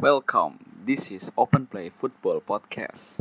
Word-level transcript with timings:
Welcome. 0.00 0.56
This 0.86 1.12
is 1.12 1.30
Open 1.36 1.66
Play 1.66 1.90
Football 1.90 2.40
Podcast. 2.40 3.20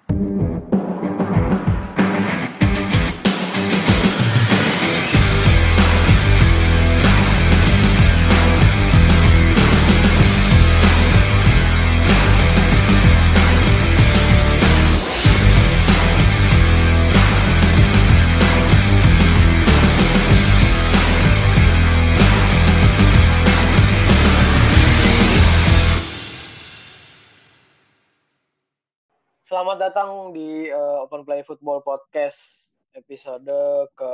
Datang 29.90 30.38
di 30.38 30.70
uh, 30.70 31.02
Open 31.02 31.26
Play 31.26 31.42
Football 31.42 31.82
Podcast 31.82 32.70
episode 32.94 33.50
ke 33.98 34.12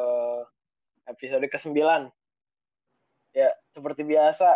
episode 1.12 1.44
ke-9. 1.52 1.76
Ya, 3.36 3.52
seperti 3.76 4.08
biasa, 4.08 4.56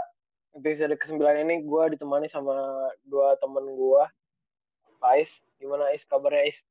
episode 0.55 0.95
ke-9 0.95 1.19
ini 1.43 1.67
gue 1.67 1.83
ditemani 1.91 2.31
sama 2.31 2.55
dua 3.03 3.35
temen 3.43 3.67
gue. 3.67 4.03
Pak 5.03 5.11
Ais, 5.19 5.43
gimana 5.59 5.91
Ais? 5.91 6.07
Kabarnya 6.07 6.39
Ais? 6.39 6.63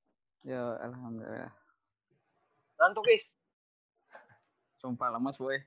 Ya, 0.48 0.80
alhamdulillah. 0.80 1.52
Ngantuk 2.80 3.04
Ais? 3.12 3.36
Sumpah 4.80 5.12
lemes, 5.12 5.36
woi. 5.44 5.60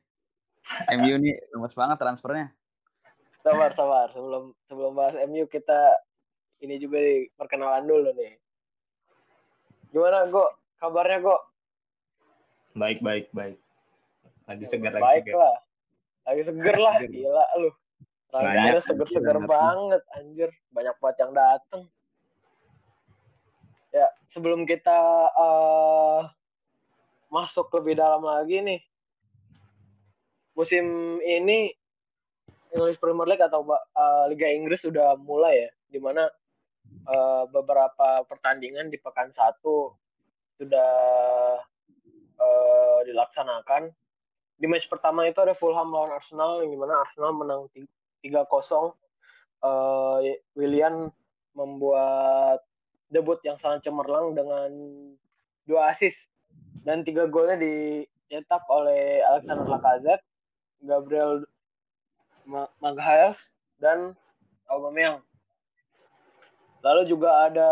MU 0.89 1.21
nih 1.21 1.37
lemes 1.53 1.77
banget 1.77 2.01
transfernya. 2.01 2.49
Sabar, 3.45 3.77
sabar. 3.77 4.09
Sebelum 4.09 4.57
sebelum 4.65 4.97
bahas 4.97 5.13
MU 5.29 5.45
kita 5.45 6.01
ini 6.65 6.81
juga 6.81 6.97
perkenalan 7.37 7.85
dulu 7.85 8.09
nih. 8.17 8.40
Gimana 9.91 10.23
Go? 10.31 10.47
Kabarnya 10.79 11.19
Go? 11.19 11.35
Baik, 12.73 13.03
baik, 13.03 13.27
baik. 13.35 13.59
Lagi 14.47 14.65
segar, 14.65 14.95
lagi 14.95 15.03
Baik 15.03 15.23
segar. 15.27 15.35
lah. 15.35 15.55
Lagi 16.31 16.41
seger 16.47 16.77
lah, 16.79 16.95
gila 17.03 17.45
lu. 17.59 17.69
Rangkanya 18.31 18.79
seger-seger 18.79 19.37
banget, 19.43 20.01
anjir. 20.15 20.49
Banyak 20.71 20.95
banget 21.03 21.17
yang 21.19 21.33
dateng. 21.35 21.83
Ya, 23.91 24.07
sebelum 24.31 24.63
kita 24.63 24.99
eh, 25.35 26.19
masuk 27.27 27.67
lebih 27.75 27.99
dalam 27.99 28.23
lagi 28.23 28.63
nih. 28.63 28.79
Musim 30.55 31.19
ini 31.19 31.75
English 32.71 32.99
Premier 33.03 33.27
League 33.27 33.43
atau 33.43 33.67
eh, 33.67 34.23
Liga 34.31 34.47
Inggris 34.47 34.87
sudah 34.87 35.19
mulai 35.19 35.67
ya, 35.67 35.69
di 35.91 35.99
eh, 37.11 37.43
beberapa 37.51 38.23
pertandingan 38.25 38.87
di 38.87 38.97
pekan 38.97 39.29
satu 39.35 39.91
sudah 40.55 40.93
eh, 42.39 42.99
dilaksanakan. 43.11 43.91
Di 44.61 44.69
match 44.69 44.85
pertama 44.87 45.25
itu 45.25 45.41
ada 45.41 45.57
Fulham 45.57 45.89
lawan 45.89 46.13
Arsenal, 46.13 46.61
yang 46.61 46.71
di 46.71 46.79
mana 46.79 47.01
Arsenal 47.01 47.33
menang 47.33 47.67
ti- 47.73 47.89
3-0. 48.23 48.95
Eh, 49.61 50.39
Willian 50.55 51.11
membuat 51.51 52.63
debut 53.11 53.37
yang 53.43 53.59
sangat 53.59 53.83
cemerlang 53.83 54.31
dengan 54.31 54.71
dua 55.67 55.91
assist 55.91 56.31
dan 56.81 57.03
tiga 57.03 57.27
golnya 57.27 57.59
dicetak 57.59 58.63
oleh 58.71 59.19
Alexander 59.27 59.67
Lacazette, 59.67 60.25
Gabriel 60.81 61.45
Ma- 62.47 62.71
Magalhaes, 62.81 63.53
dan 63.77 64.15
Aubameyang. 64.71 65.21
Lalu 66.81 67.01
juga 67.09 67.49
ada 67.49 67.69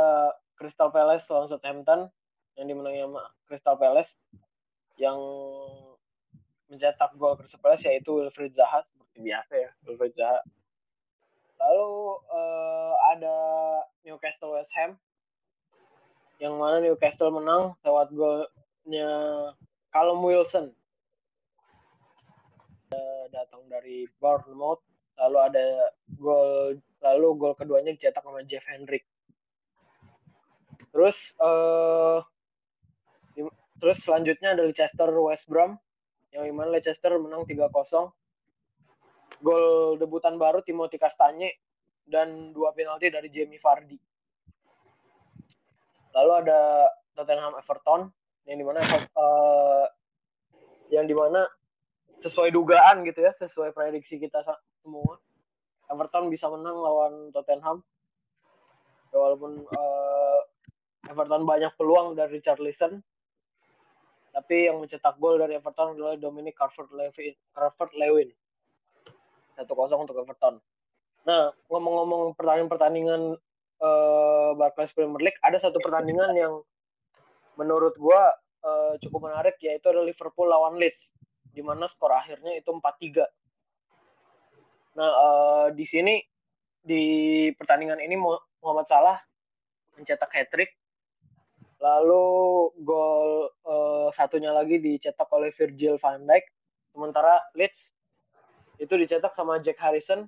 Crystal 0.55 0.93
Palace 0.93 1.25
lawan 1.29 1.49
Southampton 1.49 2.09
yang 2.57 2.65
dimenangi 2.69 3.05
sama 3.05 3.23
Crystal 3.49 3.77
Palace 3.77 4.13
yang 4.99 5.17
mencetak 6.69 7.11
gol 7.17 7.37
Crystal 7.39 7.61
Palace 7.61 7.87
yaitu 7.89 8.13
Wilfried 8.13 8.53
Zaha 8.53 8.85
seperti 8.85 9.25
biasa 9.25 9.53
ya 9.57 9.69
Wilfried 9.85 10.13
Zaha. 10.13 10.39
Lalu 11.59 11.89
eh, 12.31 12.93
ada 13.17 13.37
Newcastle 14.05 14.53
West 14.55 14.71
Ham 14.77 14.95
yang 16.39 16.55
mana 16.55 16.79
Newcastle 16.79 17.33
menang 17.33 17.75
lewat 17.83 18.13
golnya 18.15 19.11
Callum 19.91 20.23
Wilson 20.23 20.71
Eh, 22.89 23.25
datang 23.29 23.69
dari 23.69 24.09
Bournemouth 24.17 24.81
lalu 25.13 25.37
ada 25.45 25.93
gol 26.17 26.73
lalu 26.99 27.27
gol 27.39 27.53
keduanya 27.55 27.95
dicetak 27.95 28.23
sama 28.23 28.43
Jeff 28.43 28.63
Hendrick. 28.67 29.07
Terus 30.89 31.33
di- 33.35 33.55
terus 33.79 33.97
selanjutnya 34.03 34.55
ada 34.57 34.63
Leicester 34.67 35.09
West 35.19 35.47
Brom 35.47 35.79
yang 36.35 36.45
di 36.45 36.53
mana 36.53 36.75
Leicester 36.75 37.15
menang 37.17 37.47
3-0 37.47 38.11
gol 39.39 39.95
debutan 39.95 40.35
baru 40.35 40.59
Timothy 40.59 40.99
Castagne 40.99 41.55
dan 42.03 42.51
dua 42.51 42.75
penalti 42.75 43.07
dari 43.07 43.31
Jamie 43.31 43.61
Vardy. 43.61 43.97
Lalu 46.11 46.31
ada 46.43 46.89
Tottenham 47.15 47.55
Everton 47.55 48.09
yang 48.49 48.57
di 48.57 48.65
mana 48.65 48.81
eh, 48.81 49.85
yang 50.89 51.05
di 51.05 51.13
mana 51.13 51.45
sesuai 52.19 52.51
dugaan 52.51 53.05
gitu 53.07 53.23
ya 53.23 53.31
sesuai 53.31 53.71
prediksi 53.71 54.19
kita 54.19 54.43
semua 54.83 55.21
Everton 55.89 56.29
bisa 56.29 56.45
menang 56.47 56.77
lawan 56.77 57.13
Tottenham. 57.33 57.81
Ya, 59.09 59.17
walaupun 59.17 59.65
eh, 59.65 60.39
Everton 61.09 61.43
banyak 61.43 61.73
peluang 61.75 62.13
dari 62.13 62.37
Richarlison. 62.37 63.01
Tapi 64.29 64.69
yang 64.69 64.77
mencetak 64.77 65.17
gol 65.17 65.41
dari 65.41 65.57
Everton 65.57 65.97
adalah 65.97 66.13
Dominic 66.13 66.53
Calvert-Lewin 66.53 67.33
Calvert-Lewin. 67.57 68.29
1-0 69.57 69.67
untuk 70.05 70.15
Everton. 70.21 70.61
Nah 71.27 71.51
ngomong-ngomong 71.67 72.37
pertandingan-pertandingan 72.37 73.35
eh, 73.81 74.49
Barclays 74.55 74.93
Premier 74.93 75.19
League 75.19 75.41
ada 75.41 75.57
satu 75.59 75.81
pertandingan 75.81 76.31
yang 76.37 76.53
menurut 77.59 77.97
gua 77.99 78.37
eh, 78.63 78.93
cukup 79.03 79.27
menarik 79.27 79.59
yaitu 79.59 79.91
ada 79.91 80.05
Liverpool 80.05 80.47
lawan 80.47 80.79
Leeds 80.79 81.11
di 81.51 81.65
mana 81.65 81.89
skor 81.89 82.13
akhirnya 82.13 82.55
itu 82.55 82.71
4-3 82.71 83.25
nah 84.97 85.09
eh, 85.09 85.67
di 85.77 85.85
sini 85.85 86.17
di 86.79 87.03
pertandingan 87.53 87.99
ini 88.01 88.15
Mu- 88.17 88.45
Muhammad 88.63 88.87
Salah 88.89 89.17
mencetak 89.99 90.31
hat 90.31 90.47
trick 90.49 90.79
lalu 91.79 92.25
gol 92.83 93.51
eh, 93.63 94.07
satunya 94.15 94.51
lagi 94.51 94.79
dicetak 94.79 95.27
oleh 95.31 95.51
Virgil 95.55 95.95
van 95.99 96.27
Dijk. 96.27 96.45
Sementara 96.91 97.39
Leeds 97.55 97.95
itu 98.79 98.93
dicetak 98.95 99.31
sama 99.35 99.59
Jack 99.63 99.79
Harrison 99.79 100.27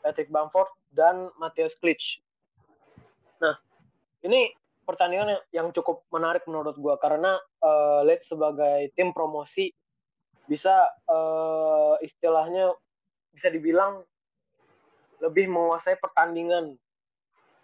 Patrick 0.00 0.32
Bamford 0.32 0.68
dan 0.94 1.28
Matthias 1.36 1.76
Klitsch. 1.76 2.20
Nah 3.44 3.56
ini 4.24 4.52
pertandingan 4.88 5.36
yang, 5.52 5.68
cukup 5.76 6.08
menarik 6.08 6.48
menurut 6.48 6.76
gua 6.80 6.96
karena 6.96 7.36
eh, 7.60 8.00
Leeds 8.08 8.32
sebagai 8.32 8.88
tim 8.96 9.12
promosi 9.12 9.68
bisa 10.48 10.88
eh, 11.04 11.94
istilahnya 12.00 12.72
bisa 13.38 13.54
dibilang 13.54 14.02
lebih 15.22 15.46
menguasai 15.46 15.94
pertandingan 16.02 16.74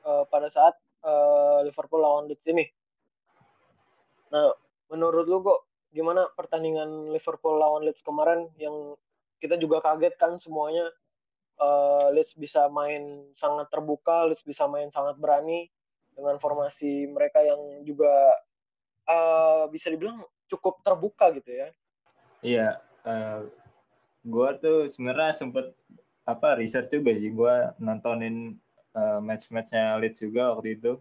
eh, 0.07 0.25
pada 0.31 0.47
saat 0.47 0.79
eh, 1.03 1.67
Liverpool 1.67 1.99
lawan 1.99 2.31
Leeds 2.31 2.47
ini. 2.47 2.63
Nah, 4.31 4.55
menurut 4.95 5.27
lu 5.27 5.43
kok 5.43 5.67
gimana 5.91 6.31
pertandingan 6.39 7.11
Liverpool 7.11 7.59
lawan 7.59 7.83
Leeds 7.83 8.07
kemarin 8.07 8.47
yang 8.55 8.95
kita 9.43 9.59
juga 9.59 9.83
kaget 9.83 10.15
kan 10.15 10.39
semuanya 10.39 10.87
eh, 11.59 12.07
Leeds 12.15 12.39
bisa 12.39 12.71
main 12.71 13.35
sangat 13.35 13.67
terbuka, 13.75 14.31
Leeds 14.31 14.47
bisa 14.47 14.71
main 14.71 14.95
sangat 14.95 15.19
berani 15.19 15.67
dengan 16.15 16.39
formasi 16.39 17.11
mereka 17.11 17.43
yang 17.43 17.83
juga 17.83 18.15
eh, 19.11 19.65
bisa 19.75 19.91
dibilang 19.91 20.23
cukup 20.47 20.79
terbuka 20.87 21.35
gitu 21.35 21.51
ya. 21.51 21.69
Iya, 22.45 22.69
eh, 23.07 23.64
gua 24.25 24.57
tuh 24.57 24.89
sebenarnya 24.93 25.33
sempet 25.37 25.67
apa 26.25 26.57
research 26.61 26.91
juga 26.93 27.13
sih. 27.17 27.31
Gua 27.33 27.73
nontonin 27.79 28.57
eh, 28.97 29.19
match-matchnya 29.21 29.99
Leeds 30.01 30.21
juga 30.25 30.55
waktu 30.57 30.69
itu. 30.81 30.93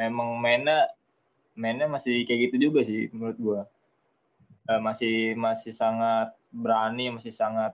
Memang 0.00 0.38
mainnya 0.40 0.88
mainnya 1.58 1.86
masih 1.90 2.24
kayak 2.26 2.40
gitu 2.50 2.70
juga 2.70 2.80
sih 2.86 3.10
menurut 3.14 3.38
gua. 3.38 3.60
Eh, 4.70 4.80
masih 4.80 5.34
masih 5.34 5.72
sangat 5.74 6.34
berani, 6.50 7.10
masih 7.10 7.32
sangat 7.34 7.72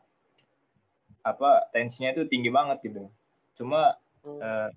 apa 1.26 1.66
tensinya 1.74 2.14
itu 2.14 2.22
tinggi 2.30 2.50
banget 2.54 2.78
gitu. 2.86 3.10
Cuma 3.58 3.98
Hmm. 4.26 4.42
eh, 4.42 4.70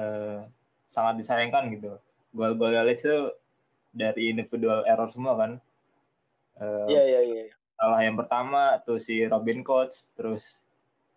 eh, 0.00 0.38
sangat 0.88 1.20
disayangkan 1.20 1.68
gitu. 1.76 2.00
Gol-gol 2.32 2.72
Leeds 2.72 3.04
itu 3.04 3.32
dari 3.92 4.32
individual 4.32 4.84
error 4.88 5.08
semua 5.12 5.36
kan. 5.36 5.50
Eh, 6.60 6.86
Iya 6.92 7.02
iya 7.12 7.20
iya. 7.28 7.55
Salah 7.76 8.00
yang 8.00 8.16
pertama 8.16 8.80
tuh 8.82 8.96
si 8.96 9.22
Robin 9.22 9.60
Koch 9.60 10.08
terus 10.12 10.58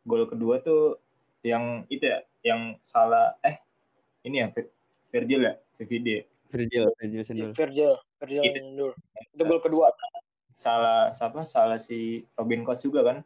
gol 0.03 0.25
kedua 0.25 0.59
tuh 0.59 0.99
yang 1.41 1.87
itu 1.87 2.03
ya 2.03 2.19
yang 2.41 2.75
salah 2.83 3.39
eh 3.41 3.59
ini 4.21 4.43
ya 4.43 4.47
Vir- 4.49 4.73
Virgil 5.09 5.41
ya 5.41 5.53
VVD 5.75 6.07
Virgil, 6.49 6.85
Virgil 6.97 7.23
Sindul. 7.23 7.51
Virgil 7.53 7.93
Virgil 8.17 8.43
Itu. 8.43 8.59
mundur 8.61 8.91
itu 9.29 9.41
gol 9.41 9.61
kedua 9.61 9.93
salah 10.51 11.07
siapa 11.07 11.45
salah 11.45 11.79
si 11.79 12.27
Robin 12.35 12.61
Koch 12.61 12.79
juga 12.79 13.07
kan 13.07 13.17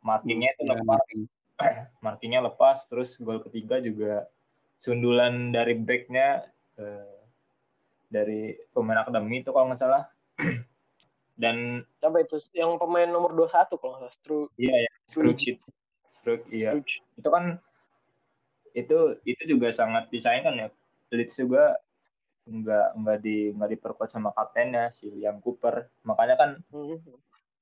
markingnya 0.00 0.52
itu 0.52 0.62
Ya, 0.62 0.76
lepas 0.76 0.84
marking. 0.84 1.22
markingnya 2.04 2.40
lepas 2.42 2.84
terus 2.86 3.16
gol 3.16 3.40
ketiga 3.40 3.80
juga 3.80 4.28
sundulan 4.76 5.48
dari 5.48 5.72
backnya 5.74 6.44
eh, 6.76 7.16
dari 8.06 8.52
pemain 8.70 9.00
akademi 9.00 9.40
itu 9.40 9.48
kalau 9.48 9.72
nggak 9.72 9.80
salah 9.80 10.11
dan 11.42 11.82
siapa 11.98 12.22
itu 12.22 12.38
yang 12.54 12.78
pemain 12.78 13.10
nomor 13.10 13.34
21 13.34 13.50
kalau 13.74 13.98
nggak 13.98 14.06
salah 14.06 14.14
Stru 14.14 14.40
iya 14.54 14.86
ya. 14.86 14.90
Struge 15.10 15.58
itu. 15.58 15.66
Struge, 16.14 16.44
iya 16.54 16.70
Struge. 16.70 17.02
itu 17.18 17.28
kan 17.28 17.44
itu 18.72 18.98
itu 19.26 19.42
juga 19.44 19.68
sangat 19.74 20.06
disayangkan 20.08 20.54
ya 20.56 20.68
Leeds 21.12 21.34
juga 21.36 21.76
nggak 22.42 22.86
nggak 22.98 23.18
di 23.20 23.50
nggak 23.52 23.70
diperkuat 23.76 24.08
sama 24.08 24.30
kaptennya 24.32 24.88
si 24.90 25.10
Liam 25.10 25.42
Cooper 25.42 25.90
makanya 26.02 26.34
kan 26.38 26.50
Mhm. 26.70 27.02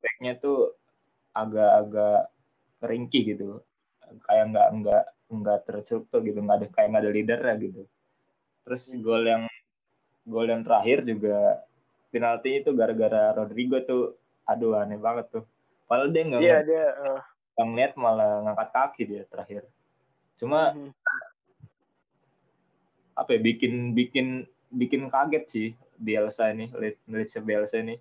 backnya 0.00 0.32
tuh 0.38 0.76
agak-agak 1.32 2.28
ringkih 2.80 3.34
gitu 3.34 3.60
kayak 4.24 4.52
nggak 4.52 4.68
nggak 4.80 5.04
nggak 5.30 5.58
terstruktur 5.62 6.24
gitu 6.24 6.40
nggak 6.40 6.64
ada 6.64 6.68
kayak 6.72 6.88
nggak 6.90 7.02
ada 7.04 7.12
leader 7.12 7.40
gitu 7.60 7.82
terus 8.64 8.82
Hmm. 8.90 9.02
gol 9.02 9.24
yang 9.24 9.44
gol 10.24 10.46
yang 10.46 10.62
terakhir 10.62 11.04
juga 11.04 11.64
penalti 12.10 12.62
itu 12.62 12.70
gara-gara 12.74 13.32
Rodrigo 13.34 13.78
tuh 13.86 14.18
aduh 14.46 14.78
aneh 14.78 14.98
banget 14.98 15.30
tuh 15.30 15.44
padahal 15.86 16.10
dia 16.10 16.22
nggak 16.26 16.40
iya 16.42 16.58
dia 16.62 16.84
eh, 16.90 17.20
nggak 17.54 17.66
ngeliat 17.66 17.92
malah 17.98 18.32
ngangkat 18.46 18.68
kaki 18.74 19.02
dia 19.06 19.22
terakhir 19.30 19.62
cuma 20.38 20.74
mhm. 20.74 20.92
apa 23.14 23.30
ya 23.36 23.40
bikin 23.40 23.74
bikin 23.94 24.26
bikin 24.70 25.10
kaget 25.10 25.44
sih 25.46 25.68
Bielsa 26.00 26.50
ini 26.50 26.72
Leeds 27.06 27.36
Bielsa 27.42 27.82
ini 27.82 27.98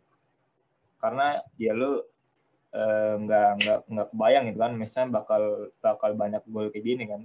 karena 1.00 1.42
ya 1.62 1.74
lu 1.78 2.02
eh, 2.74 3.14
nggak 3.20 3.50
nggak 3.62 3.80
nggak 3.90 4.08
kebayang 4.14 4.44
gitu 4.50 4.60
kan 4.62 4.74
misalnya 4.74 5.22
bakal 5.22 5.42
bakal 5.82 6.12
banyak 6.18 6.42
gol 6.50 6.70
kayak 6.74 6.86
gini 6.86 7.06
kan 7.06 7.24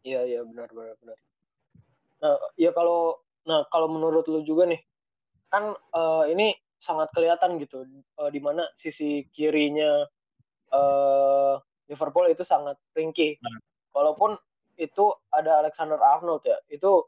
Iya 0.00 0.20
iya 0.24 0.40
benar 0.48 0.68
benar 0.72 0.96
benar. 1.04 1.18
Nah 2.24 2.36
ya 2.56 2.70
kalau 2.72 3.20
nah 3.44 3.64
kalau 3.68 3.88
menurut 3.88 4.24
lu 4.28 4.40
juga 4.44 4.68
nih 4.68 4.80
kan 5.50 5.74
eh, 5.74 6.24
ini 6.32 6.54
sangat 6.80 7.12
kelihatan 7.12 7.60
gitu 7.60 7.84
eh, 8.22 8.30
di 8.32 8.40
mana 8.40 8.64
sisi 8.78 9.26
kirinya 9.34 10.06
eh, 10.72 11.54
Liverpool 11.90 12.30
itu 12.30 12.46
sangat 12.46 12.78
ringkih. 12.94 13.36
Hmm. 13.36 13.60
Walaupun 13.90 14.38
itu 14.78 15.12
ada 15.34 15.60
Alexander 15.60 16.00
Arnold 16.00 16.46
ya 16.46 16.56
itu 16.72 17.04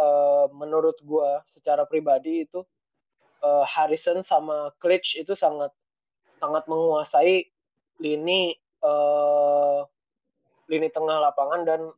eh, 0.00 0.46
menurut 0.54 0.96
gua 1.04 1.44
secara 1.52 1.84
pribadi 1.84 2.46
itu 2.48 2.64
eh, 3.44 3.64
Harrison 3.66 4.24
sama 4.24 4.72
Klitsch 4.80 5.18
itu 5.18 5.36
sangat 5.36 5.74
sangat 6.40 6.64
menguasai 6.70 7.44
lini 8.00 8.56
eh, 8.80 9.80
lini 10.70 10.88
tengah 10.94 11.18
lapangan 11.18 11.66
dan 11.66 11.90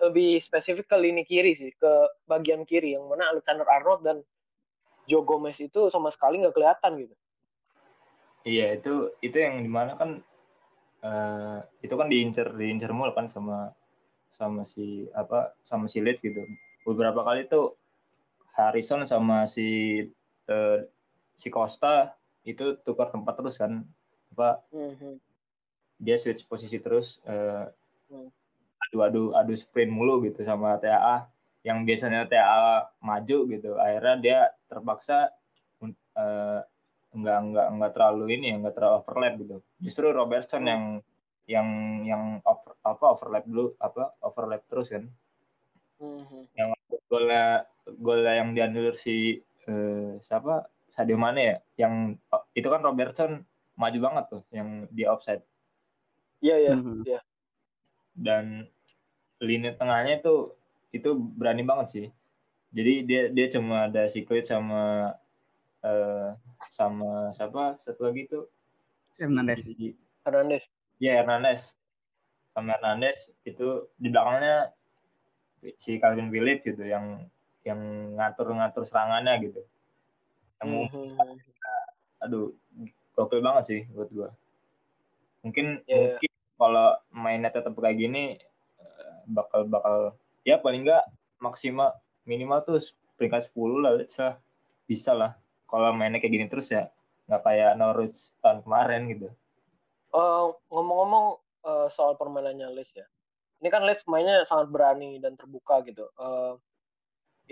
lebih 0.00 0.40
spesifik 0.40 0.88
ke 0.88 0.96
lini 0.96 1.22
kiri 1.28 1.52
sih, 1.52 1.72
ke 1.76 1.92
bagian 2.24 2.64
kiri 2.64 2.96
yang 2.96 3.04
mana 3.08 3.28
Alexander 3.32 3.68
Arnold 3.68 4.00
dan 4.00 4.24
Joe 5.10 5.26
Gomez 5.26 5.58
itu 5.58 5.90
sama 5.90 6.14
sekali 6.14 6.38
nggak 6.38 6.54
kelihatan 6.54 6.92
gitu. 7.02 7.14
iya 8.46 8.72
itu 8.78 9.10
itu 9.20 9.36
yang 9.36 9.60
di 9.60 9.68
mana 9.68 9.98
kan 9.98 10.22
eh, 11.02 11.58
itu 11.84 11.92
kan 11.98 12.08
diincer 12.08 12.54
diincer 12.56 12.88
mulu 12.94 13.12
kan 13.12 13.26
sama 13.28 13.74
sama 14.30 14.62
si 14.64 15.10
apa 15.12 15.52
sama 15.66 15.90
si 15.90 15.98
Leeds 16.00 16.22
gitu 16.22 16.46
beberapa 16.86 17.20
kali 17.26 17.50
tuh 17.50 17.74
Harrison 18.56 19.04
sama 19.04 19.44
si 19.44 20.00
eh, 20.48 20.78
si 21.36 21.48
Costa 21.52 22.16
itu 22.48 22.80
tukar 22.80 23.12
tempat 23.12 23.36
terus 23.36 23.60
kan 23.60 23.84
apa 24.32 24.64
Mhm. 24.72 25.20
dia 26.00 26.16
switch 26.16 26.48
posisi 26.48 26.80
terus 26.80 27.20
eh, 27.28 27.66
Hmm. 28.08 28.26
adu 28.88 28.98
adu 29.04 29.22
adu 29.36 29.52
sprint 29.52 29.92
mulu 29.92 30.24
gitu 30.24 30.40
sama 30.48 30.80
TAA 30.80 31.28
yang 31.60 31.84
biasanya 31.84 32.24
TAA 32.24 32.96
maju 33.04 33.38
gitu 33.52 33.70
akhirnya 33.76 34.16
dia 34.20 34.38
terpaksa 34.68 35.28
eh, 35.84 36.60
nggak 37.10 37.38
nggak 37.50 37.66
nggak 37.76 37.92
terlalu 37.92 38.38
ini 38.38 38.54
ya 38.54 38.56
nggak 38.62 38.74
terlalu 38.78 38.94
overlap 39.02 39.34
gitu 39.42 39.56
justru 39.82 40.06
Robertson 40.14 40.62
yang 40.64 40.84
yang 41.50 41.68
yang 42.06 42.22
over, 42.46 42.78
apa 42.86 43.04
overlap 43.10 43.44
dulu 43.44 43.74
apa 43.82 44.14
overlap 44.22 44.62
terus 44.70 44.94
kan 44.94 45.10
Mhm. 46.00 46.48
yang 46.56 46.70
golnya 47.12 47.68
golnya 48.00 48.32
yang 48.40 48.56
dianulir 48.56 48.96
si 48.96 49.36
eh, 49.68 50.12
siapa 50.16 50.64
Sadio 50.88 51.20
Mane 51.20 51.42
ya 51.44 51.56
yang 51.86 52.16
itu 52.56 52.68
kan 52.72 52.80
Robertson 52.80 53.44
maju 53.76 53.98
banget 54.00 54.24
tuh 54.32 54.42
yang 54.48 54.88
di 54.88 55.04
offside 55.04 55.44
Iya 56.40 56.56
iya. 56.56 56.72
Mhm. 56.72 57.04
dan 58.16 58.64
lini 59.44 59.76
tengahnya 59.76 60.24
itu 60.24 60.56
itu 60.90 61.10
berani 61.14 61.62
banget 61.62 61.86
sih 61.88 62.06
jadi 62.70 62.92
dia 63.02 63.22
dia 63.30 63.46
cuma 63.50 63.86
ada 63.86 64.06
Secret 64.06 64.46
sama 64.46 65.14
eh 65.80 66.28
sama 66.70 67.32
siapa 67.32 67.80
satu 67.80 68.06
lagi 68.06 68.28
tuh 68.28 68.46
Hernandez. 69.18 69.64
Si- 69.64 69.96
Hernandez. 70.22 70.62
ya 71.02 71.18
Hernandez 71.18 71.74
sama 72.52 72.76
Hernandez 72.76 73.16
itu 73.42 73.88
di 73.96 74.08
belakangnya 74.08 74.70
si 75.76 75.96
Calvin 75.98 76.30
Phillips 76.30 76.64
gitu 76.64 76.84
yang 76.84 77.26
yang 77.64 77.80
ngatur-ngatur 78.16 78.84
serangannya 78.84 79.34
gitu 79.44 79.60
yang 80.60 80.88
Mhm. 80.88 81.40
aduh 82.20 82.52
gokil 83.12 83.40
banget 83.40 83.64
sih 83.66 83.80
buat 83.92 84.08
gua 84.12 84.30
mungkin 85.40 85.80
Iya, 85.84 85.88
iya. 85.88 86.00
mungkin 86.16 86.30
kalau 86.56 86.88
mainnya 87.10 87.48
tetap 87.48 87.72
kayak 87.72 87.96
gini 87.96 88.36
eh, 88.80 89.14
bakal 89.26 89.64
bakal 89.64 90.12
ya 90.44 90.60
paling 90.60 90.86
nggak 90.88 91.04
maksimal 91.40 91.92
minimal 92.24 92.60
tuh 92.64 92.80
peringkat 93.16 93.52
10 93.52 93.84
lah 93.84 93.92
lah. 94.00 94.34
bisa 94.88 95.12
lah 95.14 95.32
kalau 95.70 95.94
mainnya 95.94 96.18
kayak 96.18 96.34
gini 96.34 96.46
terus 96.50 96.72
ya 96.74 96.90
nggak 97.30 97.42
kayak 97.46 97.72
Norwich 97.78 98.34
tahun 98.42 98.66
kemarin 98.66 99.06
gitu 99.12 99.30
Eh, 100.10 100.46
ngomong-ngomong 100.74 101.26
eh, 101.62 101.88
soal 101.94 102.18
permainannya 102.18 102.74
Leeds 102.74 102.94
ya. 102.98 103.06
Ini 103.62 103.68
kan 103.70 103.86
Leeds 103.86 104.02
mainnya 104.10 104.42
sangat 104.42 104.72
berani 104.74 105.22
dan 105.22 105.38
terbuka 105.38 105.86
gitu. 105.86 106.10
Eh, 106.18 106.54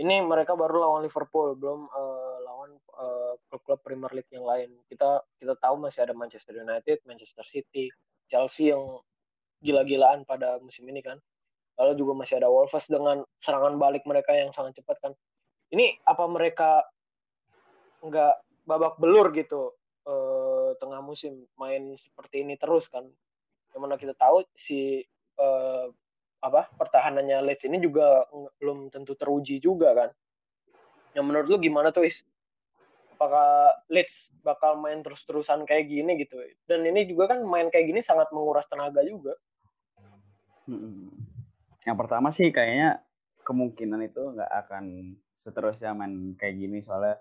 ini 0.02 0.22
mereka 0.22 0.54
baru 0.58 0.82
lawan 0.82 1.06
Liverpool, 1.06 1.54
belum 1.54 1.86
eh, 1.86 2.36
lawan 2.42 2.70
eh, 2.74 3.32
klub-klub 3.46 3.80
Premier 3.86 4.10
League 4.10 4.32
yang 4.34 4.42
lain. 4.42 4.74
Kita 4.90 5.22
kita 5.38 5.54
tahu 5.62 5.78
masih 5.78 6.02
ada 6.02 6.14
Manchester 6.18 6.58
United, 6.58 6.98
Manchester 7.06 7.46
City, 7.46 7.86
Chelsea 8.26 8.74
yang 8.74 8.98
gila-gilaan 9.62 10.26
pada 10.26 10.58
musim 10.58 10.82
ini 10.90 11.02
kan. 11.02 11.18
Lalu 11.78 11.92
juga 11.94 12.12
masih 12.18 12.42
ada 12.42 12.50
Wolves 12.50 12.90
dengan 12.90 13.22
serangan 13.38 13.78
balik 13.78 14.02
mereka 14.02 14.34
yang 14.34 14.50
sangat 14.50 14.82
cepat 14.82 14.98
kan. 14.98 15.12
Ini 15.70 16.02
apa 16.02 16.26
mereka 16.26 16.82
nggak 18.02 18.34
babak 18.66 18.98
belur 18.98 19.30
gitu 19.34 19.74
eh, 20.06 20.70
tengah 20.82 21.00
musim 21.00 21.46
main 21.54 21.94
seperti 21.94 22.42
ini 22.42 22.58
terus 22.58 22.90
kan. 22.90 23.06
Yang 23.72 23.80
mana 23.80 23.94
kita 23.94 24.14
tahu 24.18 24.42
si 24.58 25.06
eh, 25.38 25.86
apa 26.38 26.70
pertahanannya 26.74 27.46
Leeds 27.46 27.66
ini 27.66 27.78
juga 27.82 28.26
belum 28.58 28.90
tentu 28.90 29.14
teruji 29.14 29.62
juga 29.62 29.94
kan. 29.94 30.10
Yang 31.14 31.24
menurut 31.24 31.46
lu 31.46 31.56
gimana 31.62 31.94
tuh 31.94 32.10
Is? 32.10 32.26
Apakah 33.18 33.74
Leeds 33.90 34.30
bakal 34.46 34.78
main 34.78 35.02
terus-terusan 35.02 35.66
kayak 35.66 35.90
gini 35.90 36.22
gitu? 36.22 36.38
Dan 36.70 36.86
ini 36.86 37.06
juga 37.06 37.34
kan 37.34 37.42
main 37.42 37.66
kayak 37.70 37.90
gini 37.90 38.00
sangat 38.02 38.30
menguras 38.30 38.66
tenaga 38.70 39.02
juga. 39.02 39.34
Mm-mm. 40.70 41.27
Yang 41.88 41.96
pertama 42.04 42.28
sih 42.28 42.52
kayaknya 42.52 43.00
kemungkinan 43.48 44.04
itu 44.04 44.36
nggak 44.36 44.52
akan 44.68 45.16
seterusnya 45.32 45.96
main 45.96 46.36
kayak 46.36 46.60
gini 46.60 46.84
soalnya 46.84 47.16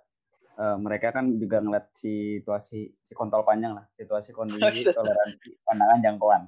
eh, 0.59 0.75
mereka 0.75 1.15
kan 1.15 1.39
juga 1.39 1.63
ngeliat 1.63 1.95
situasi 1.95 2.91
si 3.00 3.13
kontol 3.15 3.47
panjang 3.47 3.79
lah, 3.79 3.88
situasi 3.95 4.36
kondisi 4.36 4.91
toleransi 4.91 5.63
pandangan 5.63 6.03
jangkauan. 6.03 6.43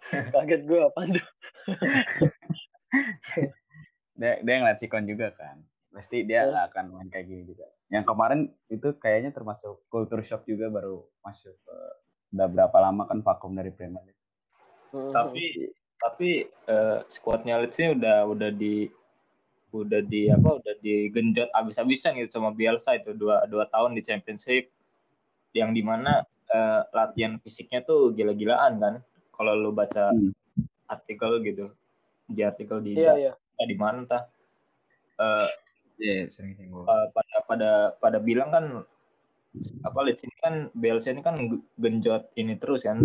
Kaget 0.32 0.62
gue 0.64 0.80
apa 0.80 1.00
tuh? 1.04 1.26
Dia 4.20 4.36
dia 4.44 4.60
ngeliat 4.60 4.76
sikon 4.76 5.08
juga 5.08 5.32
kan, 5.32 5.64
pasti 5.96 6.28
dia 6.28 6.44
nggak 6.44 6.76
akan 6.76 6.92
main 6.92 7.08
kayak 7.08 7.24
gini 7.24 7.48
juga. 7.48 7.64
Yang 7.88 8.04
kemarin 8.04 8.40
itu 8.68 8.92
kayaknya 9.00 9.32
termasuk 9.32 9.88
culture 9.88 10.20
shock 10.20 10.44
juga 10.44 10.68
baru 10.68 11.00
masuk. 11.24 11.56
eh, 11.56 11.94
udah 12.36 12.46
berapa 12.52 12.76
lama 12.84 13.08
kan 13.08 13.24
vakum 13.24 13.56
dari 13.56 13.72
Premier 13.72 14.04
League. 14.04 14.20
Hmm. 14.90 15.14
tapi 15.14 15.70
tapi 16.00 16.48
eh, 16.48 16.98
skuadnya 17.06 17.60
Leeds 17.60 17.76
ini 17.78 17.88
udah 18.00 18.24
udah 18.26 18.50
di 18.50 18.88
udah 19.70 20.02
di 20.02 20.26
apa 20.32 20.58
udah 20.58 20.74
digenjot 20.82 21.52
abis-abisan 21.54 22.18
gitu 22.18 22.40
sama 22.40 22.50
Bielsa 22.50 22.98
itu. 22.98 23.14
Dua 23.14 23.44
dua 23.46 23.68
tahun 23.70 23.94
di 23.94 24.02
Championship 24.02 24.72
yang 25.54 25.76
di 25.76 25.84
mana 25.84 26.24
eh, 26.50 26.82
latihan 26.90 27.38
fisiknya 27.38 27.84
tuh 27.86 28.10
gila-gilaan 28.16 28.80
kan. 28.80 28.94
Kalau 29.36 29.52
lu 29.56 29.70
baca 29.70 30.10
Hmm. 30.10 30.34
artikel 30.90 31.38
gitu. 31.46 31.70
Di 32.26 32.42
artikel 32.42 32.82
di 32.82 32.98
Iya, 32.98 33.14
iya. 33.30 33.32
di 33.62 33.76
mana 33.78 34.02
entah. 34.02 34.22
Eh, 35.20 35.48
Iya, 36.00 36.32
sering 36.32 36.56
eh, 36.56 37.06
pada 37.12 37.36
pada 37.44 37.70
pada 38.00 38.18
bilang 38.24 38.48
kan 38.48 38.64
apa 39.84 39.98
Leeds 40.00 40.24
ini 40.24 40.34
kan 40.40 40.54
BLC 40.72 41.12
ini 41.12 41.20
kan 41.20 41.36
genjot 41.76 42.32
ini 42.40 42.56
terus 42.56 42.88
kan. 42.88 43.04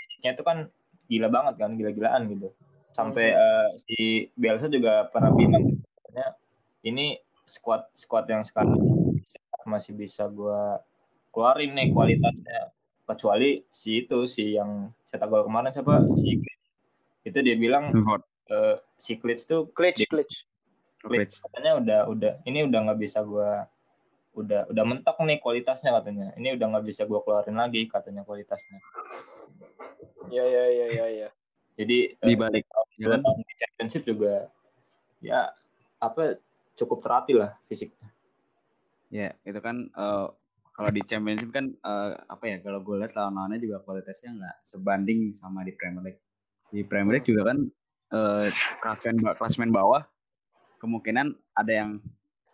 Fisiknya 0.00 0.32
itu 0.32 0.42
kan 0.42 0.72
gila 1.06 1.28
banget 1.30 1.54
kan 1.58 1.70
gila-gilaan 1.74 2.26
gitu 2.30 2.50
sampai 2.92 3.36
eh, 3.36 3.68
si 3.76 3.96
BLC 4.34 4.72
juga 4.72 5.06
pernah 5.12 5.30
bilang 5.36 5.68
katanya, 6.00 6.32
ini 6.82 7.20
squad 7.44 7.86
squad 7.92 8.24
yang 8.26 8.42
sekarang 8.42 8.80
masih 9.66 9.92
bisa 9.94 10.26
gua 10.30 10.80
keluarin 11.34 11.74
nih 11.76 11.92
kualitasnya 11.92 12.72
kecuali 13.06 13.62
si 13.70 14.06
itu 14.06 14.24
si 14.26 14.56
yang 14.56 14.90
cetak 15.12 15.28
gol 15.28 15.44
kemarin 15.46 15.70
siapa 15.70 16.02
si 16.18 16.40
Glitch. 16.40 16.64
itu 17.26 17.38
dia 17.42 17.56
bilang 17.58 17.92
Hot. 18.06 18.22
eh, 18.50 18.76
si 18.96 19.18
Glitch 19.20 19.44
tuh 19.44 19.68
Glitch, 19.74 20.02
Di- 20.02 20.10
glitch. 20.10 20.36
Glitch 21.06 21.38
katanya 21.38 21.78
udah 21.78 22.00
udah 22.10 22.32
ini 22.48 22.66
udah 22.66 22.78
nggak 22.90 23.00
bisa 23.02 23.22
gua 23.22 23.68
udah 24.36 24.68
udah 24.68 24.84
mentok 24.84 25.16
nih 25.24 25.40
kualitasnya 25.40 25.96
katanya 25.96 26.36
ini 26.36 26.52
udah 26.54 26.66
nggak 26.76 26.86
bisa 26.86 27.08
gua 27.08 27.24
keluarin 27.24 27.56
lagi 27.56 27.88
katanya 27.88 28.22
kualitasnya 28.22 28.78
Iya, 30.26 30.42
iya, 30.42 30.64
iya, 30.74 30.86
iya, 30.90 31.06
iya. 31.06 31.28
jadi 31.78 31.98
Di 32.18 32.34
eh, 32.34 32.38
balik 32.38 32.64
ya 32.98 33.06
dua 33.08 33.16
kan? 33.16 33.40
di 33.40 33.54
championship 33.56 34.02
juga 34.04 34.34
ya 35.24 35.50
apa 36.02 36.36
cukup 36.76 37.00
terlatih 37.00 37.40
lah 37.40 37.50
fisiknya 37.70 38.12
Ya, 39.06 39.38
itu 39.46 39.58
kan 39.62 39.86
eh, 39.86 40.26
kalau 40.74 40.90
di 40.90 41.02
championship 41.06 41.54
kan 41.54 41.70
eh, 41.72 42.12
apa 42.26 42.44
ya? 42.50 42.56
Kalau 42.58 42.82
gue 42.82 42.98
lihat 42.98 43.14
lawan-lawannya 43.14 43.62
juga 43.62 43.80
kualitasnya 43.86 44.34
nggak 44.34 44.56
sebanding 44.66 45.30
sama 45.32 45.62
di 45.62 45.72
Premier 45.72 46.02
League. 46.12 46.22
Di 46.74 46.82
Premier 46.82 47.14
League 47.18 47.28
juga 47.28 47.54
kan 47.54 47.58
eh 48.06 48.46
klasmen 48.82 49.18
klasmen 49.34 49.70
bawah 49.74 50.06
kemungkinan 50.78 51.34
ada 51.58 51.72
yang 51.74 51.90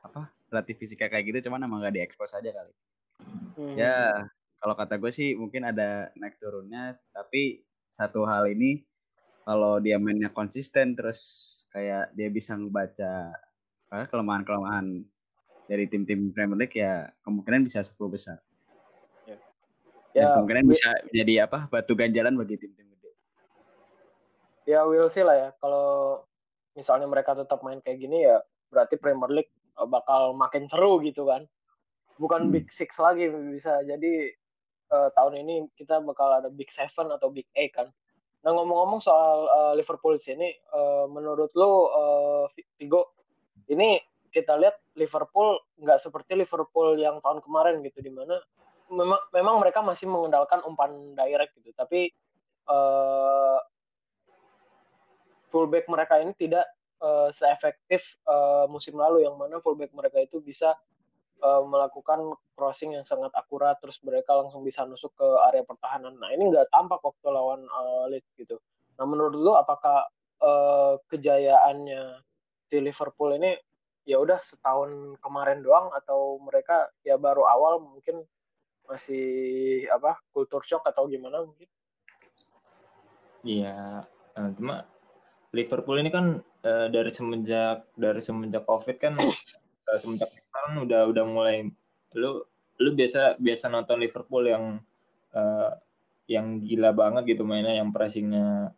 apa 0.01 0.33
latih 0.53 0.77
fisiknya 0.77 1.09
kayak 1.09 1.25
gitu 1.33 1.49
cuman 1.49 1.65
emang 1.65 1.81
nggak 1.81 1.97
diekspos 1.97 2.37
aja 2.37 2.53
kali. 2.53 2.73
Hmm. 3.57 3.77
Ya, 3.77 4.29
kalau 4.61 4.75
kata 4.77 5.01
gue 5.01 5.11
sih 5.11 5.35
mungkin 5.35 5.67
ada 5.67 6.13
naik 6.15 6.37
turunnya, 6.39 6.97
tapi 7.11 7.65
satu 7.93 8.25
hal 8.25 8.49
ini 8.53 8.85
kalau 9.43 9.83
dia 9.83 9.99
mainnya 9.99 10.31
konsisten 10.31 10.95
terus 10.95 11.21
kayak 11.75 12.15
dia 12.15 12.31
bisa 12.31 12.55
ngebaca 12.55 13.35
kelemahan-kelemahan 13.91 15.05
dari 15.69 15.85
tim-tim 15.91 16.31
Premier 16.33 16.65
League 16.65 16.77
ya 16.79 17.11
kemungkinan 17.27 17.67
bisa 17.67 17.83
10 17.85 17.97
besar. 18.09 18.39
Dan 19.27 19.41
Ya, 20.13 20.37
kemungkinan 20.37 20.69
bisa 20.69 20.93
jadi 21.09 21.49
apa 21.49 21.73
batu 21.73 21.97
ganjalan 21.97 22.37
bagi 22.37 22.61
tim-tim 22.61 22.85
gede. 22.85 23.11
ya 24.69 24.85
will 24.85 25.09
see 25.09 25.25
lah 25.25 25.37
ya. 25.37 25.49
Kalau 25.57 26.21
misalnya 26.77 27.09
mereka 27.09 27.33
tetap 27.33 27.65
main 27.65 27.81
kayak 27.81 27.99
gini 28.01 28.29
ya 28.29 28.41
berarti 28.73 28.97
Premier 28.97 29.33
League 29.33 29.53
bakal 29.89 30.37
makin 30.37 30.69
seru 30.69 31.01
gitu 31.01 31.29
kan. 31.29 31.45
Bukan 32.21 32.49
Hmm. 32.49 32.53
Big 32.53 32.69
Six 32.69 33.01
lagi 33.01 33.27
bisa 33.29 33.83
jadi 33.89 34.31
uh, 34.93 35.09
tahun 35.17 35.43
ini 35.43 35.67
kita 35.75 35.99
bakal 36.05 36.29
ada 36.29 36.53
Big 36.53 36.69
Seven 36.69 37.09
atau 37.09 37.33
Big 37.33 37.49
Eight 37.57 37.73
kan. 37.73 37.89
Nah 38.43 38.51
ngomong-ngomong 38.53 39.01
soal 39.01 39.49
uh, 39.49 39.73
Liverpool 39.79 40.19
di 40.19 40.25
sini, 40.27 40.49
uh, 40.75 41.07
menurut 41.07 41.55
lu 41.55 41.89
uh, 41.89 42.45
Vigo, 42.75 43.15
ini 43.71 44.03
kita 44.35 44.59
lihat 44.59 44.77
Liverpool 44.99 45.63
nggak 45.79 46.03
seperti 46.03 46.35
Liverpool 46.35 46.99
yang 46.99 47.23
tahun 47.23 47.39
kemarin 47.39 47.81
gitu, 47.87 48.03
di 48.03 48.11
mana 48.11 48.43
memang 48.91 49.21
memang 49.31 49.57
mereka 49.63 49.81
masih 49.81 50.11
mengandalkan 50.11 50.59
umpan 50.67 50.91
direct 51.15 51.55
gitu, 51.63 51.71
tapi 51.79 52.11
uh, 52.67 53.63
fullback 55.49 55.87
mereka 55.87 56.19
ini 56.19 56.35
tidak 56.35 56.67
uh, 57.03 57.29
seefektif 57.35 58.01
uh, 58.31 58.71
musim 58.71 58.95
lalu 58.95 59.27
yang 59.27 59.35
mana 59.35 59.59
fullback 59.59 59.91
mereka 59.93 60.23
itu 60.23 60.39
bisa 60.39 60.79
uh, 61.43 61.63
melakukan 61.67 62.33
crossing 62.55 62.95
yang 62.95 63.05
sangat 63.05 63.35
akurat 63.35 63.77
terus 63.83 63.99
mereka 64.07 64.39
langsung 64.39 64.63
bisa 64.63 64.87
nusuk 64.87 65.13
ke 65.19 65.27
area 65.51 65.67
pertahanan. 65.67 66.15
Nah 66.17 66.31
ini 66.31 66.49
nggak 66.49 66.71
tampak 66.71 67.03
waktu 67.03 67.27
lawan 67.29 67.67
uh, 67.67 68.07
Leeds 68.09 68.31
gitu. 68.39 68.57
Nah 68.97 69.05
menurut 69.05 69.35
lu 69.35 69.53
apakah 69.59 70.07
uh, 70.41 70.97
kejayaannya 71.11 72.23
si 72.71 72.79
Liverpool 72.79 73.35
ini 73.37 73.59
ya 74.03 74.19
udah 74.19 74.43
setahun 74.43 75.19
kemarin 75.23 75.63
doang 75.63 75.91
atau 75.95 76.39
mereka 76.43 76.91
ya 77.07 77.19
baru 77.19 77.47
awal 77.47 77.83
mungkin 77.83 78.23
masih 78.87 79.87
apa 79.95 80.19
kultur 80.35 80.63
shock 80.67 80.83
atau 80.87 81.07
gimana 81.07 81.47
mungkin? 81.47 81.71
Iya, 83.43 84.07
cuma 84.55 84.87
Liverpool 85.51 85.99
ini 85.99 86.11
kan 86.15 86.39
eh, 86.63 86.87
dari 86.91 87.11
semenjak 87.11 87.87
dari 87.95 88.21
semenjak 88.23 88.65
COVID 88.65 88.97
kan 88.99 89.15
eh, 89.19 89.99
semenjak 89.99 90.31
sekarang 90.31 90.87
udah 90.89 91.01
udah 91.11 91.25
mulai 91.27 91.57
lu 92.17 92.43
lu 92.81 92.91
biasa 92.97 93.39
biasa 93.39 93.71
nonton 93.71 94.01
Liverpool 94.01 94.49
yang 94.49 94.79
eh, 95.35 95.71
yang 96.31 96.63
gila 96.63 96.95
banget 96.95 97.37
gitu 97.37 97.43
mainnya 97.43 97.77
yang 97.77 97.91
pressingnya 97.91 98.73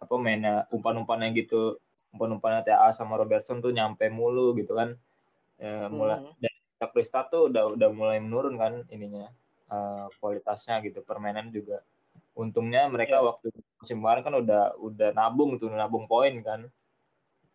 apa 0.00 0.14
mainnya 0.20 0.68
umpan-umpannya 0.74 1.32
gitu 1.36 1.80
umpan-umpannya 2.12 2.66
TA 2.66 2.88
sama 2.92 3.16
Robertson 3.16 3.64
tuh 3.64 3.72
nyampe 3.72 4.08
mulu 4.12 4.52
gitu 4.58 4.76
kan 4.76 4.96
Eh, 5.62 5.86
mulai 5.86 6.18
Hmm. 6.18 6.34
dan 6.42 6.90
Krista 6.90 7.24
tuh 7.30 7.48
udah 7.48 7.78
udah 7.78 7.88
mulai 7.94 8.18
menurun 8.18 8.58
kan 8.58 8.82
ininya 8.90 9.30
eh, 9.70 10.06
kualitasnya 10.18 10.82
gitu 10.82 11.00
permainan 11.06 11.54
juga 11.54 11.80
untungnya 12.34 12.90
mereka 12.90 13.22
Iya. 13.22 13.26
waktu 13.30 13.46
musim 13.78 14.02
kemarin 14.02 14.22
kan 14.26 14.34
udah 14.34 14.62
udah 14.78 15.08
nabung 15.14 15.56
tuh 15.56 15.70
nabung 15.70 16.06
poin 16.06 16.34
kan 16.42 16.66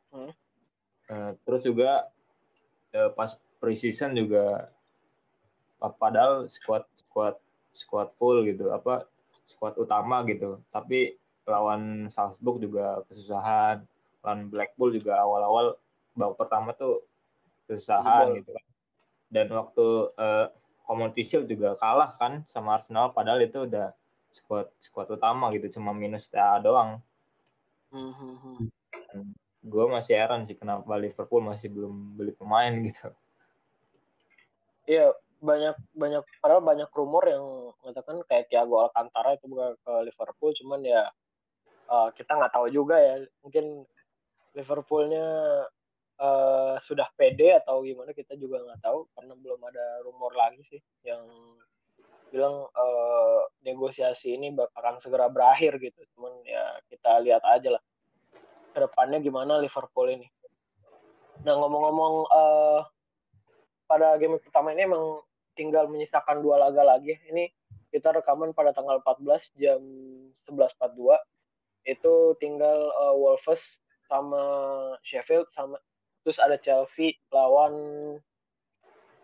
Hmm. 0.10 0.34
Eh, 1.06 1.32
terus 1.46 1.62
juga 1.62 2.10
eh, 2.90 3.14
pas 3.14 3.30
preseason 3.62 4.18
juga 4.18 4.74
pa- 5.78 5.94
padahal 5.94 6.50
squad 6.50 6.82
squad 6.98 7.38
squad 7.70 8.10
full 8.18 8.42
gitu 8.42 8.74
apa 8.74 9.06
squad 9.46 9.78
utama 9.78 10.26
gitu 10.26 10.58
tapi 10.74 11.14
lawan 11.46 12.10
Salzburg 12.10 12.58
juga 12.58 13.06
kesusahan 13.06 13.86
lawan 14.26 14.50
Blackpool 14.50 14.98
juga 14.98 15.22
awal-awal 15.22 15.78
babak 16.18 16.42
pertama 16.42 16.74
tuh 16.74 17.06
kesusahan 17.70 18.34
gitu 18.42 18.50
kan 18.50 18.66
dan 19.30 19.48
waktu 19.54 19.86
eh, 20.18 20.46
Community 20.90 21.22
Shield 21.22 21.46
juga 21.46 21.78
kalah 21.78 22.18
kan 22.18 22.42
sama 22.50 22.82
Arsenal 22.82 23.14
padahal 23.14 23.46
itu 23.46 23.70
udah 23.70 23.94
squad 24.34 24.70
squad 24.80 25.10
utama 25.10 25.50
gitu 25.56 25.80
cuma 25.80 25.92
minus 25.92 26.30
TA 26.30 26.62
doang. 26.62 27.02
Hmm, 27.90 28.14
hmm, 28.14 28.36
hmm. 28.46 29.34
gue 29.60 29.86
masih 29.92 30.16
heran 30.16 30.46
sih 30.48 30.56
kenapa 30.56 30.88
Liverpool 30.96 31.44
masih 31.44 31.68
belum 31.74 32.16
beli 32.16 32.32
pemain 32.38 32.72
gitu. 32.88 33.10
Iya 34.90 35.14
banyak 35.40 35.76
banyak 35.96 36.24
padahal 36.44 36.60
banyak 36.60 36.92
rumor 36.92 37.24
yang 37.24 37.72
mengatakan 37.80 38.20
kayak 38.28 38.52
Thiago 38.52 38.84
Alcantara 38.84 39.40
itu 39.40 39.48
bukan 39.48 39.72
ke 39.80 39.94
Liverpool 40.12 40.52
cuman 40.52 40.82
ya 40.84 41.08
uh, 41.88 42.12
kita 42.14 42.36
nggak 42.38 42.54
tahu 42.54 42.68
juga 42.70 43.00
ya. 43.00 43.16
Mungkin 43.42 43.84
Liverpoolnya 44.58 45.26
uh, 46.20 46.76
sudah 46.84 47.08
pede 47.16 47.56
atau 47.56 47.82
gimana 47.82 48.12
kita 48.12 48.36
juga 48.36 48.62
nggak 48.62 48.82
tahu 48.84 49.08
karena 49.16 49.34
belum 49.40 49.62
ada 49.64 49.86
rumor 50.04 50.36
lagi 50.36 50.62
sih 50.68 50.82
yang 51.08 51.24
bilang 52.30 52.66
uh, 52.70 53.42
negosiasi 53.66 54.38
ini 54.38 54.54
akan 54.54 55.02
segera 55.02 55.28
berakhir 55.30 55.82
gitu 55.82 56.00
cuman 56.16 56.34
ya 56.46 56.78
kita 56.90 57.22
lihat 57.26 57.44
aja 57.46 57.78
lah 57.78 57.84
ke 58.70 58.80
depannya 58.80 59.18
gimana 59.22 59.58
Liverpool 59.58 60.10
ini 60.14 60.28
nah 61.42 61.56
ngomong-ngomong 61.58 62.16
uh, 62.30 62.82
pada 63.90 64.22
game 64.22 64.38
pertama 64.38 64.70
ini 64.78 64.86
emang 64.86 65.26
tinggal 65.60 65.92
menyisakan 65.92 66.40
dua 66.40 66.56
laga 66.56 66.88
lagi. 66.88 67.20
Ini 67.28 67.52
kita 67.92 68.16
rekaman 68.16 68.56
pada 68.56 68.72
tanggal 68.72 69.04
14 69.04 69.60
jam 69.60 69.82
11.42. 70.48 71.20
Itu 71.84 72.38
tinggal 72.40 72.96
uh, 72.96 73.18
Wolves 73.20 73.84
sama 74.06 74.40
Sheffield 75.02 75.52
sama 75.58 75.82
terus 76.24 76.38
ada 76.38 76.58
Chelsea 76.62 77.18
lawan 77.34 77.74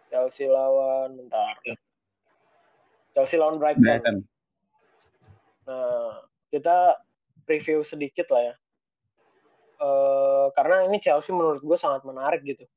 Chelsea 0.10 0.50
lawan 0.50 1.14
bentar. 1.16 1.54
Chelsea 3.16 3.40
lawan 3.40 3.56
Brighton. 3.56 3.82
Brighton. 3.82 4.18
Nah, 5.66 6.22
kita 6.52 7.00
preview 7.48 7.82
sedikit 7.82 8.28
lah 8.30 8.52
ya. 8.52 8.56
Eh, 9.76 10.48
karena 10.56 10.88
ini 10.88 11.00
Chelsea 11.04 11.36
menurut 11.36 11.64
gue 11.64 11.78
sangat 11.80 12.04
menarik 12.04 12.44
gitu. 12.44 12.68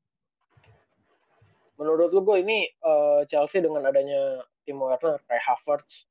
Menurut 1.79 2.11
lu 2.11 2.23
gue 2.23 2.43
ini 2.43 2.67
eh, 2.67 3.21
Chelsea 3.27 3.63
dengan 3.63 3.87
adanya 3.87 4.43
Timo 4.67 4.91
Werner, 4.91 5.19
Kai 5.27 5.39
Havertz, 5.39 6.07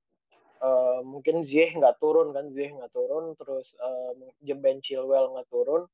eh, 0.64 1.00
mungkin 1.04 1.44
Ziyech 1.44 1.76
nggak 1.76 2.00
turun 2.00 2.32
kan, 2.32 2.48
Ziyech 2.52 2.72
nggak 2.72 2.92
turun, 2.92 3.36
terus 3.36 3.72
eh, 3.76 4.56
Ben 4.56 4.80
Chilwell 4.80 5.36
nggak 5.36 5.48
turun, 5.52 5.84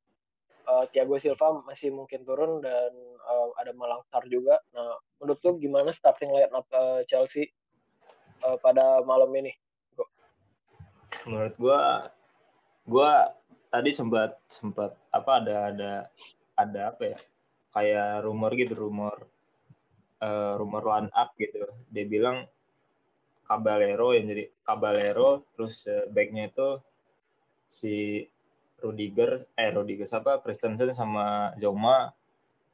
eh, 0.71 0.85
Thiago 0.95 1.19
Silva 1.19 1.59
masih 1.67 1.91
mungkin 1.91 2.23
turun 2.23 2.62
dan 2.62 2.95
eh, 3.19 3.49
ada 3.59 3.75
Malang 3.75 4.07
Sarr 4.14 4.31
juga. 4.31 4.62
Nah, 4.79 4.95
menurut 5.19 5.43
lu 5.43 5.59
gimana 5.59 5.91
starting 5.91 6.31
lineup 6.31 6.71
eh, 6.71 7.03
Chelsea 7.11 7.50
eh, 8.43 8.57
pada 8.59 9.05
malam 9.07 9.31
ini? 9.38 9.55
menurut 11.25 11.57
gua 11.57 11.81
gua 12.85 13.33
tadi 13.73 13.91
sempat 13.91 14.37
sempat 14.45 14.93
apa 15.11 15.41
ada 15.41 15.57
ada 15.73 15.93
ada 16.55 16.81
apa 16.93 17.17
ya? 17.17 17.19
Kayak 17.75 18.23
rumor 18.23 18.50
gitu 18.55 18.75
rumor 18.79 19.14
uh, 20.23 20.55
rumor 20.61 20.85
line 20.85 21.11
up 21.17 21.35
gitu. 21.41 21.64
Dia 21.91 22.05
bilang 22.07 22.47
Caballero 23.45 24.14
yang 24.14 24.31
jadi 24.31 24.45
Caballero 24.62 25.43
terus 25.57 25.85
uh, 25.91 26.07
backnya 26.12 26.53
itu 26.53 26.79
si 27.69 27.95
Rudiger 28.79 29.49
eh 29.59 29.73
Rudiger 29.75 30.07
siapa? 30.07 30.38
Christensen 30.45 30.95
sama 30.95 31.57
Joma. 31.59 32.12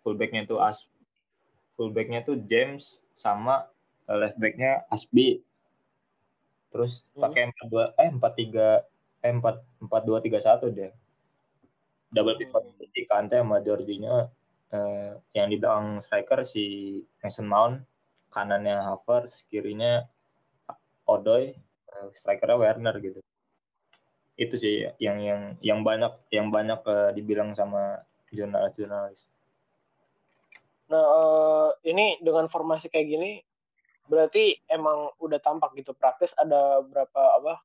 Fullbacknya 0.01 0.49
itu 0.49 0.57
As 0.57 0.89
fullbacknya 1.77 2.25
itu 2.25 2.41
James 2.49 3.05
sama 3.13 3.69
uh, 4.09 4.17
left 4.17 4.41
backnya 4.41 4.85
Asbi 4.89 5.45
terus 6.71 7.03
hmm. 7.15 7.23
pakai 7.23 7.43
empat 7.51 7.67
dua 7.71 7.85
eh 7.99 8.09
empat 8.11 8.33
tiga 8.39 8.69
eh 9.21 9.33
empat 9.35 9.63
empat 9.83 10.03
dua 10.07 10.19
tiga 10.23 10.39
satu 10.39 10.71
deh 10.71 10.91
double 12.15 12.39
pivot 12.39 12.63
hmm. 12.63 12.91
di 12.91 13.03
Kante 13.07 13.39
sama 13.39 13.63
Jorginho 13.63 14.31
eh, 14.71 15.13
yang 15.35 15.47
di 15.51 15.59
belakang 15.59 15.99
striker 16.03 16.47
si 16.47 16.99
Mason 17.23 17.47
Mount 17.47 17.83
kanannya 18.31 18.79
Havertz 18.87 19.45
kirinya 19.51 20.07
Odoy 21.11 21.51
uh, 21.91 22.09
strikernya 22.15 22.57
Werner 22.57 22.95
gitu 23.03 23.21
itu 24.39 24.55
sih 24.57 24.89
yang 25.03 25.21
yang 25.21 25.41
yang 25.61 25.81
banyak 25.83 26.15
yang 26.33 26.49
banyak 26.49 26.81
uh, 26.87 27.11
dibilang 27.13 27.53
sama 27.59 28.01
jurnalis-jurnalis 28.31 29.21
nah 30.87 31.03
uh, 31.03 31.69
ini 31.83 32.23
dengan 32.23 32.47
formasi 32.47 32.87
kayak 32.89 33.11
gini 33.11 33.31
berarti 34.11 34.59
emang 34.67 35.15
udah 35.23 35.39
tampak 35.39 35.71
gitu 35.79 35.95
praktis 35.95 36.35
ada 36.35 36.83
berapa 36.83 37.23
apa 37.39 37.63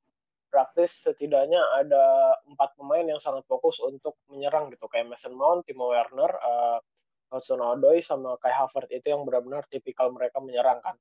praktis 0.54 1.04
setidaknya 1.04 1.60
ada 1.76 2.38
empat 2.48 2.78
pemain 2.78 3.04
yang 3.04 3.20
sangat 3.20 3.44
fokus 3.50 3.82
untuk 3.82 4.16
menyerang 4.30 4.70
gitu 4.72 4.86
kayak 4.88 5.10
Mason 5.10 5.34
Mount, 5.36 5.66
Timo 5.68 5.92
Werner, 5.92 6.32
uh, 6.32 6.80
Hudson 7.34 7.60
Odoi 7.60 8.00
sama 8.00 8.38
Kai 8.40 8.54
Havertz 8.54 8.94
itu 8.94 9.12
yang 9.12 9.28
benar-benar 9.28 9.68
tipikal 9.68 10.14
mereka 10.14 10.40
menyerang 10.40 10.80
kan. 10.80 10.96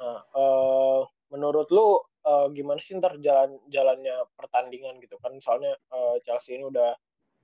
Nah, 0.00 0.24
uh, 0.32 1.04
menurut 1.28 1.68
lu 1.68 2.00
uh, 2.24 2.48
gimana 2.54 2.80
sih 2.80 2.96
ntar 2.96 3.20
jalan 3.20 3.60
jalannya 3.68 4.24
pertandingan 4.38 4.96
gitu 5.04 5.20
kan? 5.20 5.36
Soalnya 5.44 5.76
uh, 5.92 6.16
Chelsea 6.24 6.56
ini 6.56 6.64
udah 6.64 6.96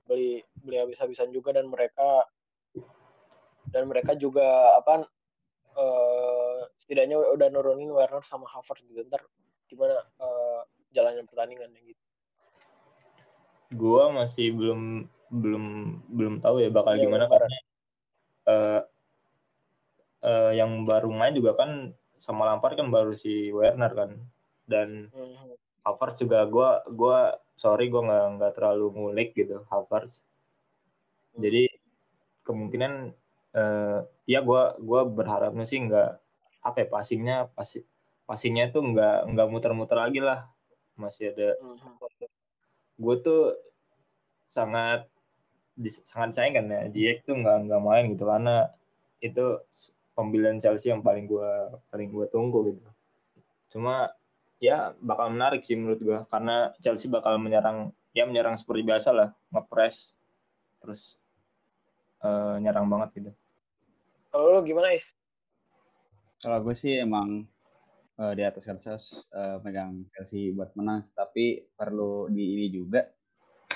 beli 0.09 0.41
beli 0.57 0.81
habis-habisan 0.81 1.29
juga 1.29 1.53
dan 1.53 1.69
mereka 1.69 2.25
dan 3.69 3.87
mereka 3.87 4.17
juga 4.17 4.73
apa 4.79 5.05
uh, 5.77 6.69
setidaknya 6.81 7.17
udah 7.19 7.47
nurunin 7.49 7.91
Werner 7.91 8.23
sama 8.25 8.49
Havertz 8.49 8.85
gitu. 8.87 9.03
Ntar 9.07 9.21
gimana 9.69 10.01
uh, 10.21 10.61
jalannya 10.93 11.25
pertandingan 11.25 11.73
gitu. 11.81 12.01
Gua 13.73 14.13
masih 14.13 14.53
belum 14.53 15.09
belum 15.33 15.65
belum 16.13 16.33
tahu 16.45 16.61
ya 16.61 16.69
bakal 16.69 16.93
ya, 16.93 17.09
gimana 17.09 17.25
karena 17.25 17.57
uh, 18.45 18.81
uh, 20.21 20.51
yang 20.53 20.85
baru 20.85 21.09
main 21.09 21.33
juga 21.33 21.57
kan 21.57 21.89
sama 22.21 22.45
Lampard 22.47 22.77
kan 22.77 22.93
baru 22.93 23.17
si 23.17 23.49
Werner 23.49 23.91
kan. 23.97 24.11
Dan 24.69 25.09
hmm. 25.09 25.57
Havertz 25.83 26.21
juga 26.23 26.47
gue 26.47 26.69
gua 26.95 27.35
sorry 27.59 27.91
gue 27.91 27.99
nggak 27.99 28.25
nggak 28.39 28.53
terlalu 28.55 28.85
ngulik 28.95 29.35
gitu 29.35 29.65
Havertz. 29.67 30.23
Jadi 31.33 31.65
kemungkinan 32.45 33.11
uh, 33.53 34.05
ya 34.29 34.39
gue 34.41 34.61
gua 34.81 35.01
berharapnya 35.07 35.65
sih 35.65 35.79
nggak 35.81 36.09
apa 36.63 36.77
ya 36.83 36.87
passingnya 36.87 37.37
pasti 37.53 37.83
passingnya 38.23 38.71
tuh 38.71 38.81
nggak 38.93 39.33
nggak 39.33 39.47
muter-muter 39.49 39.97
lagi 39.97 40.19
lah. 40.21 40.47
Masih 40.97 41.33
ada 41.33 41.57
hmm. 41.57 41.97
gue 43.01 43.15
tuh 43.25 43.57
sangat 44.45 45.09
sangat 46.05 46.37
sayang 46.37 46.53
kan 46.61 46.65
ya 46.69 46.81
Ziyech 46.93 47.25
tuh 47.25 47.35
nggak 47.37 47.69
nggak 47.69 47.81
main 47.81 48.05
gitu. 48.13 48.23
Karena 48.29 48.69
itu 49.23 49.45
pembelian 50.13 50.61
Chelsea 50.61 50.93
yang 50.93 51.01
paling 51.01 51.25
gue 51.25 51.51
paling 51.89 52.09
gue 52.13 52.25
tunggu 52.29 52.73
gitu. 52.73 52.89
Cuma 53.73 54.13
ya 54.63 54.95
bakal 55.03 55.33
menarik 55.33 55.65
sih 55.65 55.75
menurut 55.75 55.99
gue 55.99 56.19
karena 56.31 56.71
Chelsea 56.79 57.11
bakal 57.11 57.35
menyerang 57.35 57.91
ya 58.15 58.23
menyerang 58.23 58.55
seperti 58.55 58.85
biasa 58.87 59.09
lah 59.11 59.29
ngepres 59.51 60.15
terus 60.79 61.19
uh, 62.23 62.55
nyerang 62.63 62.87
banget 62.87 63.09
gitu 63.19 63.31
kalau 64.33 64.57
lo 64.57 64.59
gimana 64.65 64.97
is? 64.97 65.05
Kalau 66.41 66.57
gue 66.65 66.73
sih 66.73 66.97
emang 66.97 67.45
uh, 68.17 68.33
di 68.33 68.41
atas 68.41 68.65
kertas 68.65 69.29
uh, 69.29 69.61
megang 69.61 70.09
Chelsea 70.17 70.49
buat 70.49 70.73
menang. 70.73 71.05
Tapi 71.13 71.69
perlu 71.77 72.33
di 72.33 72.57
ini 72.57 72.67
juga. 72.73 73.05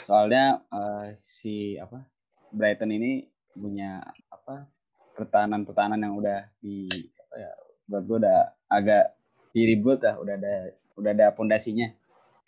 Soalnya 0.01 0.65
uh, 0.73 1.13
si 1.21 1.77
apa 1.77 2.01
Brighton 2.49 2.89
ini 2.89 3.29
punya 3.53 4.01
apa 4.33 4.65
pertahanan-pertahanan 5.13 6.01
yang 6.01 6.17
udah 6.17 6.49
di 6.57 6.89
apa 6.89 7.35
ya 7.37 7.51
buat 7.85 8.03
gue 8.09 8.17
udah 8.25 8.39
agak 8.73 9.13
diribut 9.53 10.01
lah. 10.01 10.17
Udah 10.17 10.41
ada 10.41 10.55
udah 10.97 11.11
ada 11.13 11.27
pondasinya. 11.37 11.93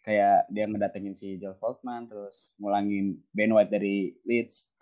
Kayak 0.01 0.49
dia 0.49 0.65
ngedatengin 0.65 1.13
si 1.13 1.37
Joel 1.37 1.61
Fortman 1.61 2.09
terus 2.09 2.57
ngulangin 2.57 3.21
Ben 3.37 3.53
White 3.53 3.69
dari 3.69 4.17
Leeds 4.25 4.73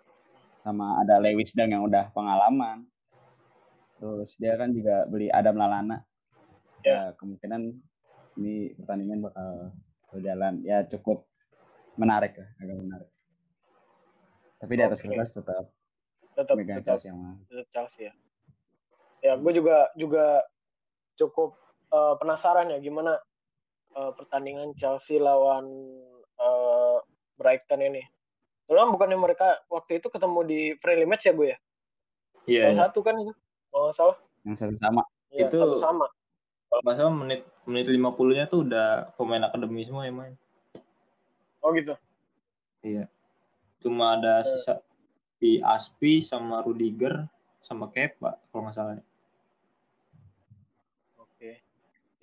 sama 0.64 1.04
ada 1.04 1.20
Lewis 1.20 1.52
Dang 1.52 1.76
yang 1.76 1.84
udah 1.84 2.08
pengalaman 2.16 2.88
terus 3.98 4.38
dia 4.38 4.54
kan 4.54 4.70
juga 4.70 5.04
beli 5.10 5.28
Adam 5.30 5.58
Lalana 5.58 5.98
ya 6.86 7.12
kemungkinan 7.18 7.74
ini 8.38 8.72
pertandingan 8.78 9.26
bakal 9.26 9.74
berjalan 10.08 10.62
ya 10.62 10.86
cukup 10.86 11.26
menarik 11.98 12.38
ya 12.38 12.46
agak 12.62 12.76
menarik 12.78 13.10
tapi 14.58 14.72
di 14.78 14.82
atas 14.82 15.02
okay. 15.02 15.10
kertas 15.10 15.30
tetap 15.34 15.64
tetap 16.38 16.54
megang 16.54 16.82
Chelsea 16.86 17.10
yang 17.10 17.42
tetap 17.50 17.68
Chelsea 17.74 18.02
ya 18.08 18.14
ya 19.18 19.32
gue 19.34 19.52
juga 19.52 19.90
juga 19.98 20.46
cukup 21.18 21.58
uh, 21.90 22.14
penasaran 22.22 22.70
ya 22.70 22.78
gimana 22.78 23.18
uh, 23.98 24.14
pertandingan 24.14 24.78
Chelsea 24.78 25.18
lawan 25.18 25.66
uh, 26.38 27.02
Brighton 27.34 27.82
ini 27.82 28.02
Soalnya 28.68 28.92
bukannya 28.92 29.16
mereka 29.16 29.64
waktu 29.72 29.96
itu 29.96 30.12
ketemu 30.12 30.40
di 30.44 30.60
friendly 30.84 31.08
match 31.08 31.24
ya 31.24 31.32
gue 31.32 31.48
ya? 31.48 31.58
Iya. 32.44 32.62
Yeah, 32.68 32.76
satu 32.84 33.00
kan 33.00 33.16
itu. 33.16 33.32
Oh 33.72 33.92
salah. 33.92 34.16
Yang 34.44 34.56
satu 34.64 34.76
sama. 34.80 35.02
Ya, 35.32 35.44
itu 35.46 35.56
satu 35.56 35.78
sama. 35.80 36.06
Kalau 36.68 36.80
nggak 36.84 36.96
salah 36.96 37.14
menit 37.14 37.40
menit 37.64 37.86
lima 37.88 38.10
puluhnya 38.12 38.44
tuh 38.48 38.64
udah 38.64 39.12
pemain 39.16 39.44
akademi 39.44 39.84
semua 39.84 40.04
yang 40.04 40.20
main. 40.20 40.34
Oh 41.64 41.72
gitu. 41.72 41.96
Iya. 42.84 43.08
Cuma 43.80 44.18
ada 44.20 44.42
yeah. 44.42 44.48
sisa 44.48 44.74
di 45.38 45.62
Aspi 45.62 46.18
sama 46.18 46.66
Rudiger 46.66 47.28
sama 47.62 47.88
Kepa 47.92 48.40
kalau 48.50 48.68
nggak 48.68 48.76
salah. 48.76 48.98
Oke. 51.20 51.60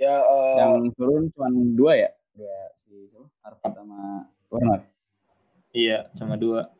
Ya 0.01 0.19
uh... 0.21 0.55
yang 0.59 0.91
turun 0.97 1.31
cuma 1.31 1.47
dua 1.53 1.93
ya? 1.95 2.09
Dua 2.35 2.57
si 2.75 3.07
Harvard 3.45 3.73
sama 3.77 4.27
Werner. 4.51 4.81
Iya, 5.75 6.07
cuma 6.15 6.39
dua. 6.39 6.71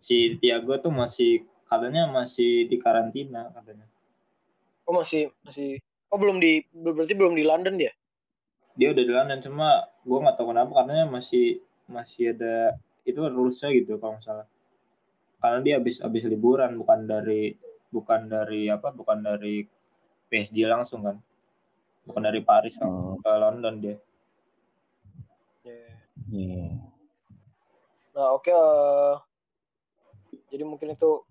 Si 0.00 0.40
Tiago 0.40 0.80
tuh 0.80 0.92
masih 0.92 1.44
katanya 1.66 2.08
masih 2.10 2.70
di 2.70 2.76
karantina 2.78 3.50
katanya. 3.54 3.86
Oh 4.86 4.94
masih 4.94 5.30
masih 5.42 5.82
oh 6.10 6.18
belum 6.18 6.38
di 6.38 6.62
berarti 6.70 7.14
belum 7.14 7.34
di 7.34 7.44
London 7.46 7.74
dia? 7.78 7.92
Dia 8.76 8.92
udah 8.92 9.04
di 9.04 9.12
London 9.12 9.40
cuma 9.42 9.68
gue 10.06 10.18
nggak 10.22 10.36
tahu 10.38 10.52
kenapa 10.54 10.72
katanya 10.84 11.04
masih 11.10 11.60
masih 11.86 12.34
ada 12.34 12.76
itu 13.06 13.18
rulesnya 13.22 13.70
gitu 13.74 13.96
kalau 14.02 14.18
misalnya 14.18 14.46
karena 15.38 15.58
dia 15.62 15.74
habis 15.78 16.02
habis 16.02 16.26
liburan 16.26 16.74
bukan 16.74 17.06
dari 17.06 17.54
bukan 17.94 18.26
dari 18.26 18.66
apa 18.66 18.90
bukan 18.90 19.22
dari 19.22 19.62
PSG 20.26 20.66
langsung 20.66 21.06
kan 21.06 21.16
bukan 22.02 22.22
dari 22.26 22.42
Paris 22.42 22.74
kan 22.78 22.90
oh. 22.90 23.18
ke 23.22 23.30
London 23.30 23.74
dia 23.78 23.96
yeah. 25.62 25.94
yeah. 26.34 26.70
nah 28.10 28.34
oke 28.34 28.42
okay, 28.42 28.54
uh, 28.54 29.22
jadi 30.50 30.66
mungkin 30.66 30.98
itu 30.98 31.22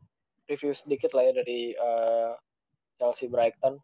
review 0.49 0.71
sedikit 0.73 1.13
lah 1.13 1.29
ya 1.29 1.33
dari 1.35 1.73
uh, 1.75 2.33
Chelsea 2.97 3.29
Brighton 3.29 3.77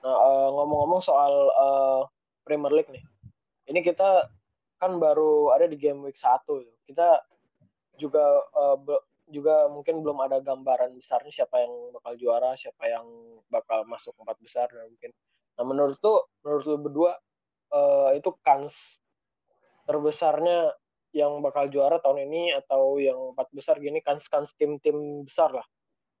nah 0.00 0.16
uh, 0.16 0.48
ngomong-ngomong 0.54 1.02
soal 1.04 1.32
uh, 1.54 2.02
Premier 2.46 2.72
League 2.72 2.90
nih 2.90 3.04
ini 3.68 3.84
kita 3.84 4.26
kan 4.80 4.96
baru 4.96 5.52
ada 5.52 5.68
di 5.68 5.76
game 5.76 6.00
week 6.00 6.16
1 6.16 6.48
kita 6.88 7.20
juga 8.00 8.24
uh, 8.56 8.80
juga 9.30 9.70
mungkin 9.70 10.02
belum 10.02 10.18
ada 10.26 10.42
gambaran 10.42 10.98
besarnya 10.98 11.30
siapa 11.30 11.62
yang 11.62 11.94
bakal 11.94 12.12
juara, 12.18 12.58
siapa 12.58 12.84
yang 12.90 13.06
bakal 13.48 13.86
masuk 13.86 14.12
empat 14.18 14.36
besar 14.42 14.66
dan 14.68 14.90
mungkin. 14.90 15.14
Nah 15.56 15.64
menurut 15.64 15.96
tuh, 16.02 16.26
menurut 16.42 16.64
lu 16.66 16.76
berdua 16.82 17.14
uh, 17.70 18.10
itu 18.18 18.34
kans 18.42 18.98
terbesarnya 19.86 20.74
yang 21.14 21.42
bakal 21.42 21.66
juara 21.70 21.98
tahun 22.02 22.26
ini 22.30 22.54
atau 22.54 22.98
yang 22.98 23.34
empat 23.34 23.50
besar 23.50 23.78
gini 23.78 23.98
kans-kans 24.02 24.54
tim-tim 24.58 25.26
besar 25.26 25.50
lah. 25.54 25.66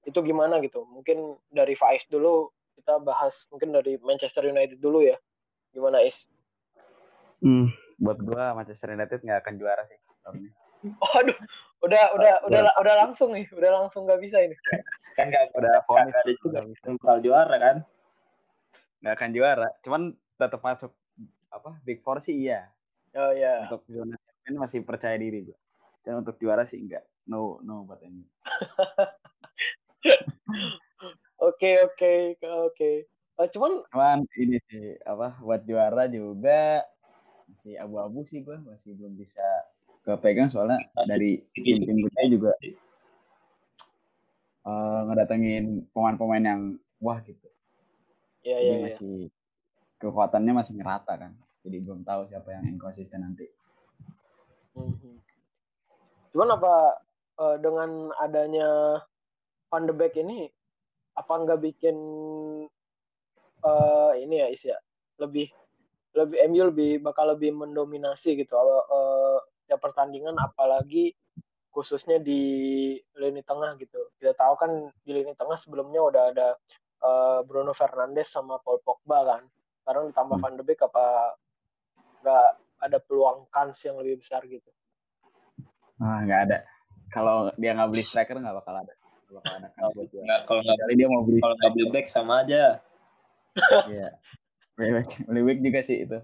Itu 0.04 0.24
gimana 0.24 0.60
gitu? 0.64 0.88
Mungkin 0.88 1.36
dari 1.52 1.76
Faiz 1.76 2.08
dulu 2.08 2.48
kita 2.80 2.96
bahas 3.04 3.44
mungkin 3.52 3.76
dari 3.76 4.00
Manchester 4.00 4.48
United 4.48 4.80
dulu 4.80 5.04
ya. 5.04 5.16
Gimana 5.76 6.00
Is? 6.02 6.26
Hmm, 7.40 7.72
buat 8.00 8.20
gua 8.20 8.56
Manchester 8.56 8.92
United 8.96 9.20
nggak 9.24 9.40
akan 9.44 9.54
juara 9.60 9.84
sih 9.84 9.96
tahun 10.24 10.48
ini. 10.48 10.50
Oh, 10.96 11.12
aduh, 11.12 11.36
udah 11.84 12.04
udah 12.16 12.34
udah 12.48 12.62
udah 12.80 12.94
langsung 13.04 13.36
nih, 13.36 13.44
udah 13.52 13.84
langsung 13.84 14.08
nggak 14.08 14.20
bisa 14.24 14.40
ini. 14.40 14.56
kan 15.12 15.28
nggak 15.28 15.52
Udah 15.52 15.84
ada 15.84 16.32
juga 16.32 16.64
nggak 16.64 16.68
bisa. 16.72 16.84
bakal 16.96 17.18
juara 17.20 17.56
kan 17.60 17.76
nggak 19.04 19.14
akan 19.16 19.30
juara. 19.36 19.68
Cuman 19.84 20.02
tetap 20.40 20.60
masuk 20.64 20.92
apa 21.52 21.76
Big 21.84 22.00
Four 22.00 22.24
sih 22.24 22.48
iya. 22.48 22.72
Oh 23.12 23.32
ya. 23.36 23.68
Untuk 23.68 23.84
zona 23.92 24.16
champion 24.16 24.56
masih 24.56 24.80
percaya 24.84 25.16
diri 25.20 25.52
gua. 25.52 25.58
Cuman 26.00 26.24
untuk 26.24 26.36
juara 26.40 26.64
sih 26.64 26.80
enggak. 26.80 27.04
No 27.28 27.60
no 27.60 27.84
buat 27.84 28.00
MU. 28.00 28.24
Oke 31.40 31.70
oke 31.80 32.36
oke. 32.44 32.90
Eh, 33.40 33.48
cuman 33.56 33.80
Cuman 33.88 34.20
ini 34.36 34.60
sih 34.68 35.00
apa 35.08 35.40
buat 35.40 35.64
juara 35.64 36.04
juga 36.12 36.84
masih 37.48 37.80
abu-abu 37.80 38.20
sih 38.28 38.44
gua 38.44 38.60
masih 38.60 38.92
belum 38.92 39.16
bisa 39.16 39.42
kepegang 40.04 40.52
soalnya 40.52 40.80
dari 41.08 41.40
tim-tim 41.56 42.04
kita 42.08 42.20
juga 42.28 42.52
eh, 44.68 45.00
ngedatengin 45.08 45.88
pemain-pemain 45.96 46.44
yang 46.44 46.62
wah 47.00 47.16
gitu. 47.24 47.48
ya 48.44 48.60
Jadi 48.60 48.68
ya 48.68 48.76
ya. 48.76 48.84
masih 48.84 49.16
kekuatannya 49.96 50.52
masih 50.52 50.76
ngerata 50.76 51.12
kan. 51.16 51.32
Jadi 51.64 51.76
belum 51.84 52.04
tahu 52.04 52.28
siapa 52.28 52.52
yang 52.52 52.64
inkonsisten 52.76 53.24
nanti. 53.24 53.48
Mhm. 54.76 55.16
Cuman 56.36 56.48
apa 56.60 56.74
eh, 57.40 57.56
dengan 57.64 58.12
adanya 58.20 59.00
Van 59.70 59.86
de 59.86 59.94
Beek 59.94 60.18
ini 60.18 60.50
apa 61.14 61.32
nggak 61.32 61.60
bikin 61.62 61.96
eh 63.60 64.12
ini 64.18 64.34
ya 64.42 64.46
Is 64.50 64.66
ya 64.66 64.78
lebih 65.22 65.46
lebih 66.18 66.36
MU 66.50 66.62
lebih 66.74 66.90
bakal 67.06 67.38
lebih 67.38 67.54
mendominasi 67.54 68.34
gitu 68.34 68.58
eh 68.58 69.38
ya 69.70 69.78
pertandingan 69.78 70.34
apalagi 70.42 71.14
khususnya 71.70 72.18
di 72.18 72.42
lini 73.14 73.40
tengah 73.46 73.78
gitu. 73.78 74.10
Kita 74.18 74.34
tahu 74.34 74.54
kan 74.58 74.70
di 75.06 75.10
lini 75.14 75.32
tengah 75.38 75.54
sebelumnya 75.54 76.02
udah 76.02 76.24
ada 76.34 76.48
eh, 77.00 77.40
Bruno 77.46 77.70
Fernandes 77.70 78.34
sama 78.34 78.58
Paul 78.58 78.82
Pogba 78.82 79.22
kan. 79.22 79.42
Sekarang 79.80 80.10
ditambah. 80.10 80.36
Van 80.42 80.58
de 80.58 80.64
Beek 80.66 80.82
apa 80.82 81.38
nggak 82.20 82.48
ada 82.82 82.98
peluang 83.00 83.46
kans 83.54 83.78
yang 83.86 83.96
lebih 84.02 84.20
besar 84.20 84.42
gitu. 84.50 84.66
Ah 86.02 86.26
nggak 86.26 86.40
ada. 86.50 86.58
Kalau 87.14 87.54
dia 87.54 87.74
nggak 87.74 87.90
beli 87.90 88.04
striker 88.04 88.36
nggak 88.36 88.56
bakal 88.60 88.74
ada. 88.74 88.94
Kans 89.38 89.94
buat 89.94 90.08
juara. 90.10 90.26
nggak 90.26 90.40
kalau 90.50 90.60
nggak 90.66 90.76
Kecuali 90.76 90.94
dia 90.98 91.08
mau 91.08 91.22
beli 91.22 91.38
kalau 91.38 91.54
nggak 91.54 91.72
beli 91.78 91.86
back 91.94 92.06
sama 92.10 92.34
aja 92.42 92.62
Iya. 93.92 94.08
Lebih 94.78 95.06
lebih 95.28 95.42
baik 95.46 95.60
juga 95.60 95.80
sih 95.84 95.98
itu. 96.08 96.18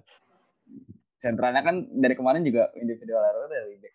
Sentralnya 1.21 1.62
kan 1.62 1.87
dari 1.90 2.14
kemarin 2.14 2.42
juga 2.47 2.71
individual 2.79 3.23
error 3.23 3.47
dari 3.51 3.77
back. 3.79 3.95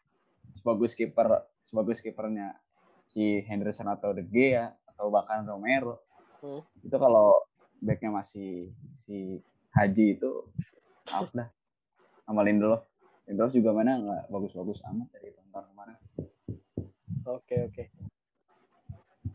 Sebagus 0.55 0.91
kiper, 0.93 1.27
sebagus 1.65 1.99
kipernya 2.03 2.53
si 3.09 3.41
Henderson 3.43 3.89
atau 3.89 4.13
De 4.13 4.23
Gea 4.23 4.71
atau 4.93 5.09
bahkan 5.09 5.43
Romero. 5.47 6.03
Hmm. 6.43 6.61
Itu 6.85 6.95
kalau 6.95 7.41
backnya 7.81 8.13
masih 8.13 8.69
si 8.93 9.41
Haji 9.73 10.19
itu 10.19 10.31
out 11.09 11.31
dah. 11.33 11.49
Sama 12.27 12.45
Lindelof. 12.45 12.85
Lindelof 13.25 13.51
juga 13.55 13.71
mana 13.73 13.97
nggak 13.97 14.23
bagus-bagus 14.29 14.83
amat 14.91 15.07
dari 15.15 15.33
tahun 15.33 15.65
kemarin. 15.73 15.97
Oke 17.25 17.55
oke. 17.69 18.10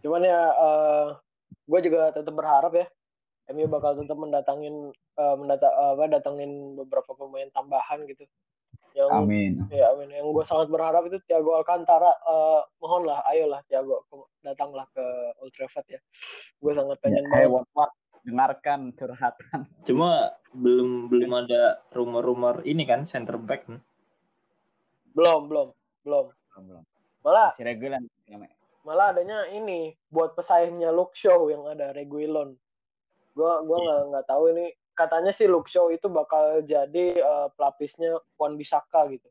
Cuman 0.06 0.22
ya 0.22 0.40
gue 1.66 1.80
juga 1.82 2.14
tetap 2.14 2.30
berharap 2.30 2.70
ya 2.72 2.86
MU 3.48 3.66
bakal 3.66 3.98
tetap 3.98 4.14
mendatangin 4.14 4.90
eh, 4.92 5.34
mendata 5.34 5.66
apa 5.66 6.06
datangin 6.08 6.50
beberapa 6.76 7.10
pemain 7.12 7.50
tambahan 7.50 8.06
gitu. 8.06 8.22
Yang 8.94 9.10
Amin. 9.12 9.52
ya 9.68 9.90
amin. 9.90 10.08
Yang 10.08 10.30
gue 10.30 10.44
sangat 10.46 10.66
berharap 10.66 11.02
itu 11.04 11.18
Thiago 11.22 11.54
Alcantara. 11.54 12.08
Eh, 12.08 12.60
mohonlah, 12.78 13.26
ayolah 13.26 13.60
Thiago 13.66 14.06
ke- 14.06 14.30
datanglah 14.40 14.86
ke 14.90 15.02
Old 15.38 15.50
Trafford 15.52 15.84
ya. 15.88 16.00
Gue 16.56 16.72
sangat 16.72 16.96
pengen 17.00 17.26
Hey, 17.28 17.44
banget. 17.44 17.66
what? 17.74 17.90
dengarkan 18.22 18.90
curhatan. 18.90 19.70
cuma 19.86 20.34
belum 20.50 21.06
belum 21.06 21.30
ada 21.36 21.78
rumor-rumor 21.90 22.62
ini 22.62 22.82
kan 22.82 23.06
center 23.06 23.38
back? 23.38 23.70
Belum 25.14 25.46
belum 25.46 25.68
belum. 26.02 26.26
Belum. 26.58 26.82
Malah 27.22 27.54
Masih 27.54 27.62
regulan. 27.62 28.02
Malah 28.86 29.10
adanya 29.10 29.50
ini 29.50 29.98
buat 30.14 30.38
pesaingnya 30.38 30.94
Luke 30.94 31.18
Shaw 31.18 31.50
yang 31.50 31.66
ada 31.66 31.90
Reguilon. 31.90 32.54
Gua 33.34 33.58
gua 33.66 33.82
nggak 33.82 34.02
nggak 34.14 34.26
tahu 34.30 34.44
ini 34.54 34.70
katanya 34.94 35.34
sih 35.34 35.50
Luke 35.50 35.66
Shaw 35.66 35.90
itu 35.90 36.06
bakal 36.06 36.62
jadi 36.62 37.18
eh, 37.18 37.48
pelapisnya 37.58 38.22
Wan 38.38 38.54
Bisaka 38.54 39.10
gitu. 39.10 39.26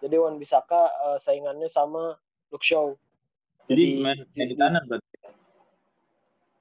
Jadi 0.00 0.16
Wan 0.16 0.40
Bisaka 0.40 0.88
eh, 0.88 1.18
saingannya 1.20 1.68
sama 1.68 2.16
Luke 2.48 2.64
Shaw. 2.64 2.96
jadi 3.68 3.82
Di- 3.84 4.00
main, 4.00 4.18
main 4.32 4.48
di 4.48 4.56
kanan 4.56 4.82
berarti 4.88 5.06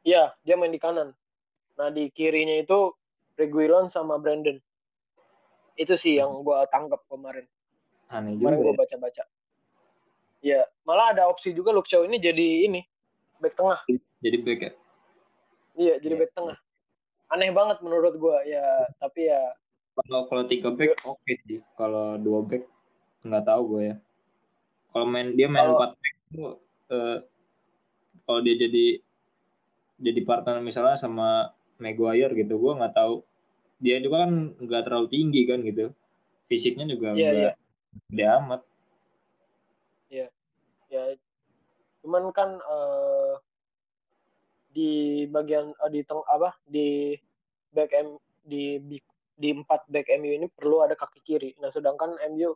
Iya, 0.06 0.38
dia 0.46 0.54
main 0.54 0.70
di 0.70 0.78
kanan. 0.78 1.18
Nah, 1.82 1.90
di 1.90 2.14
kirinya 2.14 2.62
itu 2.62 2.94
Reguilon 3.42 3.90
sama 3.90 4.22
Brandon. 4.22 4.62
Itu 5.74 5.98
sih 5.98 6.22
yang 6.22 6.46
gua 6.46 6.70
tangkap 6.70 7.02
kemarin. 7.10 7.48
aneh 8.14 8.38
Kemarin 8.38 8.76
juga 8.76 8.86
gua 8.86 9.26
ya. 10.46 10.62
Iya, 10.86 10.94
malah 10.94 11.18
ada 11.18 11.26
opsi 11.26 11.50
juga 11.50 11.74
Shaw 11.74 12.06
ini 12.06 12.22
jadi 12.22 12.70
ini 12.70 12.86
back 13.42 13.58
tengah. 13.58 13.82
jadi 14.22 14.38
back 14.38 14.60
ya? 14.62 14.72
Iya, 15.76 15.94
jadi 15.98 16.14
Iya. 16.14 16.22
back 16.22 16.32
tengah. 16.38 16.58
Aneh 17.26 17.50
banget 17.50 17.82
menurut 17.82 18.14
gua 18.22 18.46
ya, 18.46 18.86
tapi 19.02 19.26
ya. 19.26 19.42
Kalau 19.98 20.30
kalau 20.30 20.44
tiga 20.46 20.70
back 20.70 20.94
oke 21.02 21.34
sih. 21.50 21.66
Kalau 21.74 22.22
dua 22.22 22.46
back 22.46 22.70
nggak 23.26 23.46
tahu 23.50 23.62
gue 23.74 23.82
ya. 23.90 23.96
Kalau 24.94 25.10
main 25.10 25.34
dia 25.34 25.50
main 25.50 25.66
Kalau- 25.66 25.74
empat 25.82 25.92
back 25.98 26.16
itu 26.30 26.44
eh, 26.86 27.18
kalau 28.22 28.40
dia 28.46 28.56
jadi 28.62 28.86
jadi 29.98 30.22
partner 30.22 30.62
misalnya 30.62 31.02
sama 31.02 31.50
Maguire 31.82 32.38
gitu 32.38 32.62
gue 32.62 32.72
nggak 32.78 32.94
tahu. 32.94 33.26
Dia 33.82 33.98
juga 34.00 34.30
kan 34.30 34.54
nggak 34.54 34.84
terlalu 34.86 35.08
tinggi 35.10 35.42
kan 35.50 35.66
gitu. 35.66 35.90
Fisiknya 36.46 36.86
juga 36.86 37.18
Iya, 37.18 37.32
nggak 37.34 37.56
gede 38.14 38.26
amat 38.38 38.62
ya 40.96 41.04
cuman 42.06 42.32
kan 42.32 42.56
eh, 42.62 43.34
di 44.76 45.24
bagian 45.32 45.72
eh, 45.72 45.90
di 45.92 46.02
teng 46.04 46.20
apa 46.28 46.52
di 46.68 47.16
back 47.72 47.92
M 47.96 48.20
di 48.44 48.80
di 49.36 49.50
empat 49.52 49.88
back 49.92 50.08
MU 50.16 50.32
ini 50.32 50.48
perlu 50.48 50.84
ada 50.84 50.96
kaki 50.96 51.20
kiri. 51.24 51.52
Nah, 51.60 51.72
sedangkan 51.72 52.16
MU 52.32 52.56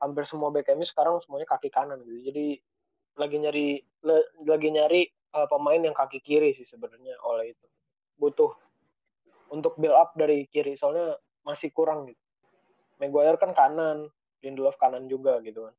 hampir 0.00 0.24
semua 0.24 0.48
back 0.48 0.72
MU 0.72 0.86
sekarang 0.88 1.20
semuanya 1.20 1.48
kaki 1.48 1.68
kanan 1.68 2.00
gitu. 2.04 2.32
Jadi 2.32 2.46
lagi 3.18 3.36
nyari 3.40 3.66
le- 4.04 4.28
lagi 4.46 4.68
nyari 4.72 5.02
eh, 5.08 5.46
pemain 5.48 5.80
yang 5.80 5.96
kaki 5.96 6.20
kiri 6.24 6.56
sih 6.56 6.64
sebenarnya 6.64 7.16
oleh 7.24 7.52
itu. 7.52 7.66
Butuh 8.16 8.52
untuk 9.52 9.76
build 9.80 9.96
up 9.96 10.12
dari 10.16 10.48
kiri 10.48 10.76
soalnya 10.76 11.16
masih 11.44 11.72
kurang 11.72 12.08
gitu. 12.08 12.20
Maguire 12.98 13.38
kan 13.38 13.54
kanan, 13.54 14.10
Lindelof 14.42 14.76
kanan 14.80 15.06
juga 15.06 15.38
gitu 15.44 15.68
kan. 15.70 15.74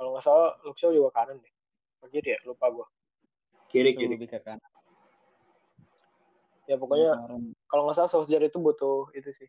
Kalau 0.00 0.16
nggak 0.16 0.24
salah 0.24 0.56
Luke 0.64 0.80
Shaw 0.80 0.96
juga 0.96 1.12
kanan 1.12 1.36
deh. 1.44 1.52
Kiri 2.08 2.32
ya? 2.32 2.40
Lupa 2.48 2.72
gua. 2.72 2.88
kiri 3.68 3.92
kiri 3.92 4.16
lebih 4.16 4.32
ke 4.32 4.40
kanan. 4.40 4.64
Ya 6.64 6.80
pokoknya 6.80 7.20
Kemarin- 7.20 7.52
kalau 7.68 7.82
nggak 7.84 7.96
salah 8.00 8.08
Solskjaer 8.08 8.48
itu 8.48 8.56
butuh 8.56 9.12
itu 9.12 9.28
sih. 9.36 9.44